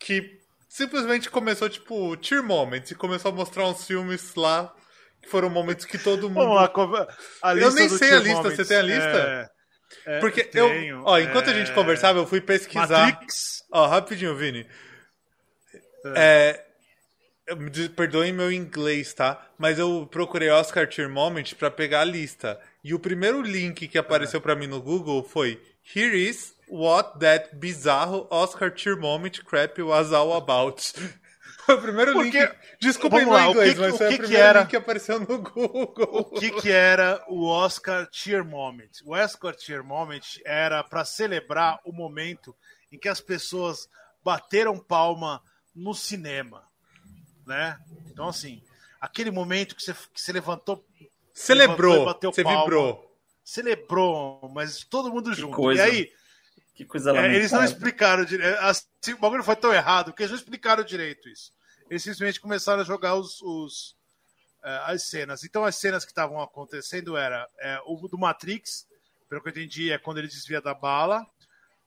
[0.00, 4.74] que simplesmente começou tipo Cheer Moments e começou a mostrar uns filmes lá
[5.22, 7.06] que foram momentos que todo mundo Vamos lá,
[7.42, 8.56] a Eu lista nem do sei a lista, Moments.
[8.56, 9.18] você tem a lista?
[9.18, 9.55] É,
[10.06, 13.06] é, Porque tenho, eu, ó, enquanto a gente é, conversava, eu fui pesquisar.
[13.06, 13.64] Matrix.
[13.72, 14.66] Ó, rapidinho, Vini.
[16.14, 16.64] É,
[17.70, 19.48] des- perdoem meu inglês, tá?
[19.58, 22.60] Mas eu procurei Oscar Tier Moment pra pegar a lista.
[22.82, 25.60] E o primeiro link que apareceu pra mim no Google foi
[25.94, 30.92] Here is what that bizarro Oscar Tier Moment crap was all about.
[31.74, 32.54] O primeiro Porque- link.
[32.80, 34.60] Desculpa Vamos lá, o inglês, que- mas o foi que o que primeiro era?
[34.60, 36.20] link que apareceu no Google.
[36.20, 38.90] O que, que era o Oscar Cheer Moment?
[39.04, 42.54] O Oscar Cheer Moment era para celebrar o momento
[42.92, 43.88] em que as pessoas
[44.24, 45.42] bateram palma
[45.74, 46.64] no cinema,
[47.46, 47.78] né?
[48.10, 48.62] Então assim,
[49.00, 52.60] aquele momento que você, que você levantou, levantou Celebrou, bateu você palma.
[52.60, 53.16] vibrou.
[53.44, 55.56] celebrou, mas todo mundo junto.
[55.56, 55.86] coisa.
[55.86, 56.12] E aí,
[56.74, 57.38] Que coisa é, lamentável.
[57.38, 58.58] eles não explicaram direito.
[58.60, 61.52] Assim, o bagulho foi tão errado que eles não explicaram direito isso.
[61.88, 63.96] Eles simplesmente começaram a jogar os, os,
[64.64, 65.44] é, as cenas.
[65.44, 68.86] Então, as cenas que estavam acontecendo era é, o do Matrix,
[69.28, 71.26] pelo que eu entendi, é quando ele desvia da bala.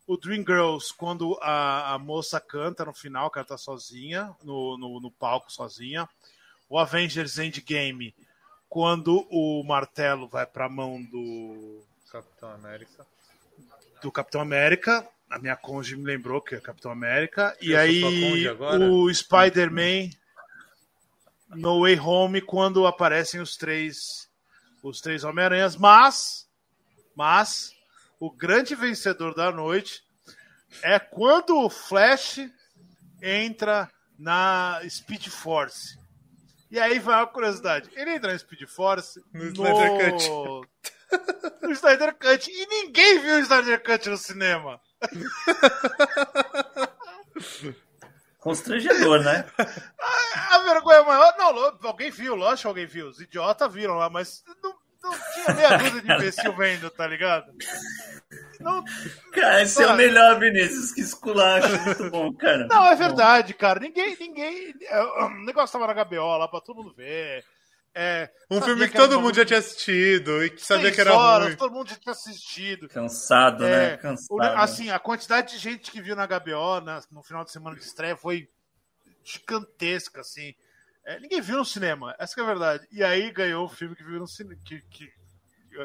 [0.08, 4.78] O Dream Girls, quando a, a moça canta no final, que ela tá sozinha, no,
[4.78, 6.10] no, no palco sozinha.
[6.68, 8.16] O Avengers Endgame,
[8.68, 13.06] quando o martelo vai pra mão do, Capitão América.
[14.02, 15.08] do Capitão América.
[15.30, 17.56] A minha conge me lembrou que é Capitão América.
[17.62, 20.10] E Eu sou aí o Spider-Man
[21.50, 24.28] no Way Home quando aparecem os três
[24.82, 26.48] os três Homem-Aranhas, mas
[27.16, 27.74] mas
[28.20, 30.02] o grande vencedor da noite
[30.82, 32.40] é quando o Flash
[33.22, 35.98] entra na Speed Force.
[36.72, 37.90] E aí vai uma curiosidade.
[37.94, 40.30] Ele entra na Speed Force No Snyder Cut.
[41.64, 42.50] no Snyder Cut.
[42.50, 44.80] E ninguém viu o Snyder Cut no cinema.
[48.40, 49.46] Constrangedor, né?
[50.52, 51.34] A vergonha maior.
[51.38, 53.08] Não, alguém viu, lógico que alguém viu.
[53.10, 54.74] Os idiotas viram lá, mas não,
[55.04, 57.52] não tinha meia dúzia de imbecil vendo, tá ligado?
[58.62, 58.84] Não,
[59.34, 60.94] Cara, esse é o melhor, Vinícius.
[60.94, 61.68] Que esculacho.
[61.86, 62.66] Muito bom, cara.
[62.68, 63.80] não, é verdade, cara.
[63.80, 64.74] Ninguém, ninguém.
[64.84, 67.44] é, O negócio tava na HBO lá pra todo mundo ver.
[68.02, 71.02] É, Um sabia filme que era todo mundo já tinha assistido e que sabia que
[71.02, 71.56] era horas, ruim.
[71.58, 72.88] Todo mundo já tinha assistido.
[72.88, 73.98] Cansado, É, né?
[73.98, 74.42] Cansado.
[74.42, 77.84] assim, a quantidade de gente que viu na HBO na- no final de semana de
[77.84, 78.48] estreia foi
[79.24, 80.54] gigantesca, assim.
[81.06, 82.88] É, ninguém viu no cinema, essa que é a verdade.
[82.92, 84.60] E aí ganhou o filme que viu no cinema.
[84.64, 85.12] Que, que-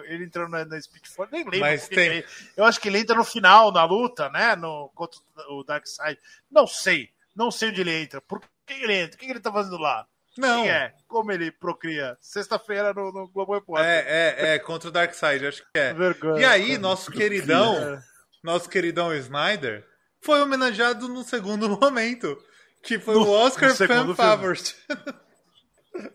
[0.07, 1.61] ele entrou na, na Speed Force, nem lembro.
[1.61, 2.27] Mas tem- ele-
[2.57, 4.57] eu acho que ele entra no final, na luta, né?
[4.57, 5.21] No, contra
[5.51, 6.19] o Darkseid.
[6.51, 7.11] Não sei.
[7.35, 8.21] Não sei onde ele entra.
[8.21, 9.17] Por que ele entra?
[9.17, 10.07] O que ele tá fazendo lá?
[10.37, 10.95] Não, Quem é, é?
[11.07, 12.17] Como ele procria?
[12.21, 13.87] Sexta-feira no, no Globo Repórter.
[13.87, 15.93] é, é, contra o Darkseid, acho que é.
[15.95, 16.41] Vergonha.
[16.41, 18.03] E aí, nosso queridão, É.
[18.43, 19.87] nosso queridão Snyder,
[20.21, 22.37] foi homenageado no segundo momento,
[22.83, 24.15] que foi No- o Oscar Fan.
[24.15, 24.75] Favorite.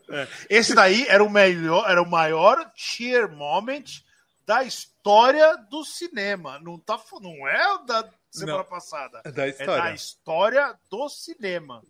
[0.10, 0.28] É.
[0.50, 4.02] Esse daí era o melhor, era o maior cheer moment
[4.46, 6.60] da história do cinema.
[6.60, 8.66] Não tá, não é o da semana Não.
[8.66, 9.22] passada.
[9.32, 9.84] da É história.
[9.84, 11.82] da história do cinema.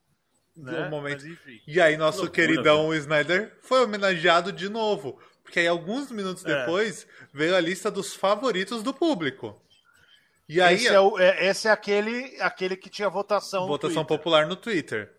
[0.63, 0.89] Né?
[0.89, 1.25] Momento.
[1.67, 5.19] E aí, nosso Loucura, queridão Snyder foi homenageado de novo.
[5.43, 6.59] Porque aí, alguns minutos É.
[6.59, 9.59] depois, veio a lista dos favoritos do público.
[10.47, 13.61] E aí, esse, é o- é, esse é aquele, aquele que tinha votação.
[13.61, 14.17] no votação Twitter.
[14.17, 15.11] popular no Twitter.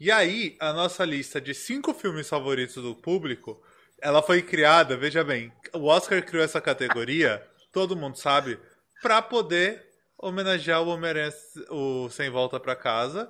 [0.00, 3.62] E aí, a nossa lista de cinco filmes favoritos do público,
[4.00, 8.58] ela foi criada, veja bem, o Oscar criou essa categoria, todo mundo sabe,
[9.00, 9.84] pra poder
[10.18, 11.32] homenagear o Homem-Aranha
[11.70, 13.28] o Sem Volta pra Casa,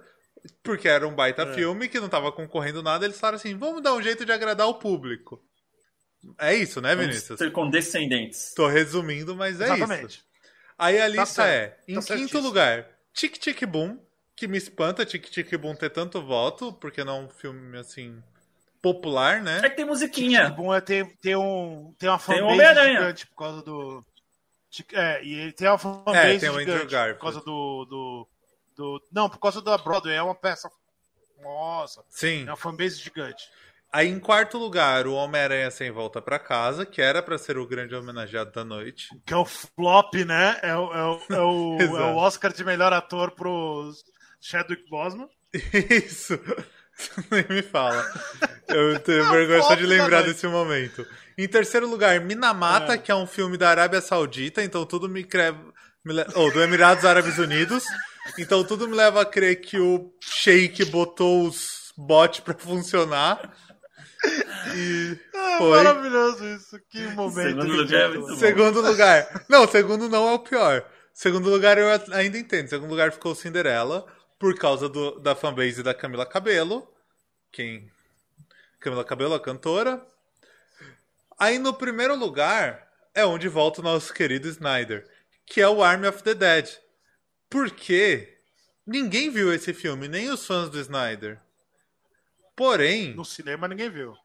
[0.62, 1.54] porque era um baita É.
[1.54, 4.66] filme que não tava concorrendo nada, eles falaram assim, vamos dar um jeito de agradar
[4.68, 5.42] o público.
[6.38, 7.38] É isso, né, Vamos Vinícius?
[7.38, 8.52] ser condescendentes.
[8.54, 9.74] Tô resumindo, mas é isso.
[9.74, 10.24] Exatamente.
[10.78, 13.98] Aí a lista certo, é, em tá quinto lugar, Tic Tic Boom,
[14.36, 18.22] que me espanta Tic Tic Boom ter tanto voto, porque não é um filme assim
[18.80, 19.60] popular, né?
[19.64, 20.48] É que tem musiquinha.
[20.48, 22.98] O bom é ter, ter, um, ter uma Tem fanbase Homem-Aranha.
[22.98, 24.04] gigante por causa do.
[24.92, 28.28] É, e ele tem uma fanbase É, tem gigante por causa do, do,
[28.76, 29.02] do.
[29.12, 30.14] Não, por causa da Broadway.
[30.16, 30.70] É uma peça.
[31.42, 32.42] Nossa, Sim.
[32.46, 33.44] é uma fanbase gigante.
[33.92, 37.66] Aí em quarto lugar, o Homem-Aranha Sem Volta pra Casa, que era pra ser o
[37.66, 39.08] grande homenageado da noite.
[39.26, 40.58] Que é o flop, né?
[40.62, 42.02] É o, é o, é o, é Exato.
[42.04, 43.92] o Oscar de melhor ator pro
[44.40, 45.28] Chadwick Boseman.
[45.52, 46.38] Isso.
[47.30, 48.02] Nem me fala.
[48.68, 51.06] Eu tenho É vergonha só de lembrar desse momento.
[51.36, 52.98] Em terceiro lugar, Minamata, É.
[52.98, 55.58] que é um filme da Arábia Saudita, então tudo me creve.
[56.34, 57.84] Ou do Emirados Árabes Unidos.
[58.38, 63.54] Então tudo me leva a crer que o Sheik botou os bots pra funcionar.
[64.74, 65.76] E É foi.
[65.76, 66.78] maravilhoso isso.
[66.88, 67.60] Que momento.
[67.62, 68.36] Segundo lugar é muito bom.
[68.36, 69.44] Segundo lugar.
[69.48, 70.84] Não, segundo não é o pior.
[71.12, 72.68] Segundo lugar eu ainda entendo.
[72.68, 74.06] Segundo lugar ficou Cinderela,
[74.38, 76.88] por causa do, da fanbase da Camila Cabelo.
[77.50, 77.90] Quem?
[78.80, 80.00] Camila Cabelo, a cantora.
[81.38, 85.06] Aí no primeiro lugar é onde volta o nosso querido Snyder,
[85.44, 86.68] que é o Army of the Dead.
[87.52, 88.38] Porque
[88.86, 91.38] ninguém viu esse filme, nem os fãs do Snyder.
[92.56, 94.16] Porém, No cinema ninguém viu.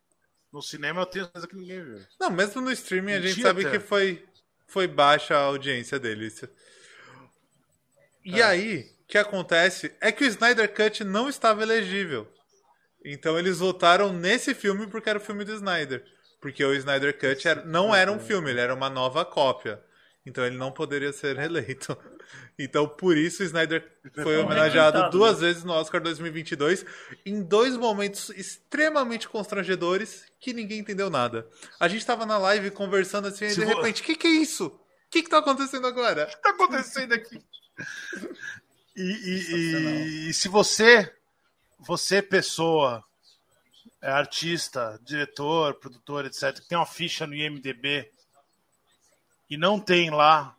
[0.51, 1.99] No cinema eu tenho certeza que ninguém viu.
[2.19, 3.79] Não, mesmo no streaming a gente sabe theater.
[3.81, 4.25] que foi,
[4.65, 6.41] foi baixa a audiência deles.
[8.23, 12.27] E aí, o que acontece é que o Snyder Cut não estava elegível.
[13.05, 16.03] Então eles votaram nesse filme porque era o filme do Snyder.
[16.41, 19.81] Porque o Snyder Cut era- não era um filme, ele era uma nova cópia.
[20.27, 21.97] Então ele não poderia ser reeleito.
[22.59, 25.47] Então por isso o Snyder foi Foi homenageado duas né?
[25.47, 26.85] vezes no Oscar 2022
[27.25, 31.47] em dois momentos extremamente constrangedores que ninguém entendeu nada.
[31.79, 34.65] A gente tava na live conversando assim e de repente, o que, que é isso?
[34.65, 34.79] O
[35.09, 36.25] que, que tá acontecendo agora?
[36.25, 37.39] que tá acontecendo aqui?
[38.95, 41.13] E, e- e- e se você,
[41.79, 43.03] você pessoa,
[44.01, 48.09] é artista, diretor, produtor, etc., que tem uma ficha no IMDB
[49.49, 50.55] e não tem lá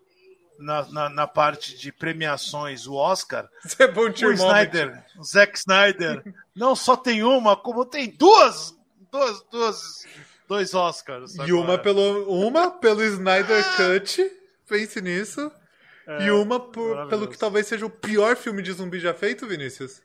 [0.58, 5.24] na, na, na parte de premiações o Oscar, Isso é bom o de Snyder, o
[5.24, 6.22] Zack Snyder,
[6.54, 8.74] não só tem uma, como tem duas,
[9.10, 10.06] duas, duas
[10.48, 11.36] dois Oscars.
[11.36, 14.32] E uma pelo, uma pelo Snyder Cut,
[14.66, 15.52] pense nisso.
[16.06, 19.46] É, e uma por- pelo que talvez seja o pior filme de zumbi já feito,
[19.46, 20.00] Vinícius.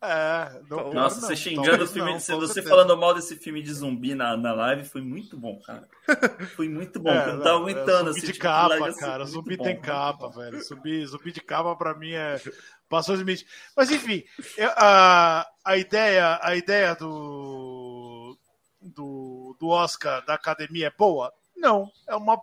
[0.00, 3.60] É, não, Nossa, não, você xingando o filme, não, você, você falando mal desse filme
[3.60, 5.88] de zumbi na, na live foi muito bom, cara.
[6.54, 7.96] Foi muito bom, É, eu tava é aguentando.
[8.04, 9.18] Zumbi assim, de tipo, capa, larga assim, cara.
[9.18, 10.38] muito Zumbi bom, tem muito capa, bom.
[10.38, 10.62] velho.
[10.62, 12.40] Zumbi, zumbi de capa pra mim é.
[12.88, 13.44] Passou os limites.
[13.76, 14.22] Mas enfim,
[14.56, 18.38] eu- a, a ideia, a ideia do,
[18.80, 21.32] do, do Oscar da academia é boa?
[21.56, 21.90] Não.
[22.06, 22.40] É uma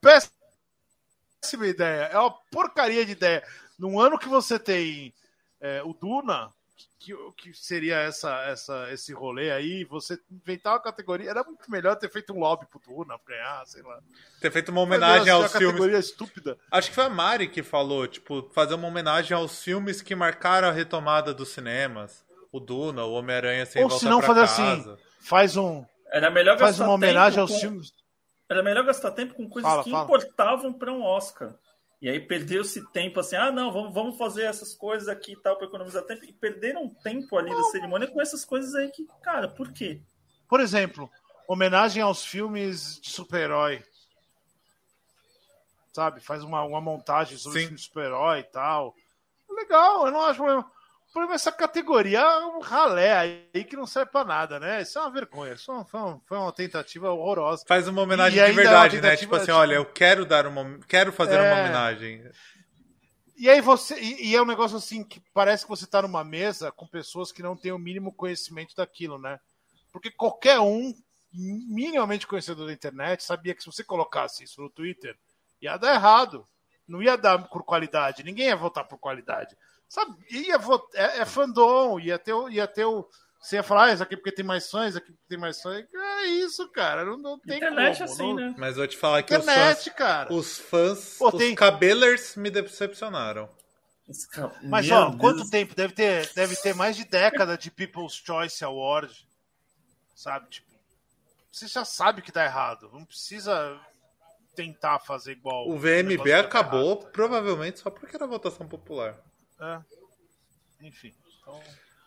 [0.00, 0.32] péssima
[1.66, 2.04] ideia.
[2.12, 3.42] É uma porcaria de ideia.
[3.78, 5.12] Num ano que você tem
[5.60, 6.52] é, o Duna,
[6.98, 11.30] que, que seria essa, essa, esse rolê aí, você inventar uma categoria.
[11.30, 13.98] Era muito melhor ter feito um lobby pro Duna pra ganhar, sei lá.
[14.40, 15.68] Ter feito uma homenagem Fazer uma aos filmes.
[15.72, 16.58] categoria estúpida.
[16.70, 20.68] Acho que foi a Mari que falou, tipo, fazer uma homenagem aos filmes que marcaram
[20.68, 22.24] a retomada dos cinemas.
[22.50, 24.92] O Duna, o Homem-Aranha sem Ou volta se não pra fazer casa.
[24.94, 27.92] assim, faz um, Era melhor faz gastar uma homenagem tempo aos com- filmes.
[28.48, 30.04] Era melhor gastar tempo com coisas Fala, que fala.
[30.04, 31.54] importavam para um Oscar.
[32.00, 35.56] E aí perdeu-se tempo assim, ah, não, vamos, vamos fazer essas coisas aqui e tal
[35.56, 36.24] para economizar tempo.
[36.24, 40.02] E perderam tempo ali da cerimônia com essas coisas aí que, cara, por quê?
[40.48, 41.10] Por exemplo,
[41.48, 43.82] homenagem aos filmes de super-herói.
[45.92, 46.20] Sabe?
[46.20, 47.64] Faz uma, uma montagem sobre Sim.
[47.66, 48.94] filme de super-herói e tal.
[49.48, 50.70] Legal, eu não acho problema.
[51.14, 53.16] Problema é essa categoria é um ralé
[53.54, 54.82] aí que não serve pra nada, né?
[54.82, 55.52] Isso é uma vergonha.
[55.54, 57.64] Isso foi, uma- foi uma- foi uma tentativa horrorosa.
[57.68, 59.02] Faz uma homenagem E de é uma verdade, né?
[59.02, 60.78] tentativa, Tipo assim, tipo- olha, eu quero dar uma.
[60.88, 61.60] Quero fazer uma É.
[61.62, 62.30] homenagem.
[63.36, 63.98] E aí você.
[64.00, 67.30] E, e é um negócio assim que parece que você tá numa mesa com pessoas
[67.32, 69.38] que não têm o mínimo conhecimento daquilo, né?
[69.92, 70.92] Porque qualquer um
[71.32, 75.16] minimamente conhecedor da internet sabia que se você colocasse isso no Twitter,
[75.62, 76.46] ia dar errado.
[76.86, 78.22] Não ia dar por qualidade.
[78.22, 79.56] Ninguém ia votar por qualidade.
[79.94, 80.16] Sabe?
[80.28, 83.08] Ia votar, é, é fandom, ia ter, o- ia ter o.
[83.40, 85.62] Você ia falar, ah, isso aqui porque tem mais fãs, isso aqui porque tem mais
[85.62, 85.84] fãs.
[85.94, 87.04] É isso, cara.
[87.04, 88.10] Não, não tem Internet como.
[88.10, 88.34] assim, não...
[88.34, 88.54] né?
[88.58, 89.94] Mas vou te falar que os Internet, fãs.
[89.94, 90.32] cara.
[90.32, 91.16] Os fãs.
[91.18, 93.48] Pô, os tem- cabelers me decepcionaram.
[94.64, 95.20] Mas, Meu ó, Deus.
[95.20, 95.74] quanto tempo?
[95.76, 99.14] Deve ter, deve ter mais de década de People's Choice Award.
[100.14, 100.48] Sabe?
[100.48, 100.68] Tipo,
[101.52, 102.90] você já sabe que dá errado.
[102.92, 103.78] Não precisa
[104.56, 105.68] tentar fazer igual.
[105.68, 107.12] O VMB acabou, errado.
[107.12, 109.16] provavelmente só porque era votação popular.
[109.64, 110.86] É.
[110.86, 111.12] Enfim.
[111.42, 111.60] Então,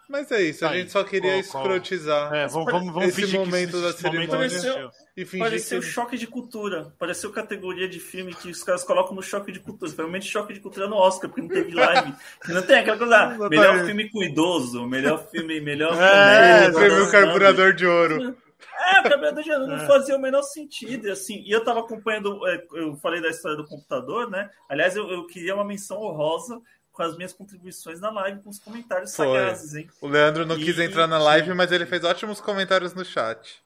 [0.09, 3.09] Mas é isso, a Aí, gente só queria qual- qual- escrotizar É, vamos, vamos, vamos
[3.09, 5.85] esse fingir que momento esse- da esse momento cerimônia Pareceu- e fingir Pareceu que...
[5.85, 6.93] choque de cultura.
[6.97, 9.91] Pareceu categoria de filme que os caras colocam no choque de cultura.
[9.97, 12.13] Realmente choque de cultura no Oscar, porque não teve live.
[12.47, 13.15] não tem aquela coisa.
[13.15, 13.49] Exatamente.
[13.49, 17.11] melhor filme com idoso, melhor filme, melhor É, comédia, Prêmio sabe?
[17.11, 18.37] Carburador de Ouro.
[18.79, 21.07] É, o Carburador de Ouro não fazia o menor sentido.
[21.07, 24.49] E, assim, e eu tava acompanhando, é, eu falei da história do computador, né?
[24.69, 26.61] Aliás, eu, eu queria uma menção honrosa
[26.97, 29.27] com as minhas contribuições na live, com os comentários Foi.
[29.27, 29.87] sagazes, hein?
[30.01, 33.61] O Leandro não E- quis entrar na live, mas ele fez ótimos comentários no chat.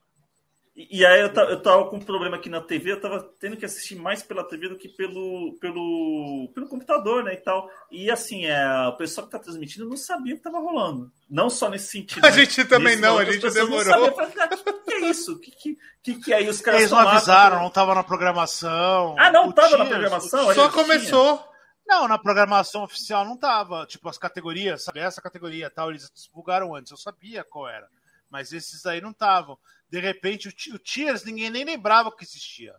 [0.76, 3.58] E, e aí eu, eu tava com um problema aqui na TV, eu tava tendo
[3.58, 7.70] que assistir mais pela TV do que pelo, pelo, pelo computador, né, e tal.
[7.92, 11.12] E assim, é, o pessoal que tá transmitindo não sabia o que tava rolando.
[11.30, 12.24] Não só nesse sentido.
[12.26, 12.36] A né?
[12.38, 13.84] gente também não, a gente demorou.
[13.84, 14.14] sabiam.
[14.16, 15.40] Falei, cara, que, que é isso?
[15.40, 18.04] Que, que, que, que aí os caras Eles não tão lá- avisaram, não tava na
[18.04, 19.16] programação.
[19.20, 20.54] Ah, não O tava na programação?
[20.54, 20.72] Só gente
[21.06, 21.51] tinha.
[21.92, 23.86] Não, na programação oficial não tava.
[23.86, 25.00] Tipo, as categorias, sabe?
[25.00, 26.90] Essa categoria tal, eles divulgaram antes.
[26.92, 27.88] Eu sabia qual era.
[28.30, 29.58] Mas esses aí não estavam.
[29.90, 32.74] De repente, o, o Cheers, ninguém nem lembrava que existia.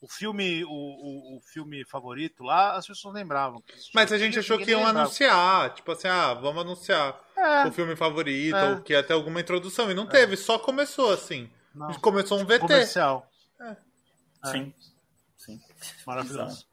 [0.00, 3.60] O filme, o, o, o filme favorito lá, as pessoas lembravam.
[3.62, 3.92] que existia.
[3.94, 5.00] Mas a gente achou que iam lembrava.
[5.00, 5.74] anunciar.
[5.74, 8.70] Tipo assim, ah, vamos anunciar É, o filme favorito, É.
[8.70, 9.90] ou que ia ter alguma introdução.
[9.90, 11.50] E não teve, só começou assim.
[11.74, 11.92] não.
[11.94, 12.60] Começou um VT.
[12.60, 13.28] Comercial.
[14.44, 14.74] Sim.
[15.36, 15.60] Sim.
[16.06, 16.64] Maravilhoso.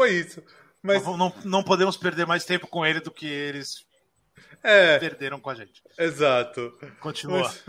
[0.00, 0.42] Foi isso.
[0.82, 3.84] Mas, Não, não, não podemos perder mais tempo com ele do que eles
[4.62, 5.82] é, perderam com a gente.
[5.98, 6.72] exato.
[7.00, 7.42] Continua.
[7.42, 7.64] Mas-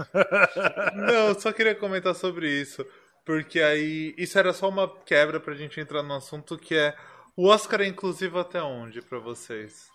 [0.95, 2.85] Não, só queria comentar sobre isso.
[3.25, 4.15] Porque aí.
[4.17, 6.95] Isso era só uma quebra pra gente entrar no assunto que é.
[7.35, 9.89] O Oscar é inclusivo até onde pra vocês?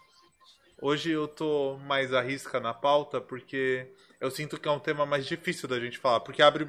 [0.82, 3.90] Hoje eu tô mais à risca na pauta porque
[4.20, 6.20] eu sinto que é um tema mais difícil da gente falar.
[6.20, 6.68] Porque abre.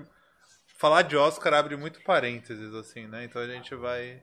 [0.77, 3.25] Falar de Oscar abre muito parênteses, assim, né?
[3.25, 4.21] Então a gente vai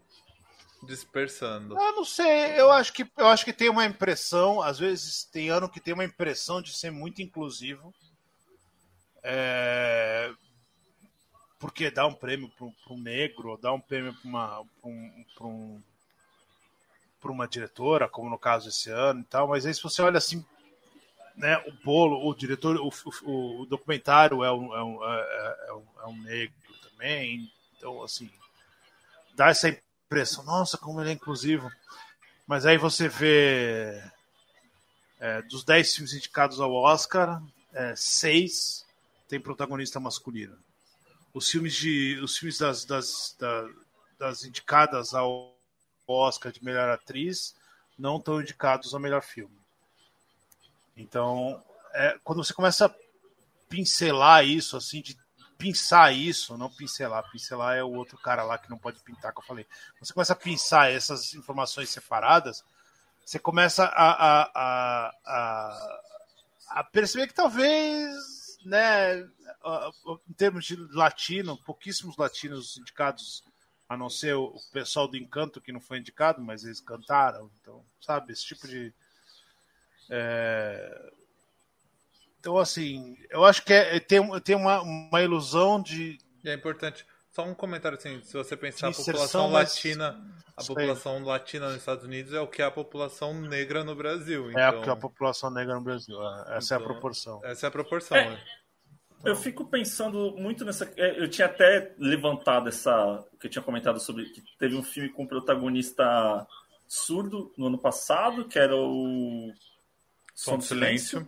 [0.85, 1.77] dispersando.
[1.79, 5.49] Eu não sei, eu acho que eu acho que tem uma impressão, às vezes tem
[5.51, 7.93] ano que tem uma impressão de ser muito inclusivo.
[9.23, 10.31] É,
[11.59, 15.47] Porque dá um prêmio para um negro, dá um prêmio para uma, pra um, pra
[15.47, 15.83] um-
[17.21, 20.19] pra uma diretora, como no caso esse ano e tal, mas aí se você olha
[20.19, 20.45] assim,
[21.37, 22.91] né, o bolo, o diretor, o,
[23.25, 26.55] o- o documentário é um, é, um, é, é um, é um negro
[26.91, 28.31] também, então assim,
[29.35, 31.71] dá essa impressão, nossa, como ele é inclusivo.
[32.47, 34.03] Mas aí você vê
[35.19, 38.85] é, dos 10 filmes indicados ao Oscar, é, seis
[39.29, 40.57] tem protagonista masculino.
[41.33, 43.69] Os filmes, de, os filmes das, das, da-
[44.19, 45.57] das indicadas ao
[46.07, 47.55] Oscar de melhor atriz
[47.99, 49.57] não estão indicados ao melhor filme.
[50.97, 51.63] Então,
[51.93, 52.95] é, quando você começa a
[53.69, 55.17] pincelar isso, assim, de
[55.65, 59.39] pinçar isso, não pincelar, pincelar é o outro cara lá que não pode pintar, que
[59.39, 59.67] eu falei.
[59.99, 62.63] Você começa a pinçar essas informações separadas,
[63.25, 66.01] você começa a, a, a, a,
[66.69, 69.21] a perceber que talvez, né,
[70.29, 73.43] em termos de latino, pouquíssimos latinos indicados,
[73.89, 77.83] a não ser o pessoal do Encanto que não foi indicado, mas eles cantaram, então,
[78.03, 78.93] sabe, esse tipo de.
[80.11, 81.13] é,
[82.45, 87.07] Então, assim, eu acho que é, tem, tem uma, uma ilusão de, E é importante.
[87.33, 90.23] Só um comentário assim, se você pensar a população mas- latina,
[90.55, 90.75] a Sei.
[90.75, 94.49] população latina nos Estados Unidos é o que é a população negra no Brasil.
[94.49, 96.17] É Então, a, que a população negra no Brasil.
[96.23, 97.41] é, Essa é a Então, proporção.
[97.45, 98.17] essa é a proporção.
[98.19, 98.29] É.
[98.29, 98.41] né?
[99.25, 100.85] Eu fico pensando muito nessa.
[100.99, 103.27] é, Eu tinha até levantado essa.
[103.41, 104.27] que eu tinha comentado sobre.
[104.27, 106.47] que teve um filme com protagonista
[106.87, 109.51] surdo no ano passado, que era o.
[110.35, 111.27] Som do Silêncio.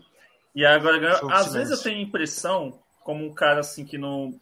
[0.57, 4.41] E agora, do às vezes eu tenho a impressão, como um cara assim que não.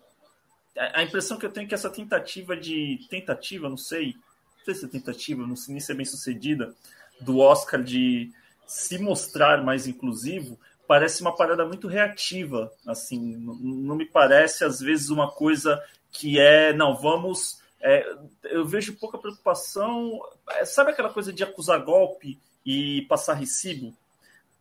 [0.77, 3.05] A impressão que eu tenho é que essa tentativa de.
[3.11, 4.15] Tentativa, não sei.
[4.59, 6.73] Não sei se é tentativa, não sei nem se é bem sucedida,
[7.21, 8.33] do Oscar de
[8.65, 12.73] se mostrar mais inclusivo, parece uma parada muito reativa.
[12.87, 15.83] Assim, não, não me parece, às vezes, uma coisa
[16.13, 16.73] que é.
[16.73, 17.61] Não, vamos.
[17.81, 18.09] é,
[18.45, 20.21] eu vejo pouca preocupação.
[20.51, 23.93] é, sabe aquela coisa de acusar golpe e passar recibo?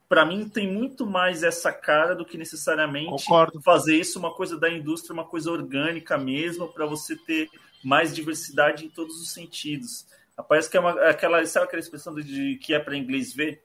[0.10, 3.62] Para mim, tem muito mais essa cara do que necessariamente Concordo.
[3.62, 7.50] fazer isso uma coisa da indústria, uma coisa orgânica mesmo, para você ter
[7.84, 10.06] mais diversidade em todos os sentidos.
[10.48, 13.62] Parece que é uma, aquela, sabe aquela expressão de que é para inglês ver?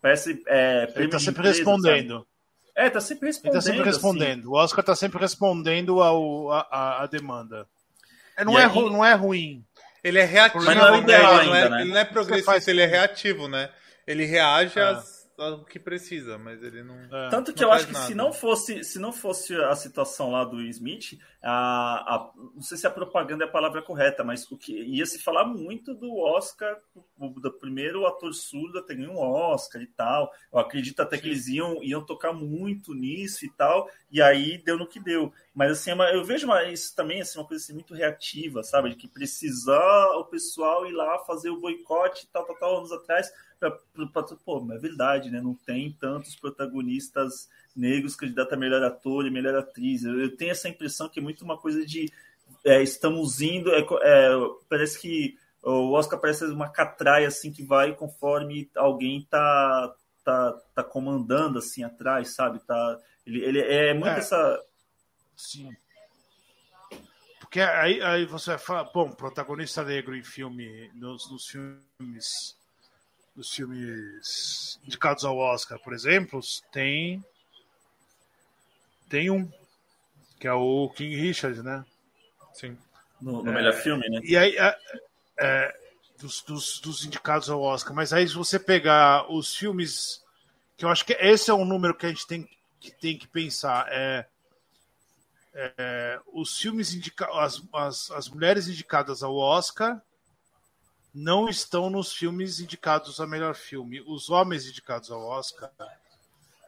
[0.00, 2.14] Parece é, Ele está sempre empresa, respondendo.
[2.14, 2.26] sabe?
[2.74, 3.58] É, tá sempre Ele respondendo.
[3.58, 3.90] está sempre assim.
[3.90, 4.46] respondendo.
[4.46, 7.66] O Oscar está sempre respondendo ao, a, a, a demanda.
[8.36, 9.64] É, não, E é, aí- não é ruim.
[10.02, 11.02] Ele é reativo, Mas não é o né?
[11.02, 11.82] ideal ele, não é, ainda, né?
[11.82, 13.70] ele não é progressista, faz- ele é reativo, né?
[14.06, 14.82] Ele reage É.
[14.82, 16.96] às- ao que precisa, mas ele não.
[17.14, 17.28] É.
[17.28, 18.06] Tanto que Não eu acho que nada.
[18.06, 22.62] se não fosse se não fosse a situação lá do Will Smith, a, a, não
[22.62, 25.92] sei se a propaganda é a palavra correta, mas o que ia se falar muito
[25.94, 26.78] do Oscar,
[27.18, 30.32] do primeiro ator surdo a ter um Oscar e tal.
[30.52, 31.22] Eu acredito até Sim.
[31.22, 35.32] que eles iam, iam tocar muito nisso e tal, e aí deu no que deu.
[35.54, 38.90] Mas assim, é eu vejo uma, isso também assim, uma coisa assim, muito reativa, sabe?
[38.90, 43.30] De que precisar o pessoal ir lá fazer o boicote tal, tal, tal, anos atrás.
[44.44, 45.40] Pô, é verdade, né?
[45.40, 50.04] Não tem tantos protagonistas negros candidatos a melhor ator e melhor atriz.
[50.04, 52.12] Eu, eu, tenho essa impressão que é muito uma coisa de
[52.64, 53.70] é, estamos indo.
[53.72, 54.30] É, é,
[54.68, 59.94] parece que o Oscar parece uma catraia assim que vai conforme alguém tá,
[60.24, 62.58] tá, tá comandando assim atrás, sabe?
[62.60, 64.60] Tá, ele, ele é muito é, essa.
[65.36, 65.70] Sim.
[67.40, 72.56] Porque aí, aí você fala, bom, protagonista negro em filme, nos, nos filmes.
[73.34, 76.40] Nos filmes indicados ao Oscar, por exemplo,
[76.70, 77.24] tem
[79.08, 79.50] tem um,
[80.40, 81.84] que é o King Richard, né?
[82.54, 82.76] Sim.
[83.20, 84.20] No, no é, melhor filme, né?
[84.24, 84.78] E aí, é,
[85.38, 85.76] é,
[86.18, 87.94] dos, dos, dos, indicados ao Oscar.
[87.94, 90.22] Mas aí, se você pegar os filmes,
[90.76, 92.48] que eu acho que esse é um número que a gente tem
[92.80, 94.26] que, tem que pensar, é,
[95.54, 100.02] é os filmes indicados, as, as, as mulheres indicadas ao Oscar
[101.14, 104.02] não estão nos filmes indicados a melhor filme.
[104.06, 105.70] Os homens indicados ao Oscar,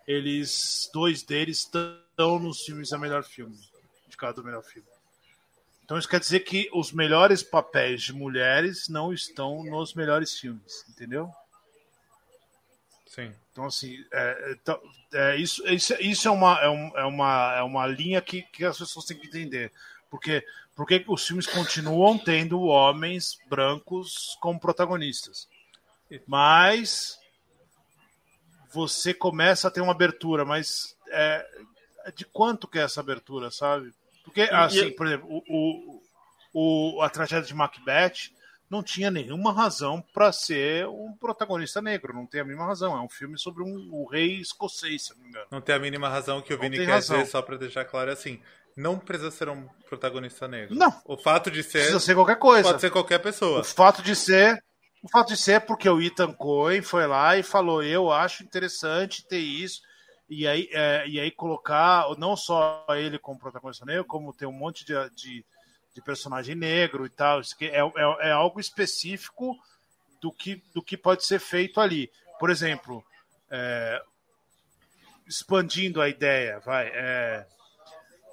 [0.07, 3.59] eles, dois deles estão nos filmes a melhor filme,
[4.07, 4.89] indicado o melhor filme.
[5.85, 10.85] Então isso quer dizer que os melhores papéis de mulheres não estão nos melhores filmes,
[10.89, 11.31] entendeu?
[13.07, 13.33] Sim.
[13.53, 14.81] Então assim, é, então,
[15.13, 16.67] é, isso, isso, isso é, uma, é,
[17.01, 19.73] é, uma, é uma linha que, que as pessoas têm que entender.
[20.11, 25.49] Porque, porque os filmes continuam tendo homens brancos como protagonistas.
[26.27, 27.19] Mas
[28.73, 31.47] você começa a ter uma abertura, mas é,
[32.15, 33.93] de quanto que é essa abertura, sabe?
[34.25, 38.33] Porque, assim, por exemplo, o, o, o, a tragédia de Macbeth
[38.69, 42.97] não tinha nenhuma razão para ser um protagonista negro, não tem a mínima razão.
[42.97, 45.47] É um filme sobre um, o rei escocês, se não me engano.
[45.51, 47.19] Não tem a mínima razão que o Vini quer razão.
[47.19, 48.41] dizer, só para deixar claro, é assim.
[48.77, 50.75] Não precisa ser um protagonista negro.
[50.75, 50.93] Não.
[51.05, 51.79] O fato de ser.
[51.79, 52.69] Precisa ser qualquer coisa.
[52.69, 53.61] Pode ser qualquer pessoa.
[53.61, 54.63] O fato de ser.
[55.03, 58.43] O fato de ser é porque o Ethan Cohen foi lá e falou: Eu acho
[58.43, 59.81] interessante ter isso
[60.29, 64.53] e aí, é, e aí colocar não só ele como protagonista negro, como ter um
[64.53, 65.45] monte de, de,
[65.95, 67.41] de personagem negro e tal.
[67.41, 69.57] Isso é, é, é, algo específico
[70.21, 72.11] do que, do que pode ser feito ali.
[72.41, 73.05] Por exemplo,
[73.51, 74.03] é,
[75.27, 76.89] expandindo a ideia, vai.
[76.89, 77.47] É,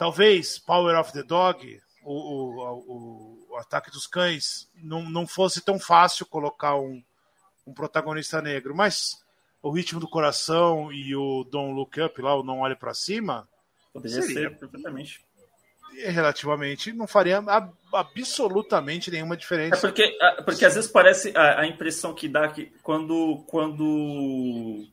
[0.01, 5.77] talvez Power of the Dog, o, o, o, ataque dos cães, não, não fosse tão
[5.77, 7.03] fácil colocar um,
[7.67, 9.23] um protagonista negro, mas
[9.61, 13.47] o ritmo do coração e o Don't Look Up lá, o Não Olhe para Cima.
[13.93, 15.23] Poderia seria, ser perfeitamente.
[15.93, 17.43] Relativamente, não faria
[17.93, 19.75] absolutamente nenhuma diferença.
[19.75, 23.43] É porque, porque às vezes parece a, a impressão que dá que quando.
[23.45, 24.83] quando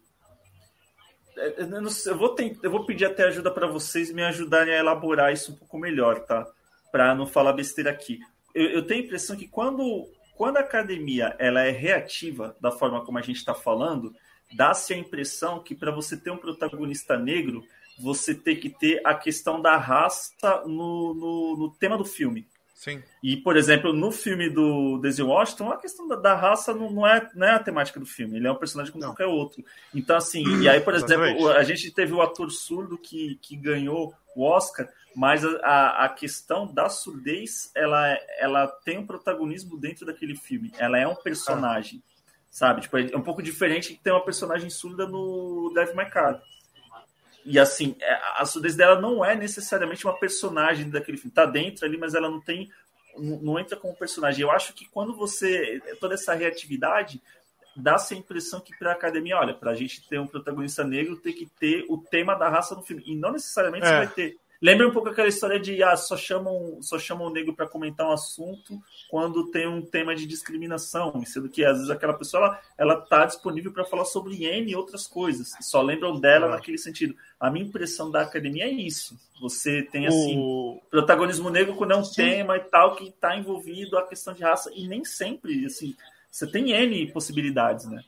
[1.38, 4.78] é, eu, eu, vou tentar, eu vou pedir até ajuda para vocês me ajudarem a
[4.78, 6.46] elaborar isso um pouco melhor, tá?
[6.90, 8.20] Para não falar besteira aqui.
[8.54, 13.04] Eu, eu, tenho a impressão que quando, quando a academia ela é reativa da forma
[13.04, 14.12] como a gente está falando,
[14.56, 17.62] dá-se a impressão que para você ter um protagonista negro,
[18.00, 22.46] você tem que ter a questão da raça no, no, no tema do filme.
[22.78, 23.02] Sim.
[23.20, 27.04] E, por exemplo, no filme do Denzel Washington, a questão da, da raça não, não,
[27.04, 28.36] é, não é a temática do filme.
[28.36, 29.10] Ele é um personagem como não.
[29.10, 29.64] qualquer outro.
[29.92, 34.14] Então, assim, e aí, por exemplo, a gente teve o ator surdo que, que ganhou
[34.36, 40.36] o Oscar, mas a, a questão da surdez, ela, ela tem um protagonismo dentro daquele
[40.36, 40.70] filme.
[40.78, 42.00] Ela é um personagem.
[42.04, 42.18] Ah
[42.50, 42.80] sabe?
[42.82, 46.40] Tipo, é um pouco diferente de ter uma personagem surda no Devil May Cry.
[47.44, 51.32] E assim, é, a surdez dela não é necessariamente uma personagem daquele filme.
[51.32, 52.70] Tá dentro ali, mas ela não tem.
[53.16, 54.42] Não entra como personagem.
[54.42, 55.80] Eu acho que quando você.
[56.00, 57.20] toda essa reatividade
[57.74, 61.16] dá-se a impressão que para a academia, olha, para a gente ter um protagonista negro,
[61.16, 63.02] tem que ter o tema da raça no filme.
[63.06, 63.88] E não necessariamente é.
[63.88, 64.36] você vai ter.
[64.60, 68.08] Lembra um pouco aquela história de ah, só chamam, só chamam o negro para comentar
[68.08, 72.60] um assunto quando tem um tema de discriminação, sendo que às vezes aquela pessoa ela,
[72.76, 76.50] ela tá disponível para falar sobre N e outras coisas, só lembram dela é.
[76.50, 77.14] naquele sentido.
[77.38, 79.16] A minha impressão da academia é isso.
[79.40, 80.82] Você tem assim, o...
[80.90, 82.16] protagonismo negro quando é um Sim.
[82.16, 85.94] tema e tal que está envolvido a questão de raça e nem sempre assim,
[86.28, 88.02] você tem N possibilidades, né?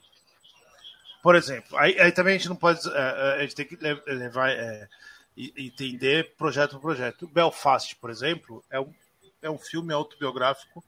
[1.22, 4.50] Por exemplo, aí, aí também a gente não pode, é, a gente tem que levar
[4.50, 4.88] é,
[5.56, 7.28] entender projeto por projeto.
[7.28, 8.92] Belfast, por exemplo, é um,
[9.42, 10.84] é um filme autobiográfico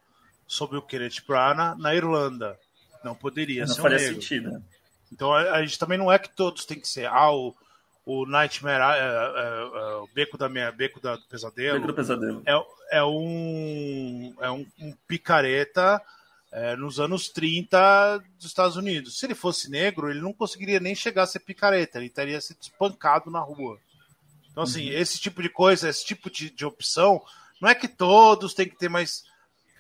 [0.46, 2.58] sobre o Kenneth Branagh na Irlanda.
[3.02, 4.14] Não poderia não ser um negro.
[4.14, 4.64] sentido.
[5.10, 7.54] Então a, a, gente também não é que todos têm que ser ah, o,
[8.04, 11.74] o Nightmare, é, é, é, o Beco da minha, Beco da, do Pesadelo.
[11.76, 12.42] Beco do Pesadelo.
[12.46, 16.00] É, é um é um, um picareta
[16.76, 19.18] nos anos 30 dos Estados Unidos.
[19.18, 22.58] Se ele fosse negro, ele não conseguiria nem chegar a ser picareta, ele estaria sido
[22.60, 23.78] espancado na rua.
[24.52, 24.96] Então, assim, uhum.
[24.96, 27.20] esse tipo de coisa, esse tipo de, de opção,
[27.60, 29.24] não é que todos têm que ter, mas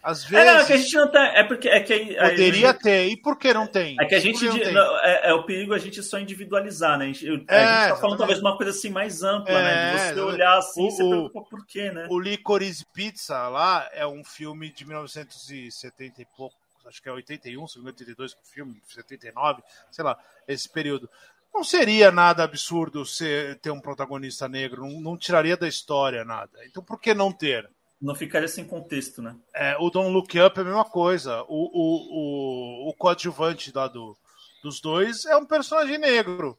[0.02, 0.46] às vezes.
[0.46, 1.20] É, não, é que a gente não tem.
[1.20, 1.68] É porque.
[1.68, 3.06] É que poderia gente, ter.
[3.06, 3.96] E por que não tem?
[4.00, 4.44] É que a gente.
[4.72, 7.04] Não, é, é, o perigo a gente só individualizar, né?
[7.04, 9.92] A gente, é, a gente tá falando talvez uma coisa assim mais ampla, é, né?
[9.92, 12.08] De você olhar assim, o, você pergunta por quê, né?
[12.10, 16.56] O Licorice Pizza lá é um filme de 1970 e pouco.
[16.84, 19.62] Acho que é 81, 82 o filme, 79,
[19.92, 20.18] sei lá,
[20.48, 21.08] esse período.
[21.54, 26.64] Não seria nada absurdo ser, ter um protagonista negro, não, não tiraria da história nada.
[26.64, 27.68] Então por que não ter?
[28.00, 29.36] Não ficaria sem contexto, né?
[29.54, 31.42] É, o Don't Look Up é a mesma coisa.
[31.42, 34.16] O, o, o, o coadjuvante lá do,
[34.62, 36.58] dos dois é um personagem negro.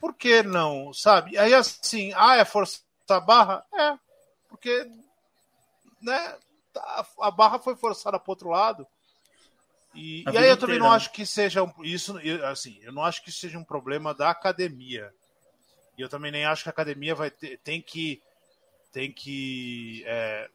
[0.00, 1.38] Por que não, sabe?
[1.38, 3.64] Aí assim, ah, é forçar a barra?
[3.72, 3.98] É,
[4.48, 4.90] porque
[6.02, 6.36] né,
[6.76, 8.86] a, a barra foi forçada para outro lado.
[9.94, 10.96] E, e aí eu também não né?
[10.96, 15.12] acho que seja um, isso, assim, eu não acho que seja um problema da academia.
[15.96, 18.20] E eu também nem acho que a academia vai ter, tem que
[18.92, 20.48] tem que é,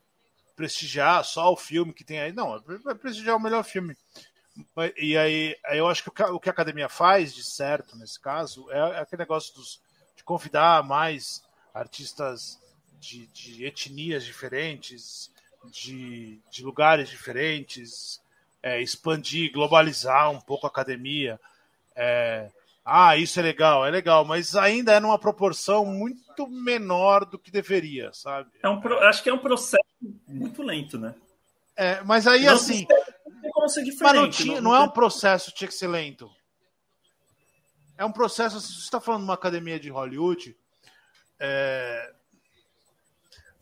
[0.55, 2.31] prestigiar só o filme que tem aí.
[2.31, 3.95] Não, vai prestigiar o melhor filme.
[4.97, 8.77] E aí, eu acho que o que a academia faz de certo nesse caso é,
[8.77, 9.81] é aquele negócio dos,
[10.15, 11.43] de convidar mais
[11.73, 12.59] artistas
[12.99, 15.31] de, de etnias diferentes,
[15.71, 18.21] de, de lugares diferentes,
[18.61, 21.39] é, expandir, globalizar um pouco a academia.
[21.95, 22.49] É,
[22.83, 27.51] ah, isso é legal, é legal, mas ainda é numa proporção muito menor do que
[27.51, 28.49] deveria, sabe?
[28.63, 29.83] É um, acho que é um processo
[30.27, 31.13] muito lento, né?
[31.75, 32.85] É, mas aí não assim.
[34.01, 36.29] Mas não, tinha, não, não é um processo tinha que ser lento.
[37.97, 38.59] É um processo.
[38.59, 40.55] Se você está falando de uma academia de Hollywood,
[41.39, 42.13] é,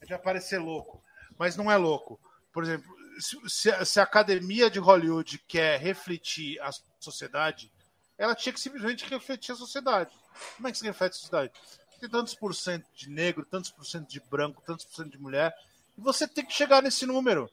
[0.07, 1.03] vai parecer louco,
[1.37, 2.19] mas não é louco.
[2.51, 7.71] Por exemplo, se, se a academia de Hollywood quer refletir a sociedade,
[8.17, 10.11] ela tinha que simplesmente refletir a sociedade.
[10.55, 11.51] Como é que se reflete a sociedade?
[11.99, 15.17] Tem tantos por cento de negro, tantos por cento de branco, tantos por cento de
[15.17, 15.55] mulher,
[15.97, 17.49] e você tem que chegar nesse número.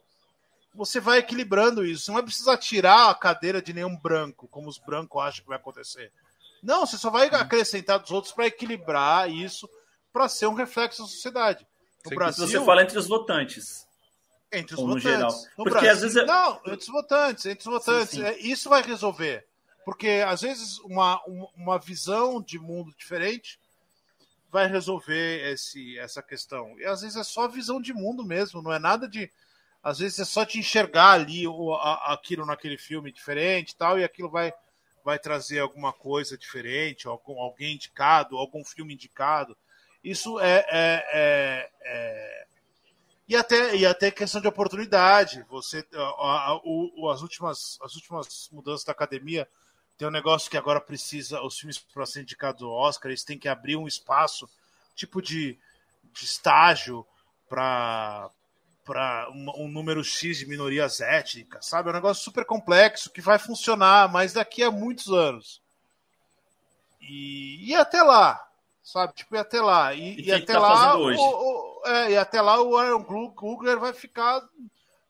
[0.74, 2.04] Você vai equilibrando isso.
[2.04, 5.48] Você não vai precisar tirar a cadeira de nenhum branco, como os brancos acham que
[5.48, 6.12] vai acontecer.
[6.62, 9.68] Não, você só vai acrescentar dos outros para equilibrar isso,
[10.12, 11.66] para ser um reflexo da sociedade.
[12.04, 13.86] No Sim, Brasil, você fala entre os votantes.
[14.58, 15.02] Entre os votantes.
[15.02, 15.32] Geral.
[15.56, 16.24] No Porque Brasil, às vezes é...
[16.24, 18.10] Não, entre os votantes, entre os votantes.
[18.10, 18.24] Sim, sim.
[18.24, 19.46] É, isso vai resolver.
[19.84, 21.20] Porque às vezes uma,
[21.54, 23.58] uma visão de mundo diferente
[24.50, 26.78] vai resolver esse, essa questão.
[26.78, 29.30] E às vezes é só visão de mundo mesmo, não é nada de.
[29.82, 33.98] Às vezes é só te enxergar ali o, a, aquilo naquele filme diferente e tal,
[33.98, 34.54] e aquilo vai,
[35.04, 39.56] vai trazer alguma coisa diferente, algum, alguém indicado, algum filme indicado.
[40.02, 42.43] Isso é, é, é, é...
[43.26, 45.44] E até, e até questão de oportunidade.
[45.48, 49.48] Você, a, a, o, as, últimas, as últimas mudanças da academia
[49.96, 53.38] tem um negócio que agora precisa, os filmes para ser indicados ao Oscar, eles têm
[53.38, 54.48] que abrir um espaço,
[54.94, 55.58] tipo de,
[56.12, 57.06] de estágio
[57.48, 58.30] para
[58.84, 61.88] para um, um, número X de minorias étnicas, sabe?
[61.88, 65.62] É um negócio super complexo que vai funcionar, mas daqui a muitos anos.
[67.00, 68.46] E, e até lá,
[68.82, 69.14] sabe?
[69.14, 69.94] Tipo, e até lá.
[69.94, 70.98] E, e, e até tá lá.
[70.98, 74.42] O, o, é, e até lá o Aaron Kugler vai ficar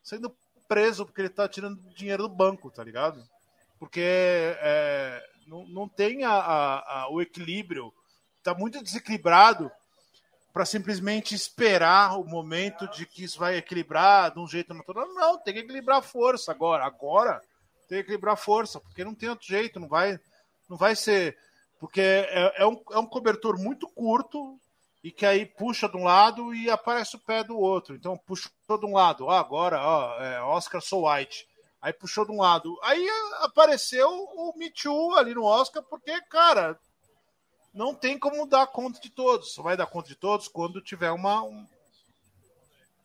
[0.03, 0.35] sendo
[0.67, 3.23] preso porque ele tá tirando dinheiro do banco, tá ligado?
[3.85, 7.93] porque é, não, não tem a, a, a, o equilíbrio,
[8.39, 9.71] está muito desequilibrado
[10.55, 15.07] para simplesmente esperar o momento de que isso vai equilibrar de um jeito natural.
[15.13, 16.87] Não, tem que equilibrar a força agora.
[16.87, 17.43] Agora
[17.87, 20.19] tem que equilibrar a força, porque não tem outro jeito, não vai,
[20.67, 21.37] não vai ser.
[21.79, 24.59] Porque é, é, um, é um cobertor muito curto
[25.05, 27.94] e que aí puxa de um lado e aparece o pé do outro.
[27.94, 28.51] Então puxou
[28.81, 31.47] de um lado, ah, agora, ó, é Oscar So White.
[31.82, 32.74] Aí puxou de um lado.
[32.82, 33.06] Aí
[33.43, 36.81] apareceu o Me Too ali no Oscar, porque, cara,
[37.74, 39.52] não tem como dar conta de todos.
[39.52, 41.43] Só vai dar conta de todos quando tiver uma.
[41.43, 41.66] Um...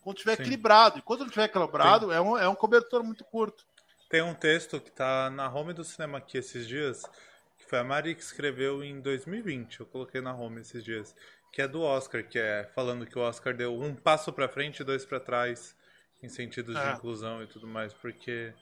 [0.01, 0.43] Quando tiver Sim.
[0.43, 0.99] equilibrado.
[0.99, 3.65] E quando não tiver equilibrado, é um, é um cobertor muito curto.
[4.09, 7.03] Tem um texto que tá na home do cinema aqui esses dias,
[7.57, 9.81] que foi a Mari que escreveu em 2020.
[9.81, 11.13] Eu coloquei na home esses dias.
[11.51, 14.81] Que é do Oscar, que é falando que o Oscar deu um passo para frente
[14.81, 15.75] e dois para trás
[16.21, 16.91] em sentidos de é.
[16.91, 18.53] inclusão e tudo mais, porque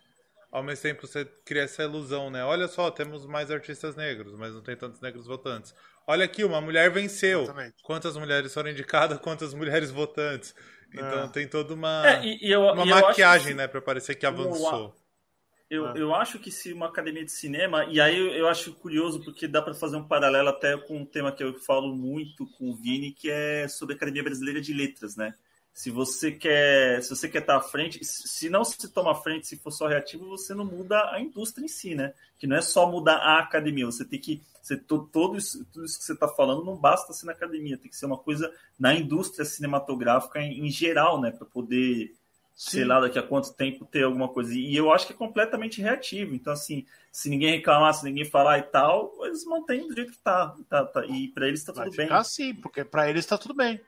[0.51, 2.43] ao mesmo tempo você cria essa ilusão, né?
[2.43, 5.73] Olha só, temos mais artistas negros, mas não tem tantos negros votantes.
[6.05, 7.43] Olha aqui, uma mulher venceu.
[7.43, 7.83] Exatamente.
[7.83, 10.55] Quantas mulheres foram indicadas, quantas mulheres votantes.
[10.93, 11.27] Então é.
[11.27, 13.53] tem toda uma, é, e, e eu, uma maquiagem, que...
[13.55, 14.95] né, para parecer que avançou.
[15.69, 19.21] Eu, eu acho que se uma academia de cinema, e aí eu, eu acho curioso
[19.23, 22.69] porque dá para fazer um paralelo até com um tema que eu falo muito com
[22.69, 25.33] o Vini, que é sobre a Academia Brasileira de Letras, né?
[25.73, 29.45] Se você quer, se você quer estar à frente, se não se toma à frente,
[29.45, 32.13] se for só reativo, você não muda a indústria em si, né?
[32.39, 35.97] Que não é só mudar a academia, você tem que você, todo isso, tudo isso
[35.97, 38.93] que você está falando não basta ser na academia, tem que ser uma coisa na
[38.93, 41.31] indústria cinematográfica em, em geral, né?
[41.31, 42.13] Para poder
[42.57, 42.71] Sim.
[42.71, 44.51] sei lá daqui a quanto tempo ter alguma coisa.
[44.51, 46.33] E eu acho que é completamente reativo.
[46.33, 50.17] Então, assim, se ninguém reclamar, se ninguém falar e tal, eles mantêm do jeito que
[50.17, 50.55] tá.
[50.67, 51.05] tá, tá.
[51.05, 52.09] E para eles está tudo bem.
[52.23, 53.79] Sim, porque para eles está tudo bem.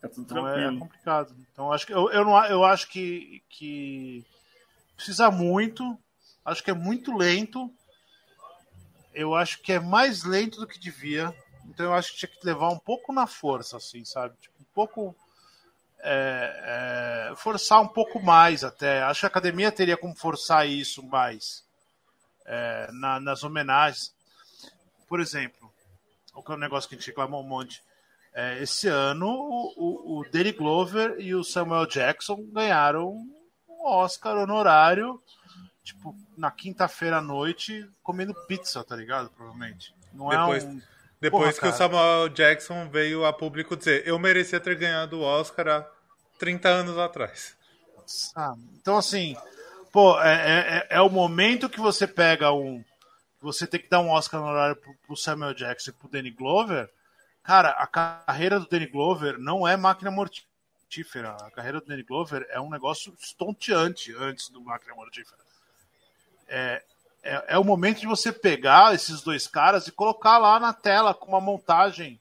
[0.00, 0.76] Tá tudo então é tranquilo.
[0.76, 1.36] é complicado.
[1.52, 4.24] Então acho que eu, eu, não, eu acho que, que
[4.94, 5.98] precisa muito.
[6.44, 7.68] Acho que é muito lento.
[9.12, 11.34] Eu acho que é mais lento do que devia.
[11.68, 14.36] Então eu acho que tinha que levar um pouco na força, assim, sabe?
[14.40, 15.16] Tipo, um pouco.
[16.04, 19.02] É, é, forçar um pouco mais até.
[19.02, 21.64] Acho que a academia teria como forçar isso mais
[22.44, 24.12] é, na, nas homenagens.
[25.08, 25.72] Por exemplo,
[26.34, 27.82] o que é um negócio que a gente reclamou um monte.
[28.34, 33.10] É, esse ano, o, o, o Danny Glover e o Samuel Jackson ganharam
[33.68, 35.22] um Oscar honorário,
[35.84, 39.28] tipo, na quinta-feira à noite, comendo pizza, tá ligado?
[39.30, 39.94] Provavelmente.
[40.12, 40.80] Não depois, é um.
[41.20, 41.72] Depois Porra, que cara.
[41.72, 45.91] o Samuel Jackson veio a público dizer, eu merecia ter ganhado o Oscar há
[46.42, 47.56] 30 anos atrás.
[48.34, 49.36] Ah, então, assim,
[49.92, 52.84] pô, é, é, é, é, o momento que você pega um.
[53.40, 56.90] Você tem que dar um Oscar honorário pro, pro Samuel Jackson e pro Danny Glover
[57.42, 61.36] Cara, a carreira do Danny Glover não é máquina mortífera.
[61.40, 65.42] A carreira do Danny Glover é um negócio estonteante antes do máquina mortífera.
[66.46, 66.82] É,
[67.22, 71.12] é, é, o momento de você pegar esses dois caras e colocar lá na tela
[71.12, 72.20] com uma montagem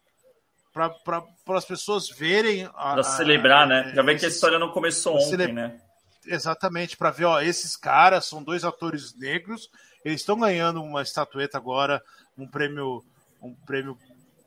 [0.73, 2.67] para as pessoas verem.
[2.69, 3.93] Para celebrar, a, né?
[3.95, 5.51] Já vê que a história não começou ontem, cele...
[5.51, 5.79] né?
[6.25, 9.69] Exatamente, para ver, ó, esses caras são dois atores negros,
[10.05, 12.01] eles estão ganhando uma estatueta agora,
[12.37, 13.03] um prêmio,
[13.41, 13.97] um prêmio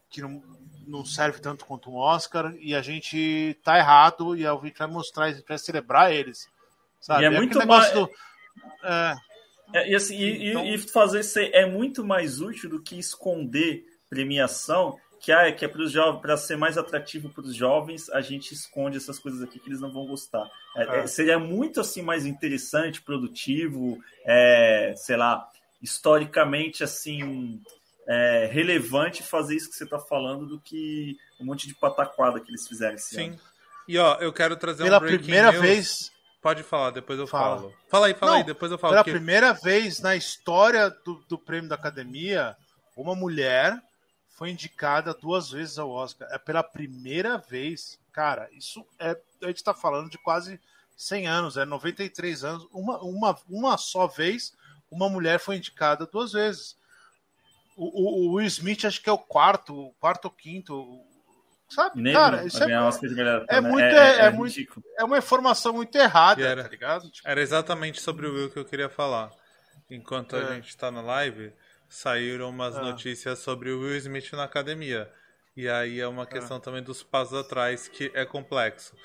[0.09, 0.40] que não,
[0.86, 4.86] não serve tanto quanto um Oscar e a gente tá errado e a gente vai
[4.86, 6.48] mostrar, a gente vai celebrar eles.
[7.01, 7.22] Sabe?
[7.22, 7.90] E é, é muito mais.
[7.92, 8.09] Do,
[8.84, 9.16] é...
[9.72, 10.16] É, e, assim,
[10.51, 10.64] então...
[10.64, 15.52] e, e, fazer isso é muito mais útil do que esconder premiação, que ah, é
[15.52, 18.98] que é para os jovens, para ser mais atrativo para os jovens, a gente esconde
[18.98, 20.51] essas coisas aqui que eles não vão gostar.
[20.76, 21.06] É, é.
[21.06, 23.98] seria muito assim mais interessante, produtivo,
[24.96, 25.48] sei lá,
[25.80, 27.59] historicamente assim
[28.06, 32.51] é, relevante fazer isso que você está falando do que um monte de pataquada que
[32.51, 33.28] eles fizeram esse Sim.
[33.30, 33.40] ano.
[33.88, 35.62] E ó, eu quero trazer pela um primeira news.
[35.62, 36.12] vez.
[36.42, 37.56] Pode falar, depois eu fala.
[37.56, 37.74] falo.
[37.88, 38.92] Fala aí, fala Não, aí, depois eu falo.
[38.92, 39.10] Pela que...
[39.10, 42.55] primeira vez na história do, do prêmio da academia,
[42.94, 43.80] uma mulher
[44.35, 46.28] foi indicada duas vezes ao Oscar.
[46.31, 47.98] É pela primeira vez.
[48.12, 49.19] Cara, isso é.
[49.43, 50.61] A gente está falando de quase
[50.97, 52.66] 100 anos, é 93 anos.
[52.73, 54.52] Uma, uma, uma só vez,
[54.90, 56.77] uma mulher foi indicada duas vezes.
[57.77, 61.01] O, o, Will Smith acho que é o quarto, quarto ou quinto.
[61.69, 65.97] Sabe, Negro, cara, isso é, é, muito, é, é, é, muito, é uma informação muito
[65.97, 67.11] errada, era, tá ligado?
[67.11, 67.27] Tipo...
[67.28, 69.32] Era exatamente sobre o Will que eu queria falar.
[69.90, 70.55] Enquanto a é.
[70.55, 71.52] gente tá na live,
[71.94, 72.80] saíram umas é.
[72.80, 75.10] notícias sobre o Will Smith na academia.
[75.56, 78.96] E aí é uma questão também dos passos atrás que é complexo.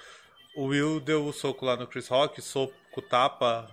[0.55, 2.73] O Will deu o soco lá no Chris Rock, soco,
[3.07, 3.69] tapa.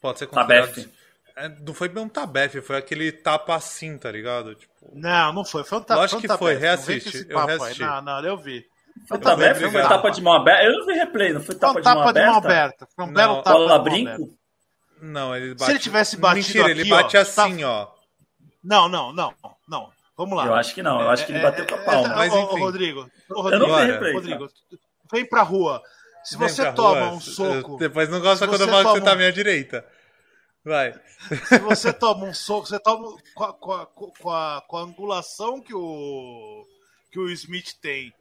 [0.00, 0.90] Pode ser considerado.
[1.34, 4.54] É, não foi bem um tabefe, foi aquele tapa assim, tá ligado?
[4.54, 4.74] Tipo...
[4.92, 5.64] Não, não foi.
[5.64, 6.00] Foi um tapa.
[6.02, 7.26] Lógico que foi, reassiste.
[7.28, 7.80] Eu reassisti.
[7.80, 8.66] Não, não, eu vi.
[9.08, 9.70] Foi um tabefe?
[9.70, 10.64] Foi tapa de mão aberta?
[10.64, 12.88] Eu não vi replay, não foi tapa, foi um tapa de, mão de mão aberta?
[12.94, 14.38] Foi um não, belo tapa bola brinco?
[15.00, 15.64] Não, ele bate...
[15.64, 17.88] Se ele tivesse batido Mentira, aqui, ele bate ó, assim, ó.
[18.62, 19.34] Não, não, não,
[19.68, 19.92] não.
[20.16, 20.46] Vamos lá.
[20.46, 22.08] Eu acho que não, eu acho que ele é, bateu com a é, palma.
[22.14, 22.44] Mas, enfim.
[22.44, 24.12] Ô, Rodrigo, ô, Rodrigo, eu não replay.
[24.12, 24.48] Rodrigo,
[25.10, 25.82] vem pra rua.
[26.22, 27.76] Se vem você toma rua, um soco.
[27.78, 29.86] Depois não gosta quando eu falo que você tá à minha direita.
[30.62, 30.92] Vai.
[31.46, 34.82] Se você toma um soco, você toma com a, com a, com a, com a
[34.82, 36.66] angulação que o,
[37.10, 38.12] que o Smith tem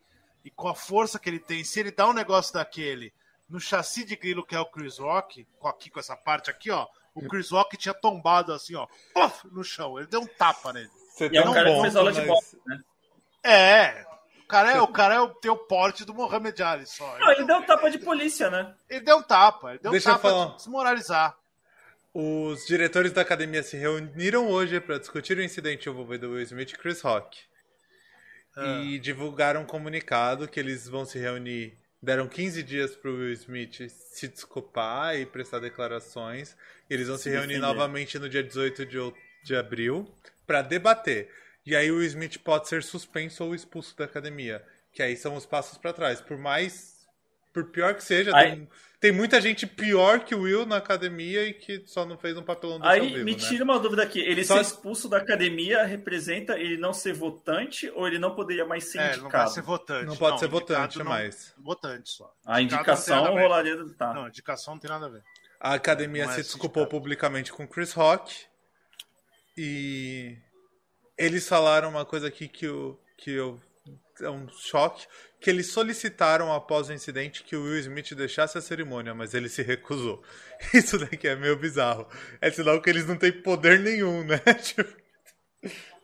[0.46, 3.14] e com a força que ele tem, se ele dá um negócio daquele
[3.50, 6.88] no chassi de grilo que é o Chris Rock, aqui com essa parte aqui, ó,
[7.14, 9.98] o Chris Rock tinha tombado assim, ó, puff, no chão.
[9.98, 10.90] Ele deu um tapa nele.
[11.10, 12.80] Você e é um cara que fez aula de boxe, né?
[13.44, 14.06] É,
[14.44, 17.18] o cara, é, o cara é o, tem o porte do Mohamed Ali só.
[17.20, 18.74] Não, ele deu um tapa de polícia, né?
[18.90, 21.38] Ele deu um tapa, ele deu Deixa um tapa de desmoralizar.
[22.14, 26.78] Os diretores da academia se reuniram hoje para discutir o incidente envolvendo Will Smith e
[26.78, 27.40] Chris Rock.
[28.56, 28.82] Ah.
[28.84, 31.78] E divulgaram um comunicado que eles vão se reunir.
[32.02, 36.56] Deram 15 dias para o Will Smith se desculpar e prestar declarações.
[36.90, 38.98] Eles vão se, se reunir novamente no dia 18 de,
[39.44, 40.10] de abril
[40.48, 41.30] para debater.
[41.66, 44.66] E aí o Will Smith pode ser suspenso ou expulso da academia.
[44.94, 46.22] Que aí são os passos para trás.
[46.22, 46.99] Por mais
[47.64, 48.70] por pior que seja, Aí- tem,
[49.00, 52.44] tem muita gente pior que o Will na academia e que só não fez um
[52.44, 53.38] papelão ao Aí vivo, me né?
[53.38, 54.20] tira uma dúvida aqui.
[54.20, 58.66] Ele Só- ser expulso da academia representa ele não ser votante ou ele não poderia
[58.66, 59.50] mais ser É, não vai indicado?
[59.52, 60.06] ser votante.
[60.06, 61.54] Não pode ser indicado votante não- mais.
[61.58, 62.34] Votante só.
[62.46, 63.78] A Indicado indicação não rolaria.
[63.98, 64.14] Tá.
[64.14, 65.24] Não, indicação não tem nada a ver.
[65.62, 66.90] A academia Não é se desculpou sindicato.
[67.02, 68.46] publicamente com Chris Rock
[69.58, 70.38] e
[71.18, 73.60] eles falaram uma coisa aqui que eu, que eu
[74.22, 75.06] é um choque,
[75.40, 79.48] que eles solicitaram após o incidente que o Will Smith deixasse a cerimônia, mas ele
[79.48, 80.22] se recusou.
[80.74, 82.08] Isso daqui é meio bizarro.
[82.42, 84.40] É sinal que eles não têm poder nenhum, né?
[84.62, 84.90] Tipo,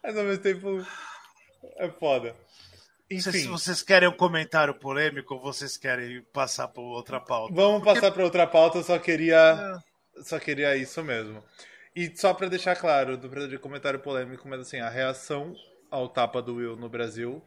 [0.02, 0.86] mas ao mesmo tempo
[1.78, 2.36] é foda.
[3.10, 7.54] Enfim, vocês querem um comentário polêmico ou vocês querem passar por outra pauta?
[7.54, 9.80] vamos passar para outra pauta, eu só queria
[10.24, 11.44] Só queria isso mesmo.
[11.96, 15.56] E só pra deixar claro, do de comentário polêmico, mas assim, a reação
[15.92, 17.44] ao tapa do Will no Brasil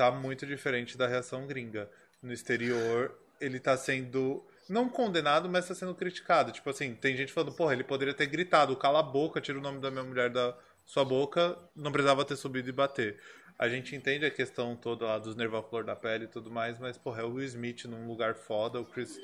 [0.00, 1.90] tá muito diferente da reação gringa.
[2.22, 6.52] No exterior, ele tá sendo não condenado, mas tá sendo criticado.
[6.52, 9.60] Tipo assim, tem gente falando, porra, ele poderia ter gritado, cala a boca, tira o
[9.60, 10.56] nome da minha mulher da
[10.86, 13.20] sua boca, não precisava ter subido e bater.
[13.58, 16.50] A gente entende a questão toda lá dos nervos à flor da pele e tudo
[16.50, 19.18] mais, mas, porra, é o Will Smith num lugar foda, o Chris,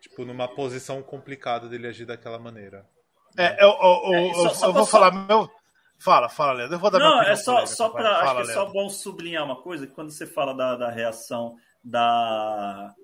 [0.00, 2.86] tipo, numa posição complicada dele agir daquela maneira.
[3.36, 4.28] É, eu, eu- eu- É,
[4.66, 5.50] eu- vou falar meu.
[6.04, 6.76] Fala, fala, Leandro.
[6.76, 8.02] Eu vou dar minha Não, opinião é só, polêmica, só vai.
[8.02, 8.10] pra.
[8.20, 8.72] Acho que é só Leandro.
[8.72, 12.94] bom sublinhar uma coisa, que quando você fala da, da reação da,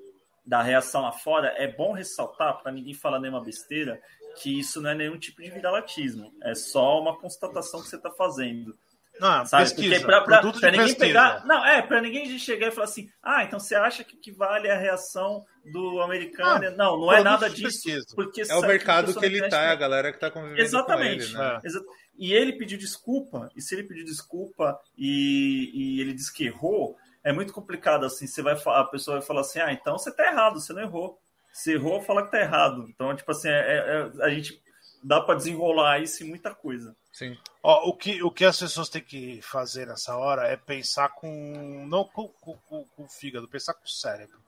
[0.45, 4.01] da reação lá fora, é bom ressaltar, para ninguém falar nenhuma besteira,
[4.41, 6.33] que isso não é nenhum tipo de viralatismo.
[6.43, 8.75] É só uma constatação que você está fazendo.
[9.21, 9.65] Não, Sabe?
[9.65, 9.95] pesquisa.
[9.97, 11.07] Porque pra, pra- produto pra de ninguém pesquisa.
[11.07, 11.45] pegar.
[11.45, 14.71] Não, é, pra ninguém chegar e falar assim, ah, então você acha que, que vale
[14.71, 16.71] a reação do americano?
[16.77, 17.83] Não, não, é nada disso.
[17.83, 18.07] pesquisa.
[18.15, 20.61] Porque É o mercado que na ele tá, é não- a galera que tá convivendo
[20.61, 21.33] Exatamente.
[21.33, 21.61] com ele, né?
[21.65, 21.67] É.
[21.67, 21.83] Exa-
[22.19, 26.97] E ele pediu desculpa, e se ele pediu desculpa e, e ele disse que errou,
[27.23, 28.27] é muito complicado assim.
[28.27, 31.19] Você vai a pessoa vai falar assim: ah, então você tá errado, você não errou.
[31.53, 32.87] Você errou, fala que tá errado.
[32.89, 34.61] Então, tipo assim, é- é- a gente
[35.03, 36.95] dá para desenrolar isso em muita coisa.
[37.13, 37.37] Sim.
[37.63, 41.87] Ó, o, que, o que as pessoas têm que fazer nessa hora é pensar com.
[41.89, 44.39] Não com, com- com- com o fígado, pensar com o cérebro.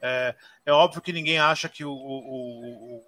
[0.00, 0.34] É,
[0.66, 3.04] é óbvio que ninguém acha que o, o, o-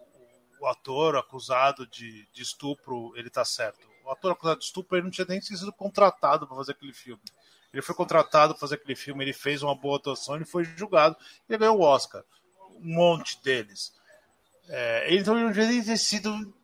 [0.61, 3.94] o ator acusado de, de estupro ele tá certo.
[4.05, 7.23] O ator acusado de estupro ele não tinha nem sido contratado para fazer aquele filme.
[7.73, 11.17] Ele foi contratado para fazer aquele filme, ele fez uma boa atuação, ele foi julgado
[11.49, 12.23] e ele ganhou o Oscar.
[12.81, 13.93] Um monte deles.
[14.69, 16.55] É, ele então ele não devia nem ter sido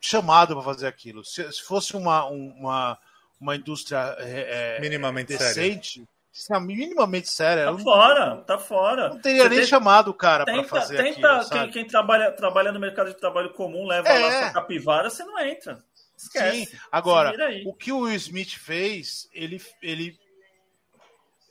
[0.00, 1.24] chamado para fazer aquilo.
[1.24, 2.98] Se, se fosse uma, uma,
[3.40, 5.46] uma indústria é, é, Minimamente séria.
[5.54, 9.08] decente, se é minimamente séria, Tá não, fora, tá fora.
[9.10, 12.30] não teria Você nem tem- chamado o cara para fazer tenta aquilo, quem, quem trabalha,
[12.32, 14.18] trabalha no mercado de trabalho comum, leva É.
[14.18, 15.82] lá sua capivara, você não entra.
[16.16, 16.66] Esquece.
[16.66, 17.34] Sim, agora,
[17.66, 20.18] o que o Will Smith fez, ele, ele,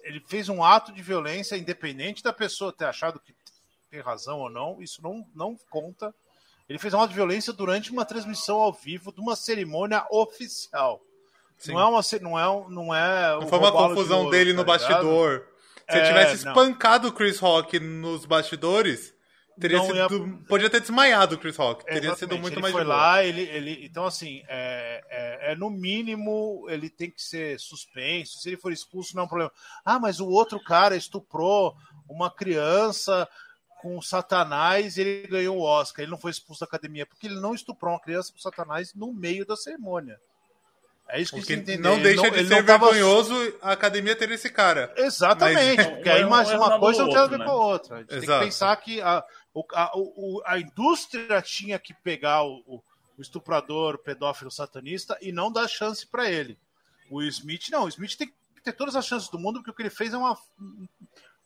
[0.04, 3.34] ele fez um ato de violência, independente da pessoa ter achado que
[3.90, 6.14] tem razão ou não, isso não, não conta.
[6.68, 11.00] Ele fez um ato de violência durante uma transmissão ao vivo de uma cerimônia oficial.
[11.58, 11.72] Sim.
[11.74, 14.32] Não é uma ce- não é não é Não foi uma roubalo de confusão ouro,
[14.32, 14.88] dele tá no ligado?
[14.88, 15.48] bastidor.
[15.90, 19.15] Se ele É, tivesse espancado o Chris Rock nos bastidores,
[19.60, 20.38] teria Não ia- sido.
[20.48, 21.84] Podia ter desmaiado o Chris Rock.
[21.86, 25.56] Teria Exatamente, sido muito ele mais foi lá, ele, ele, então assim, é, é, é
[25.56, 28.40] no mínimo ele tem que ser suspenso.
[28.40, 29.52] Se ele for expulso, não é um problema.
[29.84, 31.76] Ah, mas o outro cara estuprou
[32.10, 33.28] uma criança
[33.82, 36.04] com Satanás e ele ganhou o Oscar.
[36.04, 39.14] Ele não foi expulso da academia porque ele não estuprou uma criança com Satanás no
[39.14, 40.20] meio da cerimônia.
[41.08, 41.84] É isso que Porque você entender.
[41.88, 44.92] não Ele deixa de ele ser não tava- vergonhoso a academia ter esse cara.
[44.98, 47.52] Exatamente, Mas- porque aí Um- mais um uma anula coisa não tem a ver com
[47.52, 47.96] a outra.
[47.96, 48.40] A gente tem Exato.
[48.40, 49.24] que pensar que a,
[49.56, 52.84] o- a, o- a indústria tinha que pegar o, o-
[53.18, 56.60] o estuprador, o pedófilo satanista e não dar chance para ele.
[57.10, 59.74] O Smith, não, o Smith tem que ter todas as chances do mundo, porque o
[59.74, 60.88] que ele fez é uma, um,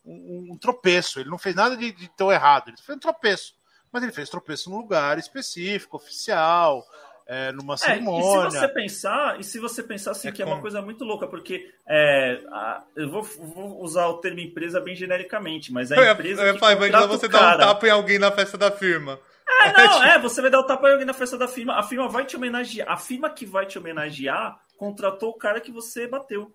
[0.04, 1.20] um- um tropeço.
[1.20, 3.54] Ele não fez nada de, de tão errado, ele fez um tropeço.
[3.92, 6.84] Mas ele fez tropeço num lugar específico, oficial,
[7.32, 8.50] é, numa É, e cerimônia.
[8.50, 11.04] se você pensar, e se você pensar assim, É que é como- uma coisa muito
[11.04, 15.96] louca, porque é, a- eu vou, vou usar o termo empresa bem genericamente, mas a
[15.96, 18.32] Eu empresa eu ia que imagina contrata você o dar um tapa em alguém na
[18.32, 19.20] festa da firma.
[19.48, 21.82] É, não, é, você vai dar o tapa em alguém na festa da firma, a
[21.84, 26.08] firma vai te homenagear, a firma que vai te homenagear contratou o cara que você
[26.08, 26.52] bateu.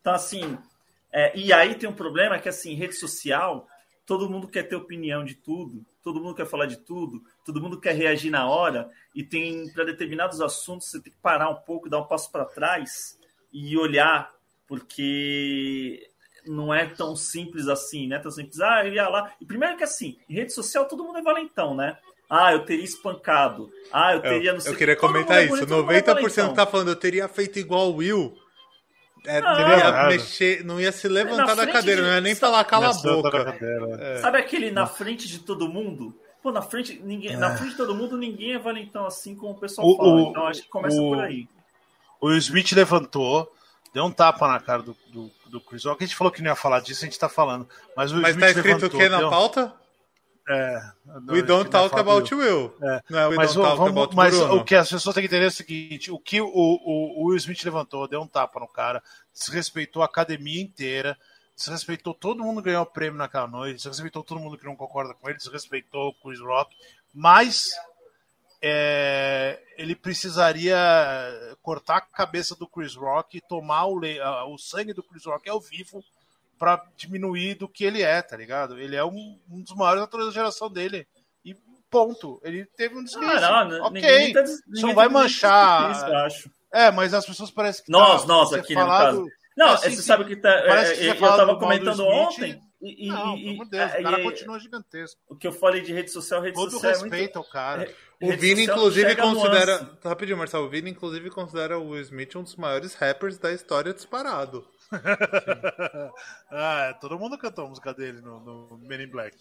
[0.00, 0.58] Então, assim,
[1.12, 3.66] é, e aí tem um problema que, assim, rede social,
[4.04, 7.80] todo mundo quer ter opinião de tudo, todo mundo quer falar de tudo, todo mundo
[7.80, 11.88] quer reagir na hora, e tem, para determinados assuntos, você tem que parar um pouco,
[11.88, 13.18] dar um passo para trás
[13.52, 14.30] e olhar,
[14.66, 16.08] porque
[16.46, 18.18] não é tão simples assim, né?
[18.18, 19.32] Tão simples, ah, eu ia lá.
[19.40, 21.96] E primeiro que assim, em rede social todo mundo é valentão, né?
[22.28, 23.68] Ah, eu teria espancado.
[23.92, 25.50] Ah, eu teria Eu, não sei eu queria comentar é isso.
[25.50, 26.54] bonito, todo mundo é 90% valentão.
[26.54, 28.32] tá falando, eu teria feito igual o Will.
[29.26, 29.52] É, Não.
[29.52, 30.08] não, ia Nada.
[30.08, 32.94] mexer, não ia se levantar Na da cadeira, de- não ia nem falar cala a
[32.94, 33.44] boca.
[33.44, 33.86] cadeira.
[34.00, 34.16] É.
[34.18, 36.16] Sabe aquele na frente de todo mundo?
[36.42, 39.58] Pô, na frente, ninguém, na frente de todo mundo, ninguém é valentão assim como o
[39.58, 40.08] pessoal O- fala.
[40.08, 41.46] o- então acho que começa o- por aí.
[42.20, 43.50] O Will Smith levantou,
[43.92, 46.02] deu um tapa na cara do, do, do Chris Rock.
[46.02, 47.68] A gente falou que não ia falar disso, a gente tá falando.
[47.96, 49.74] Mas o Mas Smith tá escrito o levantou, que na deu- pauta?
[50.48, 50.80] É,
[51.28, 52.40] We don't talk about you.
[52.40, 52.74] Will.
[52.82, 53.00] É.
[53.08, 54.56] Não é We Mas, don't talk vamos- about mas Bruno.
[54.56, 57.26] o que as pessoas têm que entender é o seguinte: o que o, o- o
[57.28, 59.00] Will Smith levantou, deu um tapa no cara,
[59.32, 61.16] desrespeitou a academia inteira,
[61.60, 65.14] desrespeitou todo mundo que ganhou o prêmio naquela noite, desrespeitou todo mundo que não concorda
[65.14, 66.74] com ele, desrespeitou o Chris Rock,
[67.14, 67.70] mas
[68.62, 70.76] é, ele precisaria
[71.62, 74.00] cortar a cabeça do Chris Rock e tomar o,
[74.52, 76.02] o sangue do Chris Rock ao vivo
[76.58, 78.78] pra diminuir do que ele é, tá ligado?
[78.78, 81.06] Ele é um, um dos maiores atores da geração dele.
[81.42, 81.54] E
[81.90, 82.38] ponto.
[82.44, 83.32] Ele teve um deslize.
[83.44, 84.32] Ah, não, ok.
[84.34, 86.08] tá, Só vai tá manchar.
[86.08, 86.50] eu acho.
[86.72, 87.90] É, mas as pessoas parecem que.
[87.90, 89.39] Nós, tá, nós aqui, né, no falado- caso.
[89.60, 90.02] Não, É, sim, você sim.
[90.02, 90.62] sabe que tá.
[90.66, 92.12] Parece é, que você eu fala tava do mal do comentando Smith.
[92.14, 92.60] ontem.
[92.80, 95.20] E, e- Não, e- pelo e- Deus, o cara e- continua gigantesco.
[95.28, 97.12] o que eu falei de rede social, rede Todo social é muito.
[97.12, 97.86] respeito ao cara.
[98.22, 99.78] O Vini, inclusive, considera.
[99.82, 99.98] nuance.
[100.02, 100.64] Rapidinho, Marcelo.
[100.66, 104.66] O Vini, inclusive, considera o Will Smith um dos maiores rappers da história disparado.
[106.50, 109.36] ah, é, todo mundo cantou a música dele no, no Men in Black.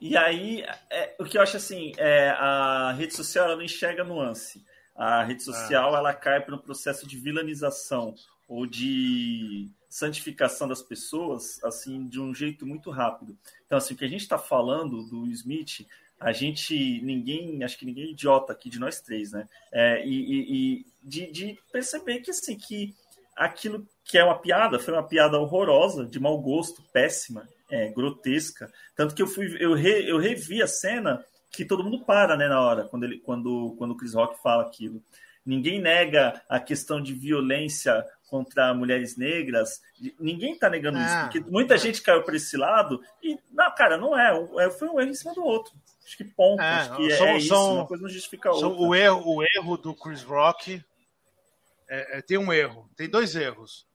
[0.00, 4.04] E aí, é, o que eu acho assim, é, a rede social ela não enxerga
[4.04, 4.64] nuance.
[4.96, 8.14] A rede social ela cai para um processo de vilanização
[8.48, 13.36] ou de santificação das pessoas, assim, de um jeito muito rápido.
[13.66, 15.86] Então, assim, o que a gente está falando do Smith,
[16.20, 19.46] a gente, ninguém, acho que ninguém é idiota aqui de nós três, né?
[19.72, 22.94] É, e e- e de, de perceber que, assim, que
[23.36, 28.72] aquilo que é uma piada, foi uma piada horrorosa, de mau gosto, péssima, é, grotesca.
[28.96, 32.48] Tanto que eu fui, eu, re, eu revi a cena que todo mundo para, né,
[32.48, 35.02] na hora, quando ele, quando, quando o Chris Rock fala aquilo.
[35.46, 39.80] Ninguém nega a questão de violência contra mulheres negras.
[40.20, 43.96] Ninguém está negando isso, Ah, porque muita gente caiu para esse lado e, não, cara,
[43.96, 44.32] não é.
[44.64, 45.72] é, Foi um erro em cima do outro.
[46.04, 46.60] Acho que ponto.
[46.62, 47.48] É, acho que é, são- é isso.
[47.48, 48.68] são- Uma coisa não justifica a outra.
[48.68, 50.82] o, erro, o erro do Chris Rock
[51.88, 53.86] é- é- tem um erro, tem dois erros.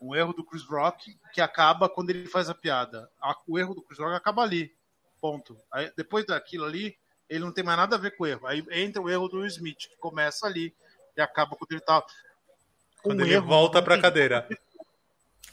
[0.00, 3.10] Um erro do Chris Rock que acaba quando ele faz a piada.
[3.46, 4.72] O erro do Chris Rock acaba ali.
[5.20, 5.58] Ponto.
[5.70, 6.96] Aí, depois daquilo ali,
[7.28, 8.46] ele não tem mais nada a ver com o erro.
[8.46, 10.74] Aí entra o erro do Will Smith, que começa ali
[11.14, 12.02] e acaba quando ele tá.
[13.02, 14.48] Quando Um ele erro volta pra tem- cadeira.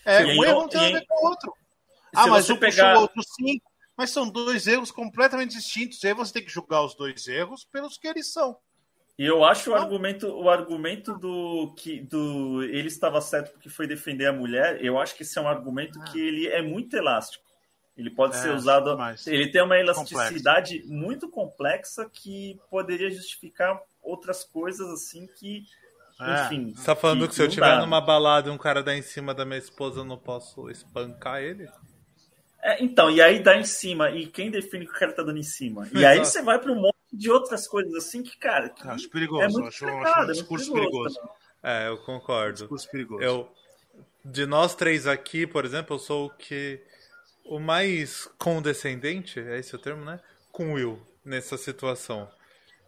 [0.06, 1.52] É, Sim, um erro não tem a ver com o outro.
[1.52, 3.61] Se Ah, mas você um pegar- puxou o outro sim.
[3.98, 6.03] Mas são dois erros completamente distintos.
[6.03, 8.56] E aí você tem que julgar os dois erros pelos que eles são.
[9.18, 9.82] E eu acho o Não.
[9.82, 14.99] argumento, o argumento do que do ele estava certo porque foi defender a mulher, eu
[14.99, 17.44] acho que esse é um argumento que ele é muito elástico.
[17.98, 18.95] Ele pode É, ser usado.
[19.26, 25.64] Ele tem uma elasticidade muito complexa que poderia justificar outras coisas assim que,
[26.19, 26.45] É.
[26.45, 26.73] enfim.
[26.76, 27.81] Você tá falando que, se eu não estiver dá.
[27.81, 31.41] numa balada e um cara dá em cima da minha esposa, eu não posso espancar
[31.41, 31.68] ele?
[32.61, 34.10] É, então, e aí dá em cima.
[34.10, 35.88] E quem define que o cara tá dando em cima?
[35.94, 36.30] E aí Exato.
[36.30, 39.44] você vai para um monte de outras coisas assim que, cara, que Acho perigoso.
[39.44, 41.15] é muito acho, complicado, acho é um muito discurso perigoso perigoso.
[41.19, 41.38] também.
[41.64, 42.53] É, eu concordo.
[42.60, 43.23] Discurso perigoso.
[43.23, 43.52] Eu,
[44.26, 46.81] de nós três aqui, por exemplo, eu sou o que
[47.45, 50.19] o mais condescendente, é esse o termo, né?
[50.52, 52.27] Com o Will nessa situação.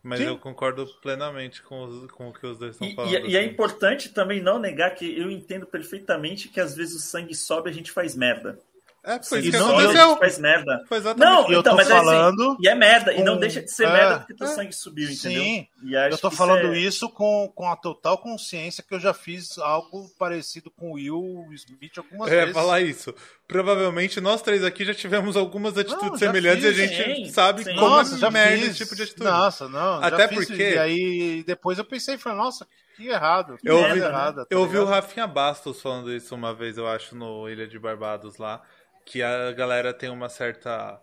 [0.02, 0.28] Mas Sim.
[0.28, 3.14] eu concordo plenamente com, os- com o que os dois estão E, falando.
[3.14, 3.50] e- e é assim.
[3.50, 7.72] importante também não negar que eu entendo perfeitamente que às vezes o sangue sobe e
[7.72, 8.60] a gente faz merda.
[9.04, 10.18] É, foi isso que não- aconteceu.
[10.18, 10.84] faz merda.
[10.88, 11.52] Foi exatamente Não, isso.
[11.52, 13.62] E eu então, tô mas é assim, falando e é merda, e não com- deixa
[13.62, 14.50] de ser é, merda porque teu é.
[14.50, 15.44] sangue subiu, entendeu?
[15.44, 15.68] Sim.
[15.84, 19.00] E acho Eu tô que falando é- isso com, com a total consciência que eu
[19.00, 22.54] já fiz algo parecido com o Will Smith algumas vezes.
[22.54, 23.14] falar isso.
[23.48, 27.32] Provavelmente nós três aqui já tivemos algumas atitudes já semelhantes fiz, e a gente sim,
[27.32, 27.74] sabe sim.
[27.76, 29.24] como Nossa, é já merda esse tipo de atitude.
[29.24, 30.04] Nossa, não.
[30.04, 33.58] Até já fiz, porque- E aí depois eu pensei, falei, nossa, que errado.
[33.58, 34.42] Que Eu ouvi, errada.
[34.46, 34.86] tá eu ouvi o?
[34.86, 38.62] Rafinha Bastos falando isso uma vez, eu acho, no Ilha de Barbados lá,
[39.10, 41.02] que a galera tem uma certa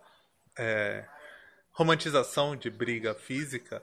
[0.56, 1.04] é,
[1.72, 3.82] romantização de briga física,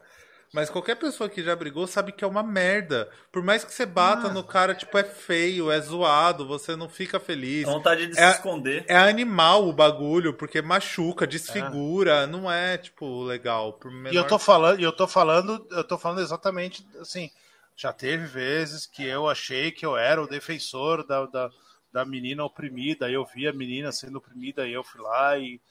[0.53, 3.09] mas qualquer pessoa que já brigou sabe que é uma merda.
[3.31, 4.33] Por mais que você bata Ah.
[4.33, 7.67] no cara, tipo, é feio, é zoado, você não fica feliz.
[7.67, 8.85] a vontade de É- se esconder.
[8.87, 13.73] É animal o bagulho, porque machuca, desfigura, não é, tipo, legal.
[13.73, 17.29] Por E eu menor- tô falando, eu tô falando, eu tô falando exatamente assim.
[17.75, 21.49] Já teve vezes que eu achei que eu era o defensor da, da,
[21.93, 25.61] da menina oprimida, eu vi a menina sendo oprimida, aí eu fui lá e,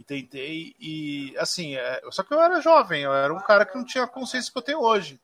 [0.00, 0.74] e tentei.
[0.80, 4.04] E assim, é, só que eu era jovem, eu era um cara que não tinha
[4.04, 5.20] a consciência que eu tenho hoje.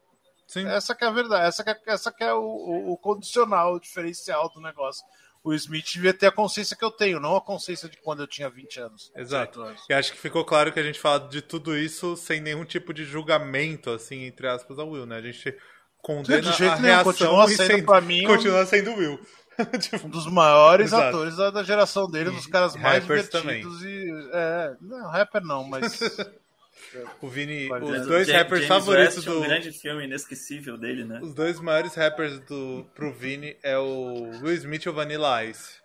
[0.46, 0.66] Sim.
[0.68, 3.72] Essa que é a verdade, essa que é, essa que é o, o, o condicional,
[3.74, 5.02] o diferencial do negócio.
[5.44, 8.28] O Smith devia ter a consciência que eu tenho, não a consciência de quando eu
[8.28, 9.10] tinha 20 anos.
[9.16, 9.52] Exato.
[9.58, 9.86] 18 anos.
[9.88, 12.92] E acho que ficou claro que a gente fala de tudo isso sem nenhum tipo
[12.94, 15.16] de julgamento, assim, entre aspas, ao Will, né?
[15.16, 15.56] A gente
[16.00, 19.18] condena De jeito a nenhum, reação continua e sendo sendo- mim continua sendo Will.
[19.80, 21.04] Tipo, Um dos maiores Exato.
[21.16, 24.10] atores da, da geração dele, um dos caras mais rappers divertidos e.
[24.32, 26.00] É, não, rapper não, mas.
[27.22, 29.40] o Vini, Pode os dois James rappers West, favoritos Um do.
[29.42, 31.20] grande filme inesquecível dele, né?
[31.22, 35.80] Os dois maiores rappers do, pro Vini é o Will Smith e o Vanilla Ice.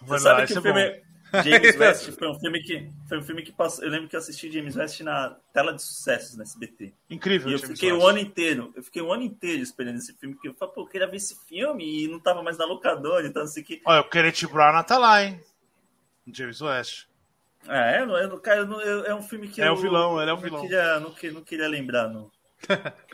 [0.00, 0.62] Você Vai sabe lá, que o é bom.
[0.62, 1.02] filme
[1.42, 3.84] James West foi um filme que foi um filme que passou.
[3.84, 6.92] Eu lembro que eu assisti James West na tela de sucessos na SBT.
[7.10, 8.08] Incrível, E eu James fiquei o West.
[8.08, 10.86] ano inteiro, eu fiquei o ano inteiro esperando esse filme, porque eu falei, pô, eu
[10.86, 13.80] queria ver esse filme e não tava mais na locadora, então assim que.
[13.84, 15.40] Olha, o Kenneth Branagh tá lá, hein?
[16.26, 17.06] James West.
[17.66, 20.20] É, não, eu, cara, eu não- eu- é um filme que É eu o vilão,
[20.20, 20.60] ele é o não vilão.
[20.62, 22.30] Queria, não, que- não queria lembrar, não.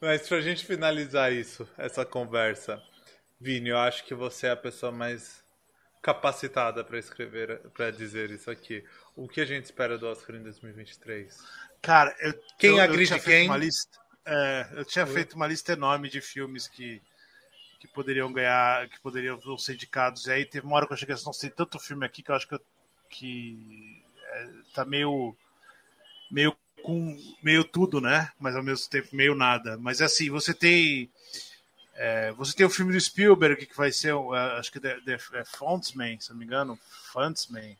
[0.00, 2.82] Mas pra gente finalizar isso, essa conversa,
[3.40, 5.42] Vini, eu acho que você é a pessoa mais
[6.02, 8.84] capacitada pra escrever, pra dizer isso aqui.
[9.16, 11.52] O que a gente espera do Oscar em 2023?
[11.82, 13.44] Cara, eu, Quem eu, eu agride tinha quem?
[13.44, 13.98] uma lista.
[14.24, 17.00] é, eu tinha feito uma lista enorme de filmes que,
[17.80, 20.26] que poderiam ganhar, que poderiam ser indicados.
[20.26, 22.30] E aí teve uma hora que eu cheguei assim, nossa, tem tanto filme aqui que
[22.32, 22.62] eu acho que, eu-
[23.10, 24.02] que
[24.32, 25.36] é, tá meio.
[26.30, 28.30] meio com meio tudo, né?
[28.40, 29.76] Mas ao mesmo tempo meio nada.
[29.78, 31.10] Mas assim, você tem.
[31.96, 35.00] É, você tem o filme do Spielberg, que vai ser, é, acho que é, The,
[35.00, 36.78] The, é Fontsman, se não me engano,
[37.12, 37.76] Funtsman,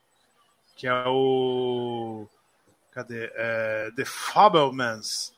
[0.76, 2.26] que é o.
[2.92, 3.30] Cadê?
[3.34, 5.32] É, The Fabelmans,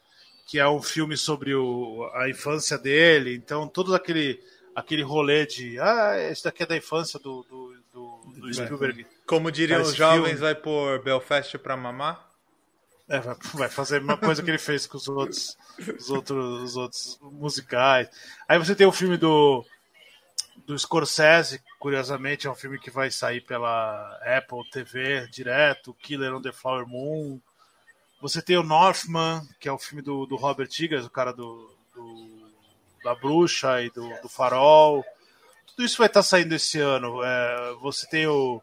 [0.46, 3.34] que é um filme sobre o, a infância dele.
[3.34, 4.40] Então, todo aquele,
[4.74, 5.78] aquele rolê de.
[5.80, 9.06] Ah, esse daqui é da infância do, do, do, do Spielberg.
[9.26, 12.27] Como diriam Esse os jovens, filme- vai por Belfast pra mamar?
[13.08, 13.20] É,
[13.54, 15.56] vai, fazer a mesma coisa que ele fez com os outros,
[15.98, 18.08] os outros, os outros musicais.
[18.46, 19.64] Aí você tem o filme do,
[20.66, 26.42] do Scorsese, curiosamente, é um filme que vai sair pela Apple TV direto, Killer on
[26.42, 27.40] the Flower Moon.
[28.20, 31.72] Você tem o Northman, que é o filme do, do Robert Eggers, o cara do,
[31.94, 32.50] do-
[33.02, 35.04] da Bruxa e do, do Farol.
[35.68, 37.22] Tudo isso vai estar saindo esse ano.
[37.24, 38.60] É, você tem o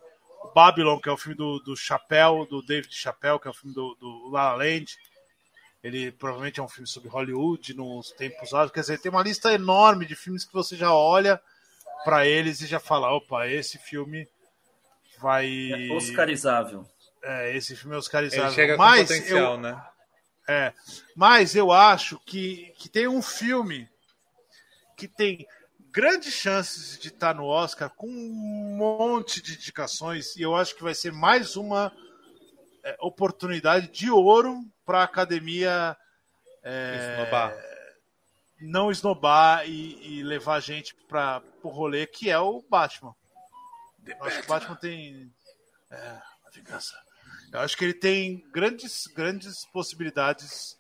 [0.54, 3.74] Babylon, que é o filme do, do Chappelle, do David Chappelle, que é o filme
[3.74, 4.98] do, do La La Land.
[5.84, 8.72] Ele provavelmente é um filme sobre Hollywood nos tempos áureos.
[8.72, 11.40] Quer dizer, tem uma lista enorme de filmes que você já olha
[12.04, 14.28] para eles e já fala: opa, esse filme
[15.20, 15.72] vai.
[15.72, 16.88] É oscarizável.
[17.24, 18.52] É, esse filme é Ele oscarizável.
[18.52, 19.84] chega Mas com potencial, eu, né?
[20.48, 20.74] é,
[21.16, 23.90] mas eu acho que, que tem um filme
[24.96, 25.46] que tem
[25.96, 30.84] grandes chances de estar no Oscar com um monte de indicações e eu acho que
[30.84, 31.90] vai ser mais uma
[32.84, 35.96] é, oportunidade de ouro para a academia
[36.62, 37.58] é, Esnobar.
[38.60, 43.16] não esnobar e, e levar a gente para o rolê que é o Batman.
[44.06, 45.34] Eu acho que o Batman tem
[45.92, 46.94] é, a vingança.
[47.54, 50.78] Eu acho que ele tem grandes, grandes possibilidades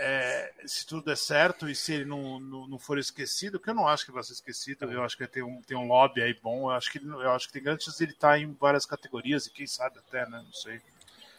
[0.00, 3.74] é, se tudo der certo e se ele não, não, não for esquecido, que eu
[3.74, 6.34] não acho que vai ser esquecido, eu acho que tem um, tem um lobby aí
[6.42, 8.86] bom, eu acho que, eu acho que tem grandes chances de ele estar em várias
[8.86, 10.40] categorias e quem sabe até, né?
[10.44, 10.80] Não sei.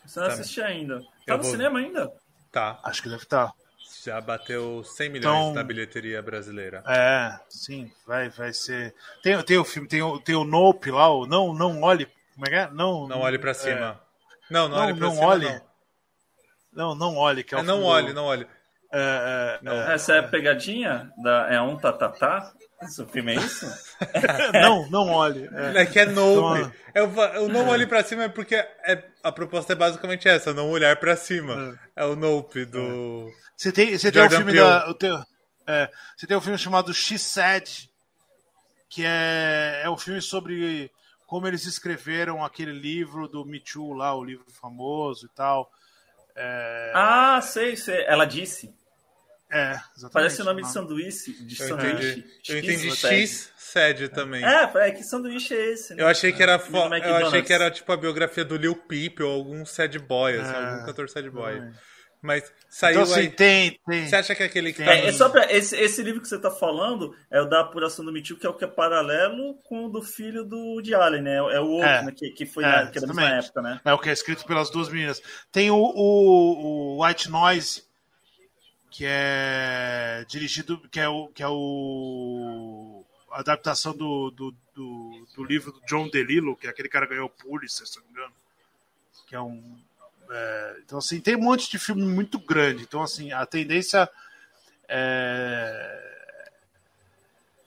[0.05, 0.33] Você não Tá.
[0.33, 0.93] assistiu ainda.
[0.95, 2.11] Eu Tá no vou- cinema ainda?
[2.51, 2.79] Tá.
[2.83, 3.53] Acho que deve estar.
[4.03, 6.83] Já bateu 100 milhões Então- na bilheteria brasileira.
[6.87, 8.93] É, sim, vai, vai ser.
[9.23, 12.05] Tem, tem o filme, tem o, tem o Nope lá, o Não, não olhe.
[12.33, 12.69] Como é que é?
[12.71, 13.99] Não, Não olhe pra cima.
[14.49, 15.27] Não, não, Não, olhe pra não cima.
[15.27, 15.45] olhe.
[15.49, 15.61] Não,
[16.71, 18.47] Não, não olhe, que é o É, não olhe, não olhe.
[18.91, 19.73] É, é, Não.
[19.73, 19.93] é.
[19.93, 21.11] Essa é a pegadinha?
[21.21, 22.51] Da, é um tatatá?
[22.81, 23.65] Esse filme é isso?
[24.53, 25.47] não, não olhe.
[25.53, 25.81] é.
[25.81, 26.59] É que é nope.
[26.61, 30.27] Então, Eu, fa- eu não olhe pra cima é porque é, a proposta é basicamente
[30.27, 31.77] essa, não olhar pra cima.
[31.95, 33.29] É, o nope do.
[33.55, 34.65] Você tem, você tem o Jordan filme Peele.
[34.65, 34.89] da.
[34.89, 35.23] o teu-
[35.67, 37.69] é, você tem um filme chamado She Said,
[38.89, 40.89] que é, é um filme sobre
[41.27, 45.69] como eles escreveram aquele livro do Me Too lá, o livro famoso e tal.
[46.41, 48.03] É, Ah, sei, sei.
[48.05, 48.73] Ela disse.
[49.51, 50.13] é, exatamente.
[50.13, 51.33] Parece o nome de sanduíche.
[51.43, 52.19] De Eu sanduíche.
[52.19, 52.25] entendi.
[52.49, 54.07] Eu entendi X, sede.
[54.09, 54.43] Também.
[54.45, 56.03] É, é que sanduíche é esse, né?
[56.03, 59.19] Eu achei que era fo- eu achei que era tipo a biografia do Lil Peep
[59.21, 60.55] ou algum sad boy, assim, É.
[60.55, 61.57] algum cantor sad boy.
[61.57, 61.71] É.
[62.21, 63.29] Mas saiu Então, assim, aí.
[63.29, 64.05] tem, tem.
[64.07, 66.27] Você acha que aquele que tem- tá É, é só pra, esse, esse livro que
[66.27, 69.53] você tá falando é o da apuração do Mitchell, que é o que é paralelo
[69.63, 71.35] com o do filho do Woody Allen, né?
[71.37, 72.03] É o outro, É.
[72.03, 72.11] né?
[72.11, 73.79] Que, que foi É, na, que era da mesma época, né?
[73.85, 75.21] É o que é escrito pelas duas meninas.
[75.49, 77.83] Tem o, o, o White Noise,
[78.91, 85.43] que é dirigido, que é o, que é o a adaptação do, do, do, do
[85.45, 88.11] livro do John DeLillo, que é aquele cara que ganhou o Pulitzer, se não me
[88.11, 88.33] engano.
[89.27, 89.79] Que é um.
[90.29, 92.83] É, então, assim, tem um monte de filme muito grande.
[92.83, 94.09] Então, assim, a tendência
[94.87, 96.05] é.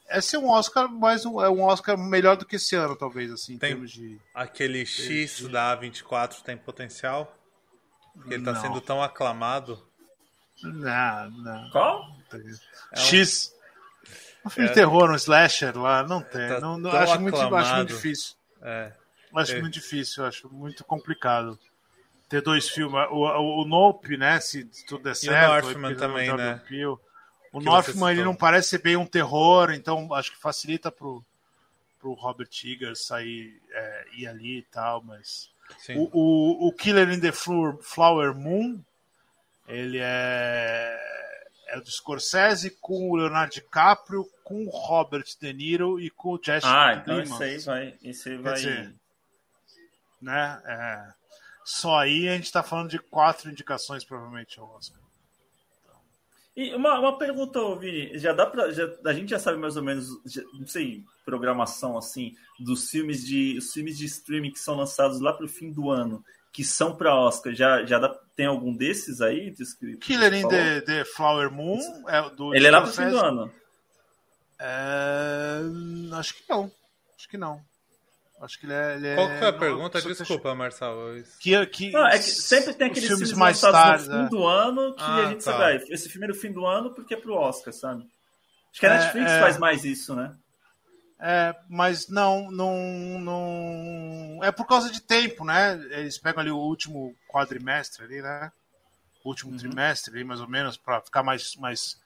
[0.09, 3.33] É ser um Oscar, mas um, é um Oscar melhor do que esse ano, talvez,
[3.33, 4.21] assim, em Tem- termos de.
[4.35, 7.35] aquele X da A24 tem potencial?
[8.15, 8.61] Porque ele tá Não.
[8.61, 9.83] sendo tão aclamado.
[10.63, 11.71] Não, não.
[11.71, 12.15] Qual?
[12.93, 13.03] É um...
[13.03, 13.55] X.
[14.45, 14.69] Um filme é.
[14.69, 16.49] de terror, um slasher lá, não tem.
[16.49, 18.35] Tá não, não acho, muito, acho muito difícil.
[18.61, 18.93] É.
[19.35, 19.61] Acho é.
[19.61, 21.59] muito difícil, acho muito complicado.
[22.33, 22.95] Ter dois filmes.
[23.11, 24.41] O, o, o Nope, né?
[24.41, 25.69] Se tudo der certo.
[25.69, 26.63] E o Northman também, né?
[26.67, 26.97] Peele.
[27.53, 31.23] O Northman ele não parece ser bem um terror, então acho que facilita pro,
[32.01, 35.51] pro Robert Eggers sair é, ir ali e tal, mas
[35.91, 38.83] o, o, o, Killer in the Flower Moon
[39.69, 40.99] ele é
[41.67, 46.41] é do Scorsese com o Leonardo DiCaprio, com o Robert De Niro e com o
[46.43, 48.55] Jesse Ah, então esse aí vai, esse vai...
[48.55, 48.95] Dizer,
[50.23, 50.63] né?
[50.65, 51.22] É,
[51.65, 55.01] só aí a gente está falando de quatro indicações provavelmente ao Oscar.
[56.55, 59.83] E uma, uma pergunta, Vini, já dá pra, já, a gente já sabe mais ou
[59.83, 64.77] menos, já, não sei, programação assim, dos filmes de, os filmes de streaming que são
[64.77, 66.23] lançados lá para o fim do ano,
[66.53, 69.51] que são para Oscar, já, já dá, tem algum desses aí?
[69.51, 73.09] Descrito, Killer in the, the, Flower Moon, é do Ele é lá para o fim
[73.09, 73.51] do ano.
[74.59, 75.61] É,
[76.19, 76.71] acho que não,
[77.17, 77.65] acho que não.
[78.43, 78.97] Acho que ele é.
[78.97, 80.03] Ele Qual foi a pergunta?
[80.03, 81.23] Desculpa, Marcelo.
[81.39, 84.29] Que, que, não, é que sempre tem aqueles filmes, filmes mais tarde, no fim é.
[84.29, 85.53] do ano que ah, a gente tá.
[85.53, 88.05] sabe, ah, esse filme é no fim do ano porque é pro Oscar, sabe?
[88.73, 89.41] Acho que a é, Netflix é...
[89.41, 90.35] faz mais isso, né?
[91.21, 92.77] É, mas não, não,
[93.21, 94.41] não.
[94.43, 95.75] É por causa de tempo, né?
[95.93, 98.51] Eles pegam ali o último quadrimestre ali, né?
[99.23, 99.57] O último uhum.
[99.57, 101.97] trimestre ali, mais ou menos, para ficar mais, mais.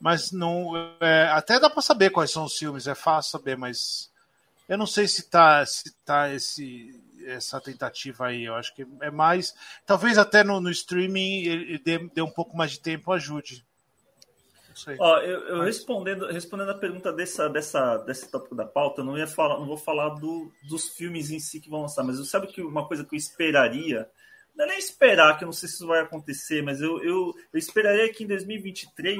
[0.00, 0.72] Mas não.
[0.98, 4.08] É, até dá para saber quais são os filmes, é fácil saber, mas
[4.68, 8.44] eu não sei se tá, se tá esse, essa tentativa aí.
[8.44, 9.54] Eu acho que é mais.
[9.86, 13.64] Talvez até no, no streaming ele dê, dê um pouco mais de tempo ajude.
[14.98, 15.76] Ó, eu, eu Mas...
[15.76, 19.66] respondendo, respondendo a pergunta dessa, dessa, desse tópico da pauta, eu não ia falar, não
[19.66, 22.86] vou falar do, dos filmes em si que vão lançar, mas eu sabe que uma
[22.86, 24.08] coisa que eu esperaria,
[24.54, 27.34] não é nem esperar, que eu não sei se isso vai acontecer, mas eu, eu,
[27.52, 29.18] eu esperaria que em 2023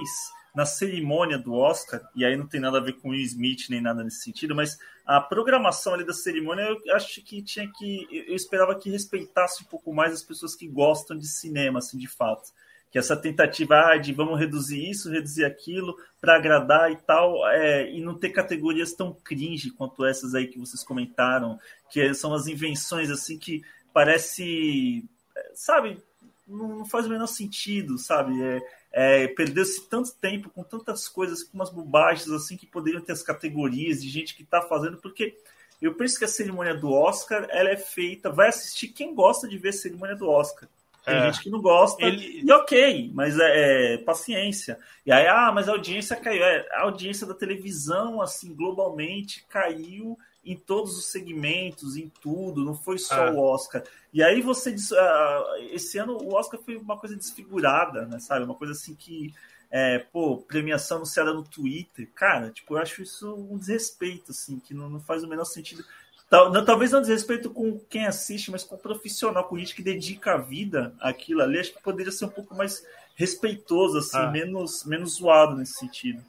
[0.55, 3.81] na cerimônia do Oscar, e aí não tem nada a ver com Will Smith nem
[3.81, 4.79] nada nesse sentido, mas
[5.09, 8.07] a programação ali da cerimônia eu acho que tinha que.
[8.29, 12.07] Eu esperava que respeitasse um pouco mais as pessoas que gostam de cinema, assim, de
[12.07, 12.53] fato.
[12.91, 17.91] Que essa tentativa ah, de vamos reduzir isso, reduzir aquilo, para agradar e tal, é,
[17.91, 21.59] e não ter categorias tão cringe quanto essas aí que vocês comentaram,
[21.91, 23.63] que são as invenções assim que
[23.95, 25.09] parece.
[25.55, 26.03] Sabe,
[26.47, 28.43] não faz o menor sentido, sabe?
[28.43, 28.61] É,
[28.93, 33.23] é, Perdeu-se tanto tempo com tantas coisas, com umas bobagens assim que poderiam ter as
[33.23, 35.37] categorias de gente que está fazendo, porque
[35.81, 39.59] eu penso que a cerimônia do Oscar ela é feita, vai assistir quem gosta de
[39.59, 40.69] ver a cerimônia do Oscar.
[41.05, 41.33] Tem é.
[41.33, 42.43] gente que não gosta, Ele...
[42.45, 44.79] e ok, mas é, é, paciência.
[45.07, 46.43] E aí, ah, mas a audiência caiu.
[46.45, 52.75] É, a audiência da televisão, assim, globalmente, caiu em todos os segmentos, em tudo, não
[52.75, 53.31] foi só é.
[53.31, 53.85] o Oscar.
[54.13, 58.45] E aí você uh, esse ano o Oscar foi uma coisa desfigurada, né, sabe?
[58.45, 59.35] Uma coisa assim que
[59.71, 64.73] é, pô, premiação anunciada no Twitter, cara, tipo, eu acho isso um desrespeito, assim, que
[64.73, 65.85] não, não faz o menor sentido.
[66.31, 69.83] Tal, não, talvez não desrespeito com quem assiste, mas com o profissional, com gente que
[69.83, 72.83] dedica a vida àquilo ali, acho que poderia ser um pouco mais
[73.15, 74.31] respeitoso, assim, ah.
[74.31, 76.23] menos, menos zoado nesse sentido.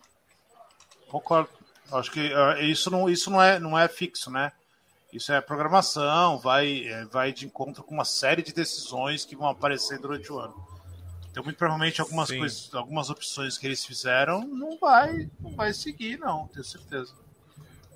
[1.08, 1.59] Concordo.
[1.92, 4.52] Acho que uh, isso, não, isso não, é, não é fixo, né?
[5.12, 9.48] Isso é programação, vai, é, vai de encontro com uma série de decisões que vão
[9.48, 10.56] aparecer durante o ano.
[11.32, 16.20] Então, muito provavelmente, algumas, coisas, algumas opções que eles fizeram não vai, não vai seguir,
[16.20, 17.14] não, tenho certeza.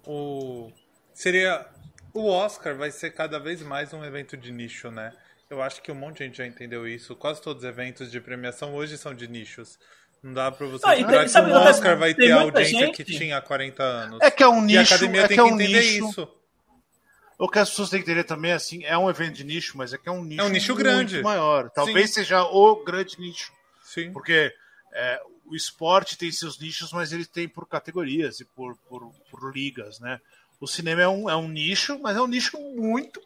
[0.06, 0.72] O...
[1.14, 1.68] Seria.
[2.14, 5.12] O Oscar vai ser cada vez mais um evento de nicho, né?
[5.50, 7.16] Eu acho que um monte de gente já entendeu isso.
[7.16, 9.80] Quase todos os eventos de premiação hoje são de nichos.
[10.24, 13.04] Não dá pra você ah, esperar que o Oscar vai ter a audiência gente.
[13.04, 14.20] que tinha há 40 anos.
[14.22, 14.76] É que é um nicho.
[14.76, 16.10] E a academia é tem que, é um entender nicho.
[16.10, 16.28] isso.
[17.38, 19.92] O que as pessoas têm que entender também, assim, é um evento de nicho, mas
[19.92, 21.22] é que é um nicho, é um nicho grande.
[21.22, 21.70] maior.
[21.72, 22.14] Talvez Sim.
[22.14, 23.52] seja o grande nicho.
[23.84, 24.14] Sim.
[24.14, 24.54] Porque
[24.94, 29.54] é, o esporte tem seus nichos, mas ele tem por categorias e por, por, por
[29.54, 30.22] ligas, né?
[30.58, 33.22] O cinema é um, é um nicho, mas é um nicho muito.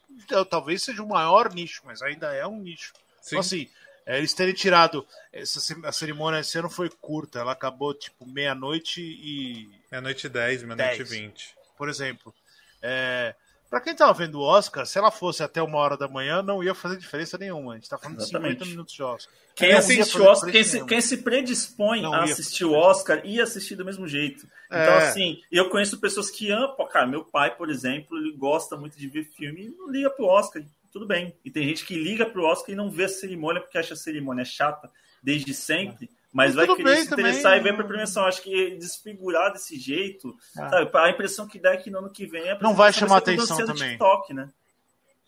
[0.50, 2.94] Talvez seja o maior nicho, mas ainda é um nicho.
[3.22, 3.36] Sim.
[3.36, 3.70] Então, assim,
[4.08, 5.06] é, eles terem tirado.
[5.34, 9.70] Essa, a cerimônia esse ano foi curta, ela acabou tipo meia-noite e.
[9.92, 11.54] Meia-noite e dez, meia-noite e vinte.
[11.78, 12.34] Por exemplo.
[12.82, 13.36] É,
[13.70, 16.64] Pra quem tava vendo o Oscar, se ela fosse até uma hora da manhã, não
[16.64, 17.74] ia fazer diferença nenhuma.
[17.74, 18.60] A gente tá falando Exatamente.
[18.60, 19.34] de 50 minutos de Oscar.
[19.56, 23.44] Quem assiste o Oscar, quem se, quem se, predispõe não a assistir o Oscar, ia
[23.44, 24.48] assistir do mesmo jeito.
[24.68, 25.10] Então, é.
[25.10, 26.78] assim, eu conheço pessoas que amam.
[26.88, 30.28] Cara, meu pai, por exemplo, ele gosta muito de ver filme e não liga pro
[30.28, 30.64] Oscar
[30.98, 31.38] tudo bem.
[31.46, 33.98] E tem gente que liga pro Oscar e não vê a cerimônia porque acha a
[33.98, 34.90] cerimônia chata
[35.22, 36.10] desde sempre.
[36.34, 37.60] Mas vai querer se interessar também.
[37.60, 38.26] e ver pra premiação.
[38.26, 40.70] Acho que desfigurar desse jeito, ah.
[40.70, 40.90] sabe?
[40.94, 43.92] A impressão que dá é que no ano que vem não vai chamar atenção também.
[43.92, 44.50] TikTok, né?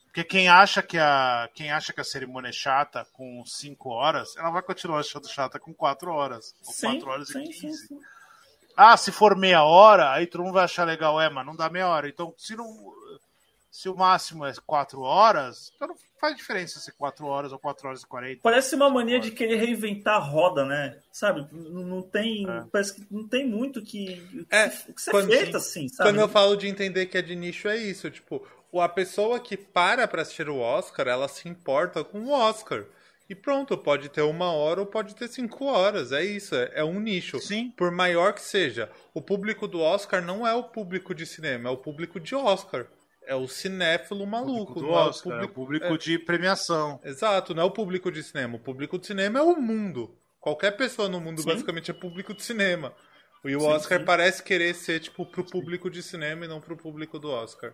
[0.06, 3.90] Porque Porque quem acha que a quem acha que a cerimônia é chata com 5
[3.90, 6.54] horas, ela vai continuar achando chata com 4 horas.
[6.66, 7.60] Ou 4 horas sim, e 15.
[7.60, 8.00] sim, sim.
[8.76, 11.70] Ah, se for meia hora, aí todo mundo vai achar legal, é, mas não dá
[11.70, 12.08] meia hora.
[12.08, 12.66] Então, se não.
[13.80, 17.88] Se o máximo é 4 horas, então não faz diferença se 4 horas ou 4
[17.88, 18.42] horas e 40.
[18.44, 20.98] Parece uma mania de querer reinventar a roda, né?
[21.14, 21.48] Sabe?
[21.50, 22.46] Não, tem.
[22.46, 22.66] É.
[22.70, 26.10] Parece que não tem muito que, que, É, que ser quando- feito assim, sabe?
[26.10, 28.12] Quando eu falo de entender que é de nicho, é isso.
[28.12, 32.84] Tipo, a pessoa que para pra assistir o Oscar, ela se importa com o Oscar.
[33.30, 36.12] E pronto, pode ter uma hora ou pode ter cinco horas.
[36.12, 37.40] É isso, é, é um nicho.
[37.40, 37.72] Sim.
[37.78, 38.92] Por maior que seja.
[39.14, 42.86] O público do Oscar não é o público de cinema, é o público de Oscar.
[43.30, 44.74] É o cinéfilo maluco.
[44.76, 47.00] do não é o Oscar, é o público- público de premiação.
[47.04, 48.56] Exato, não é o público de cinema.
[48.56, 50.16] O público de cinema é o mundo.
[50.40, 51.48] Qualquer pessoa no mundo Sim.
[51.50, 52.92] basicamente é público de cinema.
[53.46, 54.06] E o Sim, Oscar sim.
[54.06, 57.74] parece querer ser tipo pro público de cinema e não pro público do Oscar.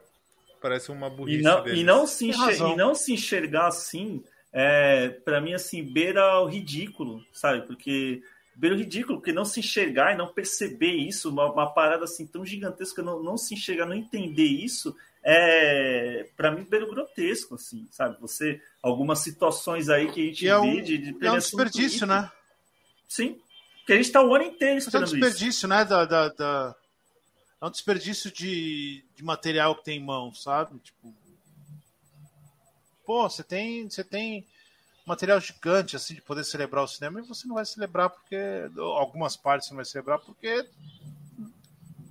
[0.61, 1.80] Parece uma burrice E não, deles.
[1.80, 2.73] e, não se Tem enxer- razão.
[2.73, 7.65] e não se enxergar assim, é, para mim, assim, beira o ridículo, sabe?
[7.65, 8.22] Porque
[8.56, 12.26] beira o ridículo, porque não se enxergar e não perceber isso, uma, uma parada assim
[12.26, 14.95] tão gigantesca, não, não se enxergar, não entender isso,
[15.27, 18.15] é, para mim, o grotesco, assim, sabe?
[18.22, 21.38] Você, algumas situações aí que a gente E é vê um, de, de é um
[21.39, 22.31] desperdício, né?
[23.10, 23.41] Sim,
[23.80, 25.15] porque a gente tá o ano inteiro é um esperando isso.
[25.15, 25.84] desperdício, né?
[25.84, 26.76] Da, da, da-
[27.60, 30.77] É um desperdício de, de material que tem em mão, sabe?
[30.77, 31.11] Tipo.
[33.03, 34.45] Pô, você tem, você tem
[35.07, 38.38] material gigante assim de poder celebrar o cinema e você não vai celebrar porque.
[38.77, 40.68] Algumas partes você não vai celebrar porque.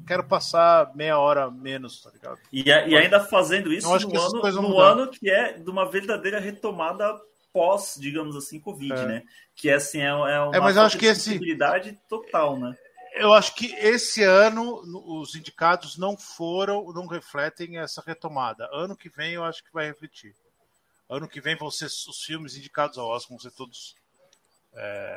[0.07, 2.39] Quero passar meia hora menos, tá ligado?
[2.53, 5.55] E, a- e ainda fazendo isso Eu acho no, que ano, no ano que é
[5.55, 7.19] de uma verdadeira retomada
[7.53, 9.07] pós, digamos assim, Covid, É.
[9.07, 9.23] né?
[9.55, 12.77] Que é assim, é, é uma É, mas eu acho que esse- sensibilidade total, né?
[13.15, 18.69] Eu acho que esse ano no- os indicados não foram, não refletem essa retomada.
[18.73, 20.35] Ano que vem eu acho que vai refletir.
[21.09, 23.95] Ano que vem vão ser os filmes indicados ao Oscar, vão ser todos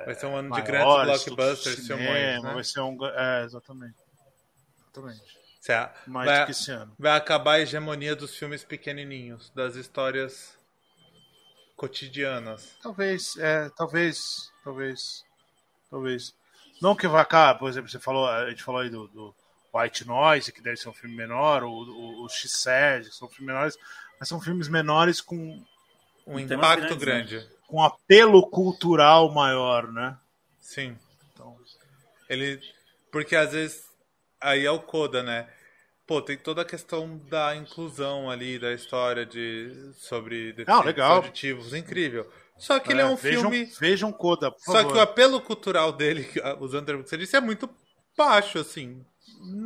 [0.05, 2.53] Vai ser um ano de grandes maiores, blockbusters, cinema, né?
[2.53, 3.95] vai ser um, é, exatamente.
[4.91, 5.38] Exatamente.
[5.61, 6.95] Cê- Mais vai, do que esse ano.
[6.97, 10.57] vai acabar a hegemonia dos filmes pequenininhos, das histórias
[11.76, 12.76] cotidianas.
[12.81, 15.23] Talvez, é, talvez, talvez,
[15.89, 16.34] talvez.
[16.81, 19.35] Não que vai acabar, por exemplo, você falou, a gente falou aí do, do
[19.73, 23.47] White Noise, que deve ser um filme menor, ou o, o X-Sed, que são filmes
[23.53, 23.77] menores,
[24.19, 25.64] mas são filmes menores com,
[26.26, 27.39] Um impacto grandes, né?
[27.39, 27.49] grande.
[27.68, 30.18] com apelo cultural maior, né?
[30.59, 30.97] Sim.
[31.34, 31.57] Então,
[32.30, 32.59] Ele.
[33.11, 33.86] Porque às vezes.
[34.41, 35.47] Aí é o Coda, né?
[36.05, 41.15] Pô, tem toda a questão da inclusão ali, da história de sobre deficientes legal.
[41.18, 42.31] auditivos, incrível.
[42.57, 43.65] Só que ele é um vejam, filme.
[43.80, 44.91] Vejam Coda, por Só favor.
[44.93, 47.69] que o apelo cultural dele, ah, usando o termo que você disse, é muito
[48.18, 49.05] baixo, assim.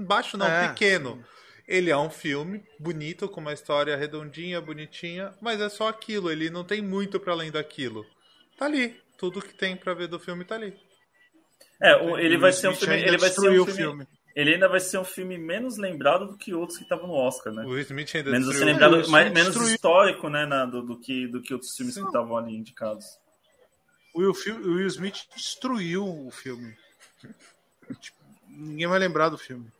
[0.06, 1.24] Baixo não, É, pequeno.
[1.68, 6.30] Ele é um filme bonito, com uma história redondinha, bonitinha, mas é só aquilo.
[6.32, 8.06] Ele não tem muito pra além daquilo.
[8.58, 9.00] Tá ali.
[9.18, 10.76] Tudo que tem pra ver do filme tá ali.
[11.82, 14.08] É, ele vai ser um filme, ele vai ser um o filme, filme.
[14.36, 17.52] Ele ainda vai ser um filme menos lembrado do que outros que estavam no Oscar,
[17.54, 17.64] né?
[17.66, 18.72] O Will Smith ainda Menos destruiu.
[18.74, 19.76] lembrado, Will mais, menos destruiu.
[19.76, 22.02] histórico, né, na- do, do que do que outros filmes Sim.
[22.02, 23.06] que estavam ali indicados.
[24.14, 26.76] O Will, o Will Smith destruiu o filme.
[28.00, 28.18] Tipo,
[28.48, 29.72] ninguém vai lembrar do filme.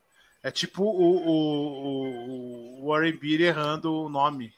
[0.44, 4.54] É tipo o, o, o Warren Beatty errando o nome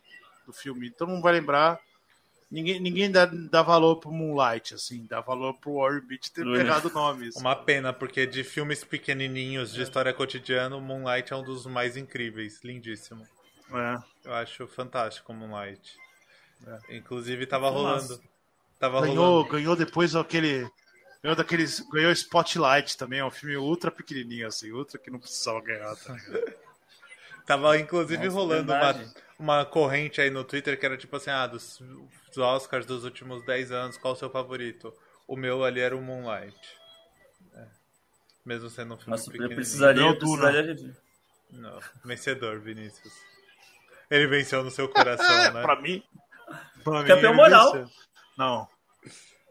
[0.45, 0.88] do filme.
[0.88, 1.80] Então não vai lembrar.
[2.54, 5.08] Ninguém, ninguém dá, dá valor pro Moonlight, assim.
[5.10, 6.02] Dá valor pro Warren
[6.32, 6.56] ter Uhum.
[6.56, 7.30] errado o nome.
[7.30, 7.40] assim.
[7.40, 11.98] Uma pena, porque de filmes pequenininhos de história cotidiana, o Moonlight é um dos mais
[11.98, 12.64] incríveis.
[12.64, 13.28] Lindíssimo.
[13.74, 13.98] É.
[14.24, 15.98] Eu acho fantástico o Moonlight.
[16.90, 18.08] Inclusive, tava rolando.
[18.10, 18.22] Nossa.
[18.78, 19.50] Tava Ganhou, rolando.
[19.52, 20.70] ganhou depois aquele.
[21.24, 21.80] Ganhou daqueles.
[21.92, 25.96] Ganhou Spotlight também, é um filme ultra pequenininho, assim, ultra que não precisava ganhar.
[25.96, 26.16] Tá?
[27.48, 29.14] Tava inclusive Nossa, rolando uma, verdade.
[29.44, 31.80] Uma corrente aí no Twitter que era tipo assim: ah, dos,
[32.28, 34.94] dos Oscars dos últimos 10 anos, qual o seu favorito?
[35.28, 36.57] O meu ali era o Moonlight.
[37.53, 37.65] É.
[38.45, 39.56] Mesmo sendo um filme Nossa, eu pequenininho.
[39.57, 40.95] precisaria, Não, eu precisaria rever.
[41.52, 43.14] Não, vencedor, Vinícius.
[44.10, 45.61] Ele venceu no seu coração, né?
[45.61, 46.03] pra mim.
[46.84, 47.90] Pra Campeão ele moral.
[48.38, 48.68] Não.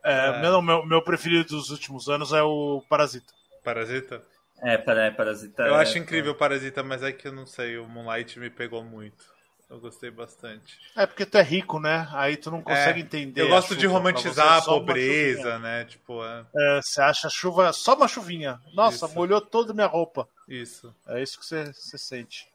[0.05, 0.41] É, É.
[0.41, 3.33] Meu, meu, meu preferido dos últimos anos é o Parasita.
[3.63, 4.23] Parasita?
[4.61, 5.63] É, para, é, Parasita.
[5.63, 8.51] Eu é, acho incrível o Parasita, mas é que eu não sei, o Moonlight me
[8.51, 9.32] pegou muito.
[9.73, 10.79] Eu gostei bastante.
[10.95, 12.07] É porque tu é rico, né?
[12.13, 13.41] Aí tu não consegue É, entender.
[13.41, 13.87] Eu gosto de.
[13.87, 15.87] Pra romantizar é a pobreza, né?
[15.87, 18.61] Tipo, é, É, você acha a chuva só uma chuvinha.
[18.75, 19.15] Nossa, Isso.
[19.15, 20.29] molhou toda a minha roupa.
[20.47, 20.95] isso.
[21.07, 22.47] É isso que você, você sente.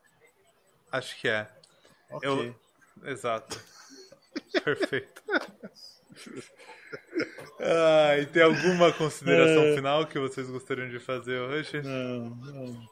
[0.92, 1.48] Acho que é.
[2.12, 2.30] Ok.
[2.30, 2.56] Eu...
[3.10, 3.60] Exato.
[4.64, 5.24] Perfeito.
[7.60, 9.76] Ah, e tem alguma consideração É.
[9.76, 11.82] final que vocês gostariam de fazer hoje?
[11.82, 12.90] Não, não.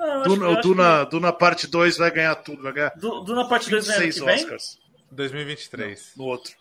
[0.00, 2.98] Não, eu acho, Duna, acho Duna, Duna parte 2 vai ganhar tudo, vai ganhar que
[3.00, 4.44] Du- Duna parte 2 vem ano 26 que vem?
[4.44, 4.78] Oscars.
[5.12, 6.12] 2023.
[6.16, 6.52] No outro.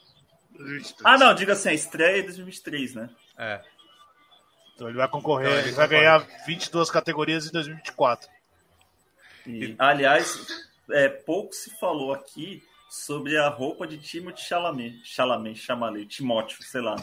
[1.04, 3.10] Ah, não, diga assim, a estreia é 2023, né?
[3.38, 3.62] É.
[4.76, 6.02] Então ele vai concorrer, Então, ele ele vai concorre.
[6.04, 8.30] ganhar 22 categorias em 2024.
[9.48, 10.46] E, aliás,
[10.92, 15.00] é, pouco se falou aqui sobre a roupa de Timothée Chalamet.
[15.06, 16.96] Chalamet, Chalamet, Timóteo, sei lá.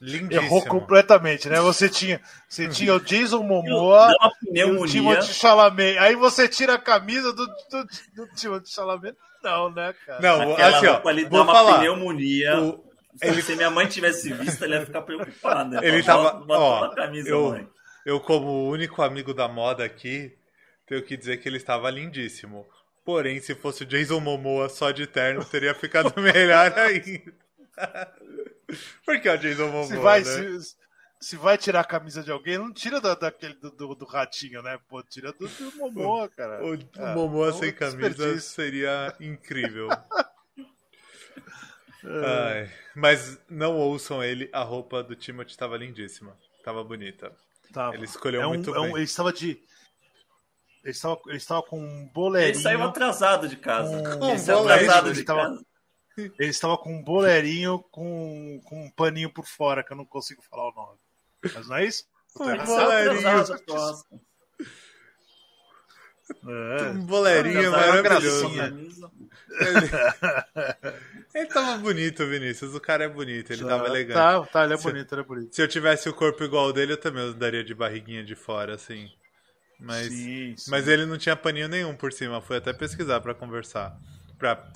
[0.00, 0.46] Lindíssimo.
[0.46, 1.58] Errou completamente, né?
[1.60, 4.12] Você tinha, você tinha o Jason Momoa
[4.52, 4.84] e o.
[4.86, 5.96] Timothée Chalamet.
[5.98, 9.16] Aí você tira a camisa do, do, do Timothée Chalamet.
[9.42, 10.20] Não, né, cara?
[10.20, 11.78] Não, Aquela assim, ó, roupa ali dá vou uma falar.
[11.78, 12.60] pneumonia.
[12.60, 12.84] O-
[13.22, 15.80] ele- Se minha mãe tivesse visto, ela ia ficar preocupada.
[15.82, 17.68] Ele Fala, tava- "Bota ó, uma camisa, eu- mãe.
[18.04, 20.32] Eu, como único amigo da moda aqui,
[20.86, 22.66] tenho que dizer que ele estava lindíssimo.
[23.04, 27.32] Porém, se fosse o Jason Momoa só de terno, teria ficado melhor ainda.
[29.04, 30.24] Porque é o Jason Momoa, Se vai, né?
[30.60, 30.76] se,
[31.20, 34.62] se vai tirar a camisa de alguém, não tira da, daquele do, do, do ratinho,
[34.62, 34.78] né?
[34.88, 36.64] Pô, tira do, do Momoa, cara.
[36.64, 39.88] O É, Momoa é sem camisa seria incrível.
[42.04, 46.36] Ai, mas não ouçam ele, a roupa do Timothy estava lindíssima.
[46.64, 47.32] Tava bonita.
[47.72, 47.94] Tava.
[47.96, 48.94] Ele escolheu É um- muito é um- bem.
[48.96, 49.50] Ele estava de.
[50.84, 52.62] Ele estava, ele estava com um Ele boleirinho.
[52.62, 54.16] saiu atrasado de casa.
[54.18, 55.66] Com Ele saiu um atrasado ele de tava- casa.
[56.16, 60.42] Ele estava com um boleirinho com, com um paninho por fora, que eu não consigo
[60.42, 60.98] falar o nome.
[61.54, 62.04] Mas não é isso?
[62.40, 63.28] Um Saiu boleirinho.
[66.48, 66.90] É.
[66.90, 68.50] um boleirinho maravilhoso.
[68.50, 68.90] Ele...
[71.34, 72.74] ele tava bonito, Vinícius.
[72.74, 74.14] O cara é bonito, ele tava elegante.
[74.16, 75.54] Tá, tá, ele é Se- bonito, ele é bonito.
[75.54, 78.74] Se eu tivesse o corpo igual ao dele, eu também daria de barriguinha de fora,
[78.74, 79.08] assim.
[79.78, 80.70] Mas, Sim, sim.
[80.70, 82.40] mas ele não tinha paninho nenhum por cima.
[82.40, 83.96] Fui até pesquisar pra conversar.
[84.38, 84.66] Pra,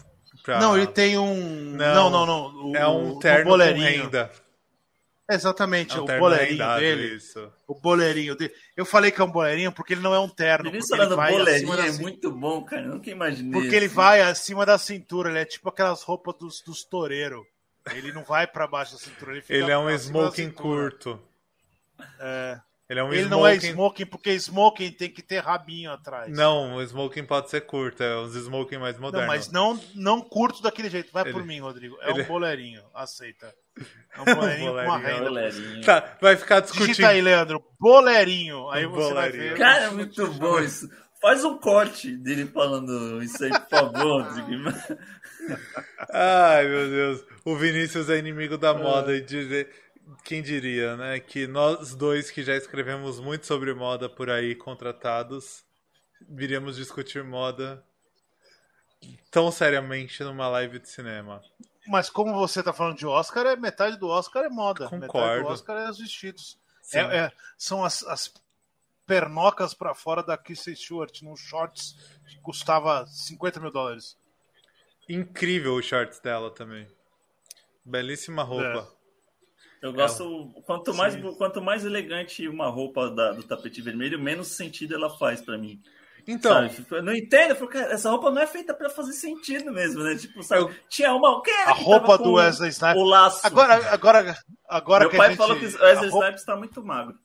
[0.43, 0.59] pra...
[0.61, 1.35] Não, ele tem um.
[1.73, 2.71] Não, não, não.
[2.71, 4.03] O- É um terno com boleirinho.
[4.05, 4.31] renda.
[5.33, 7.15] Exatamente, É um o boleirinho rendado, dele.
[7.15, 7.53] isso.
[7.69, 8.53] O boleirinho dele.
[8.77, 10.69] Eu falei que é um boleirinho porque ele não é um terno.
[10.69, 12.83] Ele falando vai boleirinho acima da é muito bom, cara.
[12.83, 13.53] Eu nunca imaginei.
[13.53, 17.45] Porque ele vai acima da cintura, ele é tipo aquelas roupas dos, dos toureiros.
[17.95, 21.21] Ele não vai pra baixo da cintura, ele fica Ele é um smoking curto.
[22.19, 22.59] É.
[22.91, 23.31] Ele é um Ele smoking...
[23.31, 26.37] não é smoking porque smoking tem que ter rabinho atrás.
[26.37, 28.03] Não, o smoking pode ser curto.
[28.03, 29.29] É uns smoking mais Não, modernos.
[29.29, 31.13] mas não, não curto daquele jeito.
[31.13, 31.97] Vai Ele- por mim, Rodrigo.
[32.03, 32.83] É ele- um boleirinho.
[32.93, 33.55] Aceita.
[34.13, 35.23] É um boleirinho com uma renda.
[35.23, 35.85] Boleirinho.
[35.85, 36.89] Tá, vai ficar discutindo.
[36.89, 37.63] Digita aí, Leandro.
[37.79, 38.69] Boleirinho.
[38.71, 39.53] Aí você vai Boleirinho.
[39.53, 39.59] ver.
[39.59, 40.91] Cara, é muito bom isso.
[41.23, 44.23] Faz um corte dele falando isso aí, por favor.
[44.25, 44.65] Rodrigo.
[46.13, 47.25] Ai, meu Deus.
[47.45, 49.71] O Vinícius é inimigo da moda e dizer.
[50.25, 51.21] Quem diria, né?
[51.21, 55.65] Que nós dois que já escrevemos muito sobre moda por aí, contratados,
[56.21, 57.85] viríamos discutir moda
[59.31, 61.43] tão seriamente numa live de cinema.
[61.87, 64.85] Mas como você tá falando de Oscar, é metade do Oscar é moda.
[64.85, 65.43] Metade Concordo.
[65.45, 66.59] do Oscar é os vestidos.
[66.93, 68.33] É- é- são as, as
[69.07, 71.97] pernocas pra fora da Kristen Stewart num shorts
[72.29, 74.17] que custava 50 mil dólares.
[75.09, 76.87] Incrível os shorts dela também.
[77.85, 78.89] Belíssima roupa.
[79.83, 80.53] Eu gosto.
[80.67, 81.35] Quanto mais, Sim.
[81.37, 85.81] quanto mais elegante uma roupa da- do tapete vermelho, menos sentido ela faz pra mim.
[86.29, 86.87] Então, Sabe?
[86.91, 90.15] Eu não entendo, eu cara, essa roupa não é feita pra fazer sentido mesmo, né?
[90.17, 90.79] Tipo, sabe?
[90.89, 91.43] Tinha uma.
[91.43, 93.01] Quem era A que roupa tava do com Wesley Snipes.
[93.01, 93.47] O laço.
[93.47, 94.39] Agora, agora,
[94.69, 97.19] agora Meu que pai a gente, falou que o Wesley roupa- Snipes tá muito magro.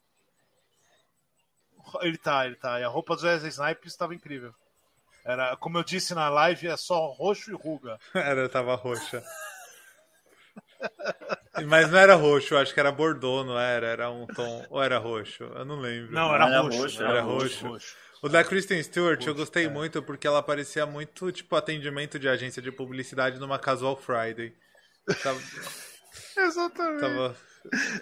[2.02, 2.80] Ele tá, ele tá.
[2.80, 4.54] E a roupa do Wesley Snipes estava incrível.
[5.26, 8.00] Era, como eu disse na live, é só roxo e ruga.
[8.16, 9.22] era, tava roxa.
[11.68, 13.88] Mas não era roxo, eu acho que era bordô, não era?
[13.88, 14.66] Era um tom.
[14.70, 15.44] Ou era roxo?
[15.44, 16.12] Eu não lembro.
[16.12, 17.68] Não, era, Era roxo, roxo, Era era roxo.
[17.68, 17.96] roxo.
[18.22, 19.70] O da Kristen Stewart eu Roxo, gostei é.
[19.70, 24.54] muito porque ela parecia muito tipo atendimento de agência de publicidade numa Casual Friday.
[25.22, 25.40] Tava,
[26.38, 27.02] Exatamente.
[27.02, 27.36] tava-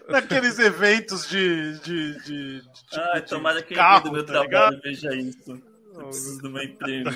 [0.09, 1.79] Naqueles eventos de.
[1.79, 4.81] de, de, de Ai, de tomara que carro, do meu tá trabalho ligado?
[4.81, 5.61] veja isso.
[5.93, 7.09] Eu preciso do meu emprego.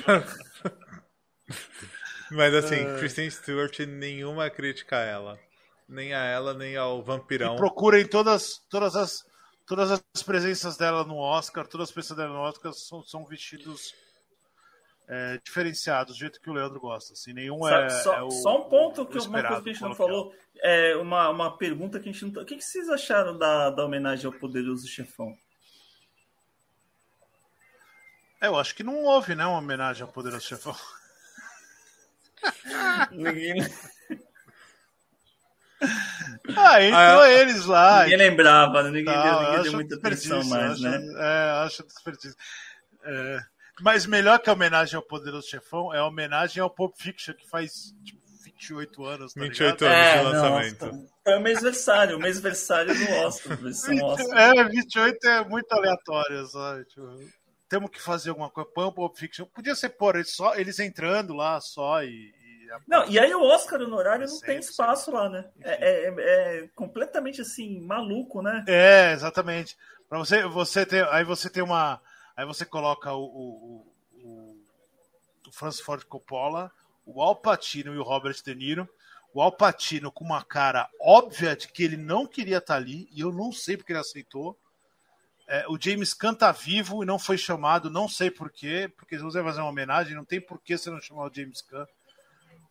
[2.30, 2.98] Mas assim, É.
[2.98, 5.38] Kristen Stewart, nenhuma crítica a ela.
[5.88, 7.54] Nem a ela, nem ao vampirão.
[7.54, 9.24] E procurem todas, todas, as,
[9.66, 13.94] todas as presenças dela no Oscar, todas as presenças dela no Oscar são, são vestidos
[15.08, 17.14] é, diferenciados, do jeito que o Leandro gosta.
[17.14, 19.70] Assim, nenhum Só, é, só- é o, só um ponto, que o uma coisa que
[19.70, 22.32] a gente não falou, é uma, uma pergunta que a gente não.
[22.32, 25.34] tá- O que, que vocês acharam da, da homenagem ao poderoso chefão?
[28.40, 30.76] É, eu acho que não houve, né, uma homenagem ao Poderoso Chefão.
[33.10, 33.54] Ninguém,
[36.56, 38.02] Ah, entrou Ah, eles lá.
[38.04, 38.90] ninguém lembrava, né?
[38.90, 40.98] ninguém, eu ninguém deu muita atenção mais, acho, né?
[41.18, 42.36] É, acho desperdício.
[43.04, 43.38] É,
[43.80, 47.48] mas melhor que a homenagem ao Poderoso Chefão é a homenagem ao Pulp Fiction, que
[47.48, 49.94] faz tipo, 28 anos, tá 28 ligado?
[49.94, 51.08] anos de não, lançamento.
[51.22, 53.58] foi o mês-versário, o mês-versário do Oscar.
[54.34, 56.84] É, 28 é muito aleatório, sabe?
[56.86, 57.18] Tipo,
[57.68, 58.70] temos que fazer alguma coisa.
[58.74, 59.44] Põe o Pulp Fiction.
[59.46, 62.32] Podia ser, pô, eles, só, eles entrando lá só e
[62.86, 65.48] Não, e aí o Oscar honorário não tem espaço lá, né?
[65.60, 68.64] É, é, é, completamente assim, maluco, né?
[68.66, 69.76] É, exatamente.
[70.08, 72.00] Para você, você ter, aí você tem uma.
[72.36, 74.56] Aí você coloca o, o, o,
[75.46, 76.70] o Francis Ford Coppola,
[77.04, 78.88] o Al Pacino e o Robert De Niro.
[79.34, 83.20] O Al Pacino com uma cara óbvia de que ele não queria estar ali, e
[83.20, 84.58] eu não sei porque ele aceitou.
[85.46, 89.22] É, o James Caan tá vivo e não foi chamado, não sei porquê, porque se
[89.22, 91.86] você vai fazer uma homenagem, não tem porquê você não chamar o James Caan.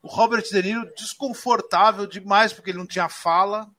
[0.08, 3.70] O Robert De Niro desconfortável demais porque ele não tinha fala.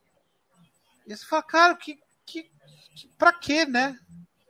[1.07, 2.43] E você fala, cara, que, que,
[2.95, 3.99] que pra quê, né?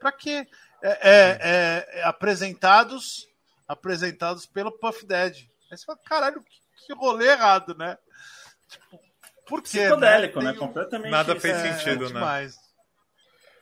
[0.01, 0.45] Pra quê?
[0.83, 3.29] É, é, é, é apresentados
[3.69, 5.49] apresentados pelo Puff Daddy.
[5.71, 7.97] Aí você fala, caralho, que, que rolê errado, né?
[8.69, 9.01] Tipo,
[9.47, 9.83] por quê?
[9.83, 10.51] Psicodélico, né?
[10.51, 10.59] né?
[10.59, 11.13] Completamente.
[11.13, 12.07] Nada fez sentido, né?
[12.09, 12.57] Demais.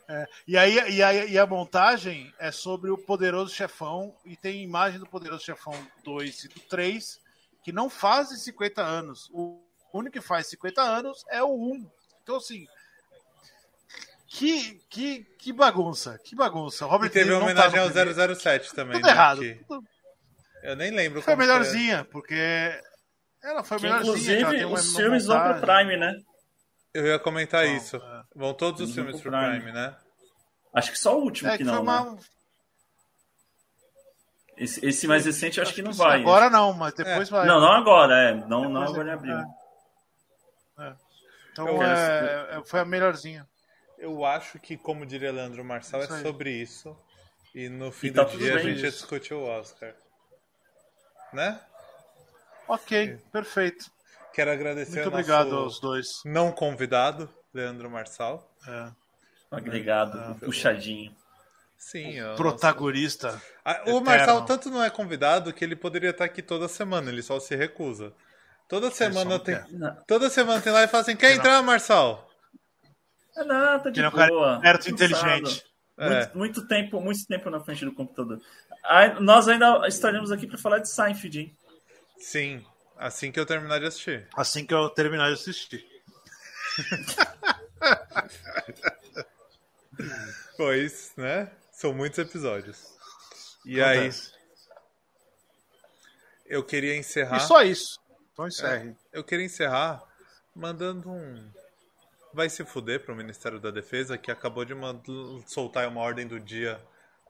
[0.09, 4.63] É, e, aí, e, aí, e a montagem é sobre o Poderoso Chefão, e tem
[4.63, 7.26] imagem do Poderoso Chefão 2 e do 3,
[7.67, 9.29] que não fazem 50 anos.
[9.33, 9.61] O
[9.93, 11.91] único que faz 50 anos é o 1.
[12.23, 12.65] Então, assim.
[14.29, 16.87] Que, que, que bagunça, que bagunça.
[16.87, 18.93] Robert e teve uma homenagem tá ao 007 também.
[18.93, 19.41] Tudo né, errado.
[19.67, 19.85] Tudo...
[20.63, 21.21] Eu nem lembro.
[21.21, 22.13] Foi a melhorzinha, foi.
[22.13, 22.81] porque
[23.43, 24.43] ela foi a melhorzinha.
[24.43, 26.23] Inclusive, os filmes vão pro Prime, né?
[26.95, 27.97] Eu ia comentar Bom, isso.
[27.97, 28.23] É.
[28.33, 29.59] Vão todos os filmes pro Prime.
[29.59, 29.97] Prime, né?
[30.73, 32.13] Acho que só o último é, que, que não, uma...
[32.13, 32.19] né?
[34.57, 36.21] Esse, esse, mais recente eu acho, acho que não vai.
[36.21, 37.31] Agora não, mas depois é.
[37.31, 37.47] vai.
[37.47, 38.35] Não, não agora, é.
[38.35, 39.39] Não, depois não agora em abril.
[40.79, 40.95] É.
[41.53, 43.47] Então é, foi a melhorzinha.
[43.99, 46.97] Eu acho que, como diria Leandro Marçal, é sobre isso.
[47.55, 49.95] E no fim e do tá dia a gente discutiu o Oscar.
[51.33, 51.59] Né?
[52.69, 53.91] Ok, perfeito.
[54.35, 56.07] Quero agradecer Muito obrigado aos dois.
[56.25, 58.55] Não convidado, Leandro Marçal.
[58.69, 58.91] É.
[59.51, 60.45] Agregado, é.
[60.45, 61.15] puxadinho.
[61.79, 63.41] Sim, o protagonista.
[63.65, 67.23] Ah, o Marçal tanto não é convidado que ele poderia estar aqui toda semana, ele
[67.23, 68.13] só se recusa.
[68.69, 69.59] Toda semana tem.
[70.07, 72.29] Toda semana tem lá e fala assim: quer entrar, Marçal?
[73.37, 74.61] É nada, tá de que boa.
[74.61, 75.65] Perto inteligente.
[75.99, 76.09] É.
[76.09, 78.41] Muito, muito, tempo, muito tempo na frente do computador.
[78.85, 81.57] Aí, nós ainda estaremos aqui para falar de Seinfeld, hein?
[82.19, 82.63] Sim,
[82.99, 84.27] Assim que eu terminar de assistir.
[84.35, 85.87] Assim que eu terminar de assistir.
[90.57, 91.51] pois, né?
[91.77, 92.87] São muitos episódios.
[93.67, 94.33] E Acontece.
[94.33, 94.37] aí.
[96.47, 97.37] Eu queria encerrar.
[97.37, 98.01] E só isso.
[98.33, 98.97] Então encerre.
[99.13, 100.03] É, eu queria encerrar
[100.55, 101.53] mandando um.
[102.33, 104.73] Vai se fuder para o Ministério da Defesa, que acabou de
[105.47, 106.81] soltar uma ordem do dia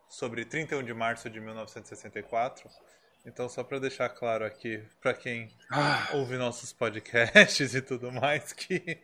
[0.09, 2.71] sobre 31 de março de 1964
[3.27, 6.11] então, só para deixar claro aqui, para quem ah.
[6.13, 8.99] ouve nossos podcasts e tudo mais, que.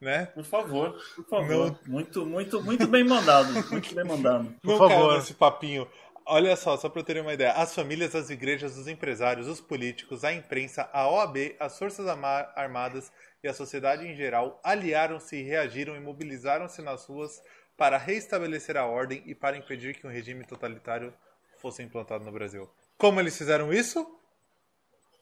[0.00, 0.26] Né?
[0.26, 1.66] Por favor, por favor.
[1.66, 1.78] Não...
[1.86, 3.52] Muito, muito, muito bem mandado.
[3.70, 4.50] Muito bem mandado.
[4.62, 5.18] Por Não favor.
[5.18, 5.86] esse papinho.
[6.24, 7.52] Olha só, só para terem uma ideia.
[7.52, 13.12] As famílias, as igrejas, os empresários, os políticos, a imprensa, a OAB, as Forças Armadas
[13.42, 17.42] e a sociedade em geral aliaram-se, reagiram e mobilizaram-se nas ruas
[17.76, 21.12] para reestabelecer a ordem e para impedir que um regime totalitário
[21.58, 22.70] fosse implantado no Brasil.
[22.96, 24.06] Como eles fizeram isso?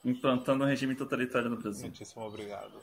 [0.04, 1.82] Implantando um regime totalitário no Brasil.
[1.82, 2.80] Muitíssimo obrigado.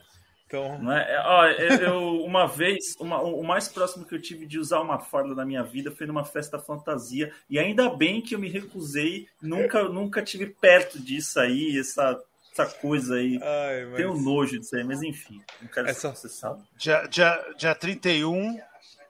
[0.56, 0.80] Então...
[0.80, 1.14] Não é?
[1.14, 5.00] é ó, eu, uma vez, uma, o mais próximo que eu tive de usar uma
[5.00, 7.34] farda na minha vida foi numa festa fantasia.
[7.50, 12.22] E ainda bem que eu me recusei, nunca, nunca tive perto disso aí, essa,
[12.52, 13.40] essa coisa aí.
[13.42, 13.96] Ai, mas...
[13.98, 15.42] Tenho nojo disso aí, mas enfim.
[15.62, 16.02] Não quero essa...
[16.02, 16.64] ser processado.
[16.78, 18.60] Dia, dia, dia 31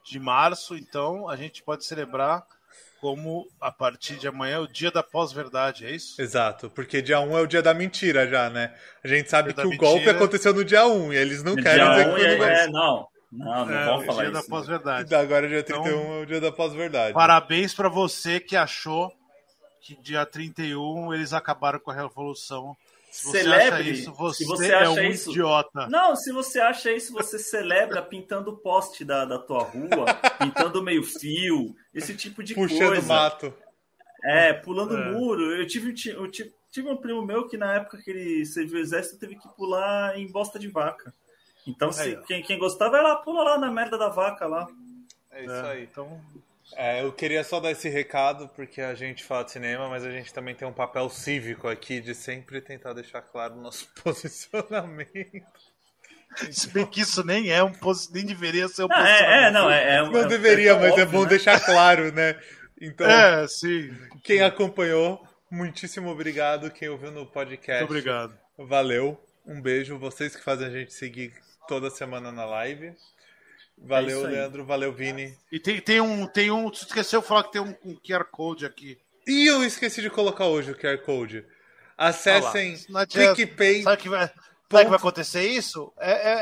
[0.03, 2.45] de março, então, a gente pode celebrar
[3.05, 6.19] como a partir de amanhã é o dia da pós-verdade, é isso?
[6.19, 8.73] Exato, porque dia 1 é o dia da mentira já, né?
[9.03, 9.77] A gente sabe que o mentira...
[9.91, 12.63] golpe aconteceu no dia 1 e eles não no querem dizer que foi no é,
[12.63, 13.07] é, não.
[13.31, 14.41] Não, não é, vão falar dia isso.
[14.41, 15.13] da pós-verdade.
[15.13, 17.13] E agora dia 31 então, é o dia da pós-verdade.
[17.13, 19.13] Parabéns para você que achou
[19.81, 22.75] que dia 31 eles acabaram com a revolução
[23.15, 23.91] se celebre.
[23.91, 25.87] Isso, você se você acha é um isso, idiota.
[25.87, 30.05] Não, se você acha isso, você celebra pintando o poste da, da tua rua,
[30.37, 33.01] pintando meio fio, esse tipo de Puxando coisa.
[33.01, 33.53] Puxando mato.
[34.21, 35.11] É, pulando é.
[35.11, 35.55] muro.
[35.55, 38.81] Eu tive, eu tive, tive um primo meu que na época que ele serviu o
[38.81, 41.13] exército teve que pular em bosta de vaca.
[41.65, 44.67] Então, se, quem, quem gostava, ela pula lá na merda da vaca lá.
[45.31, 45.83] É isso é, aí.
[45.83, 46.21] Então,
[46.73, 50.11] é, eu queria só dar esse recado, porque a gente fala de cinema, mas a
[50.11, 55.45] gente também tem um papel cívico aqui de sempre tentar deixar claro o nosso posicionamento.
[56.51, 57.71] Se bem que isso nem é um
[58.11, 60.91] nem deveria ser um não, é, é, não, é, é, não é, deveria, é mas
[60.91, 61.29] óbvio, é bom né?
[61.29, 62.37] deixar claro, né?
[62.81, 63.95] Então, é, sim.
[64.21, 66.69] Quem acompanhou, muitíssimo obrigado.
[66.71, 68.37] Quem ouviu no podcast, Muito obrigado.
[68.57, 69.23] Valeu.
[69.45, 69.97] Um beijo.
[69.97, 71.33] Vocês que fazem a gente seguir
[71.67, 72.93] toda semana na live.
[73.77, 74.65] Valeu, é Leandro.
[74.65, 75.37] Valeu, Vini.
[75.51, 76.25] E tem, tem um.
[76.27, 76.69] Tem um.
[76.69, 78.97] Você esqueceu de falar que tem um, um QR Code aqui.
[79.27, 81.45] E eu esqueci de colocar hoje o QR Code.
[81.97, 83.35] Acessem adianta.
[83.35, 83.83] PicPay.
[83.83, 85.91] Sabe que vai, sabe que vai acontecer isso?
[85.99, 86.33] É, é,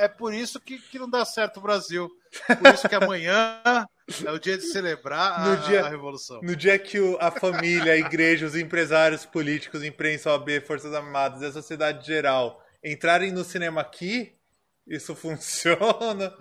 [0.00, 2.08] é, é por isso que, que não dá certo o Brasil.
[2.46, 3.60] Por isso que amanhã
[4.24, 6.40] é o dia de celebrar No a, dia- a Revolução.
[6.42, 11.42] No dia que o- a família, a igreja, os empresários políticos, imprensa, OAB, Forças Armadas
[11.42, 14.32] e a sociedade geral entrarem no cinema aqui,
[14.86, 16.32] isso funciona.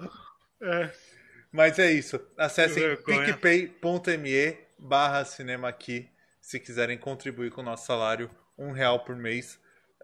[1.51, 2.19] Mas é isso.
[2.37, 6.09] Acessem picpay.me barra cinema aqui
[6.41, 8.29] se quiserem contribuir com o nosso salário.
[8.57, 9.59] Um real por mês.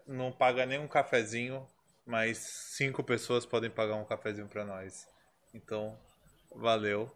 [0.06, 1.66] Não paga nem um cafezinho,
[2.06, 5.06] mas cinco pessoas podem pagar um cafezinho pra nós.
[5.52, 5.98] Então,
[6.54, 7.10] valeu.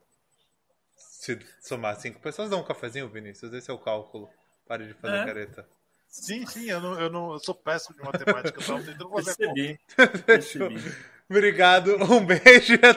[0.96, 3.52] Se somar cinco pessoas, dá um cafezinho, Vinícius.
[3.52, 4.28] Esse é o cálculo.
[4.66, 5.24] Pare de fazer É.
[5.24, 5.68] careta.
[6.08, 9.36] Sim, sim, eu, não, eu, não, eu sou péssimo de matemática, eu tava tentando fazer.
[9.36, 9.80] Percebi.
[10.26, 10.94] Percebi.
[11.30, 12.92] Obrigado, um beijo e até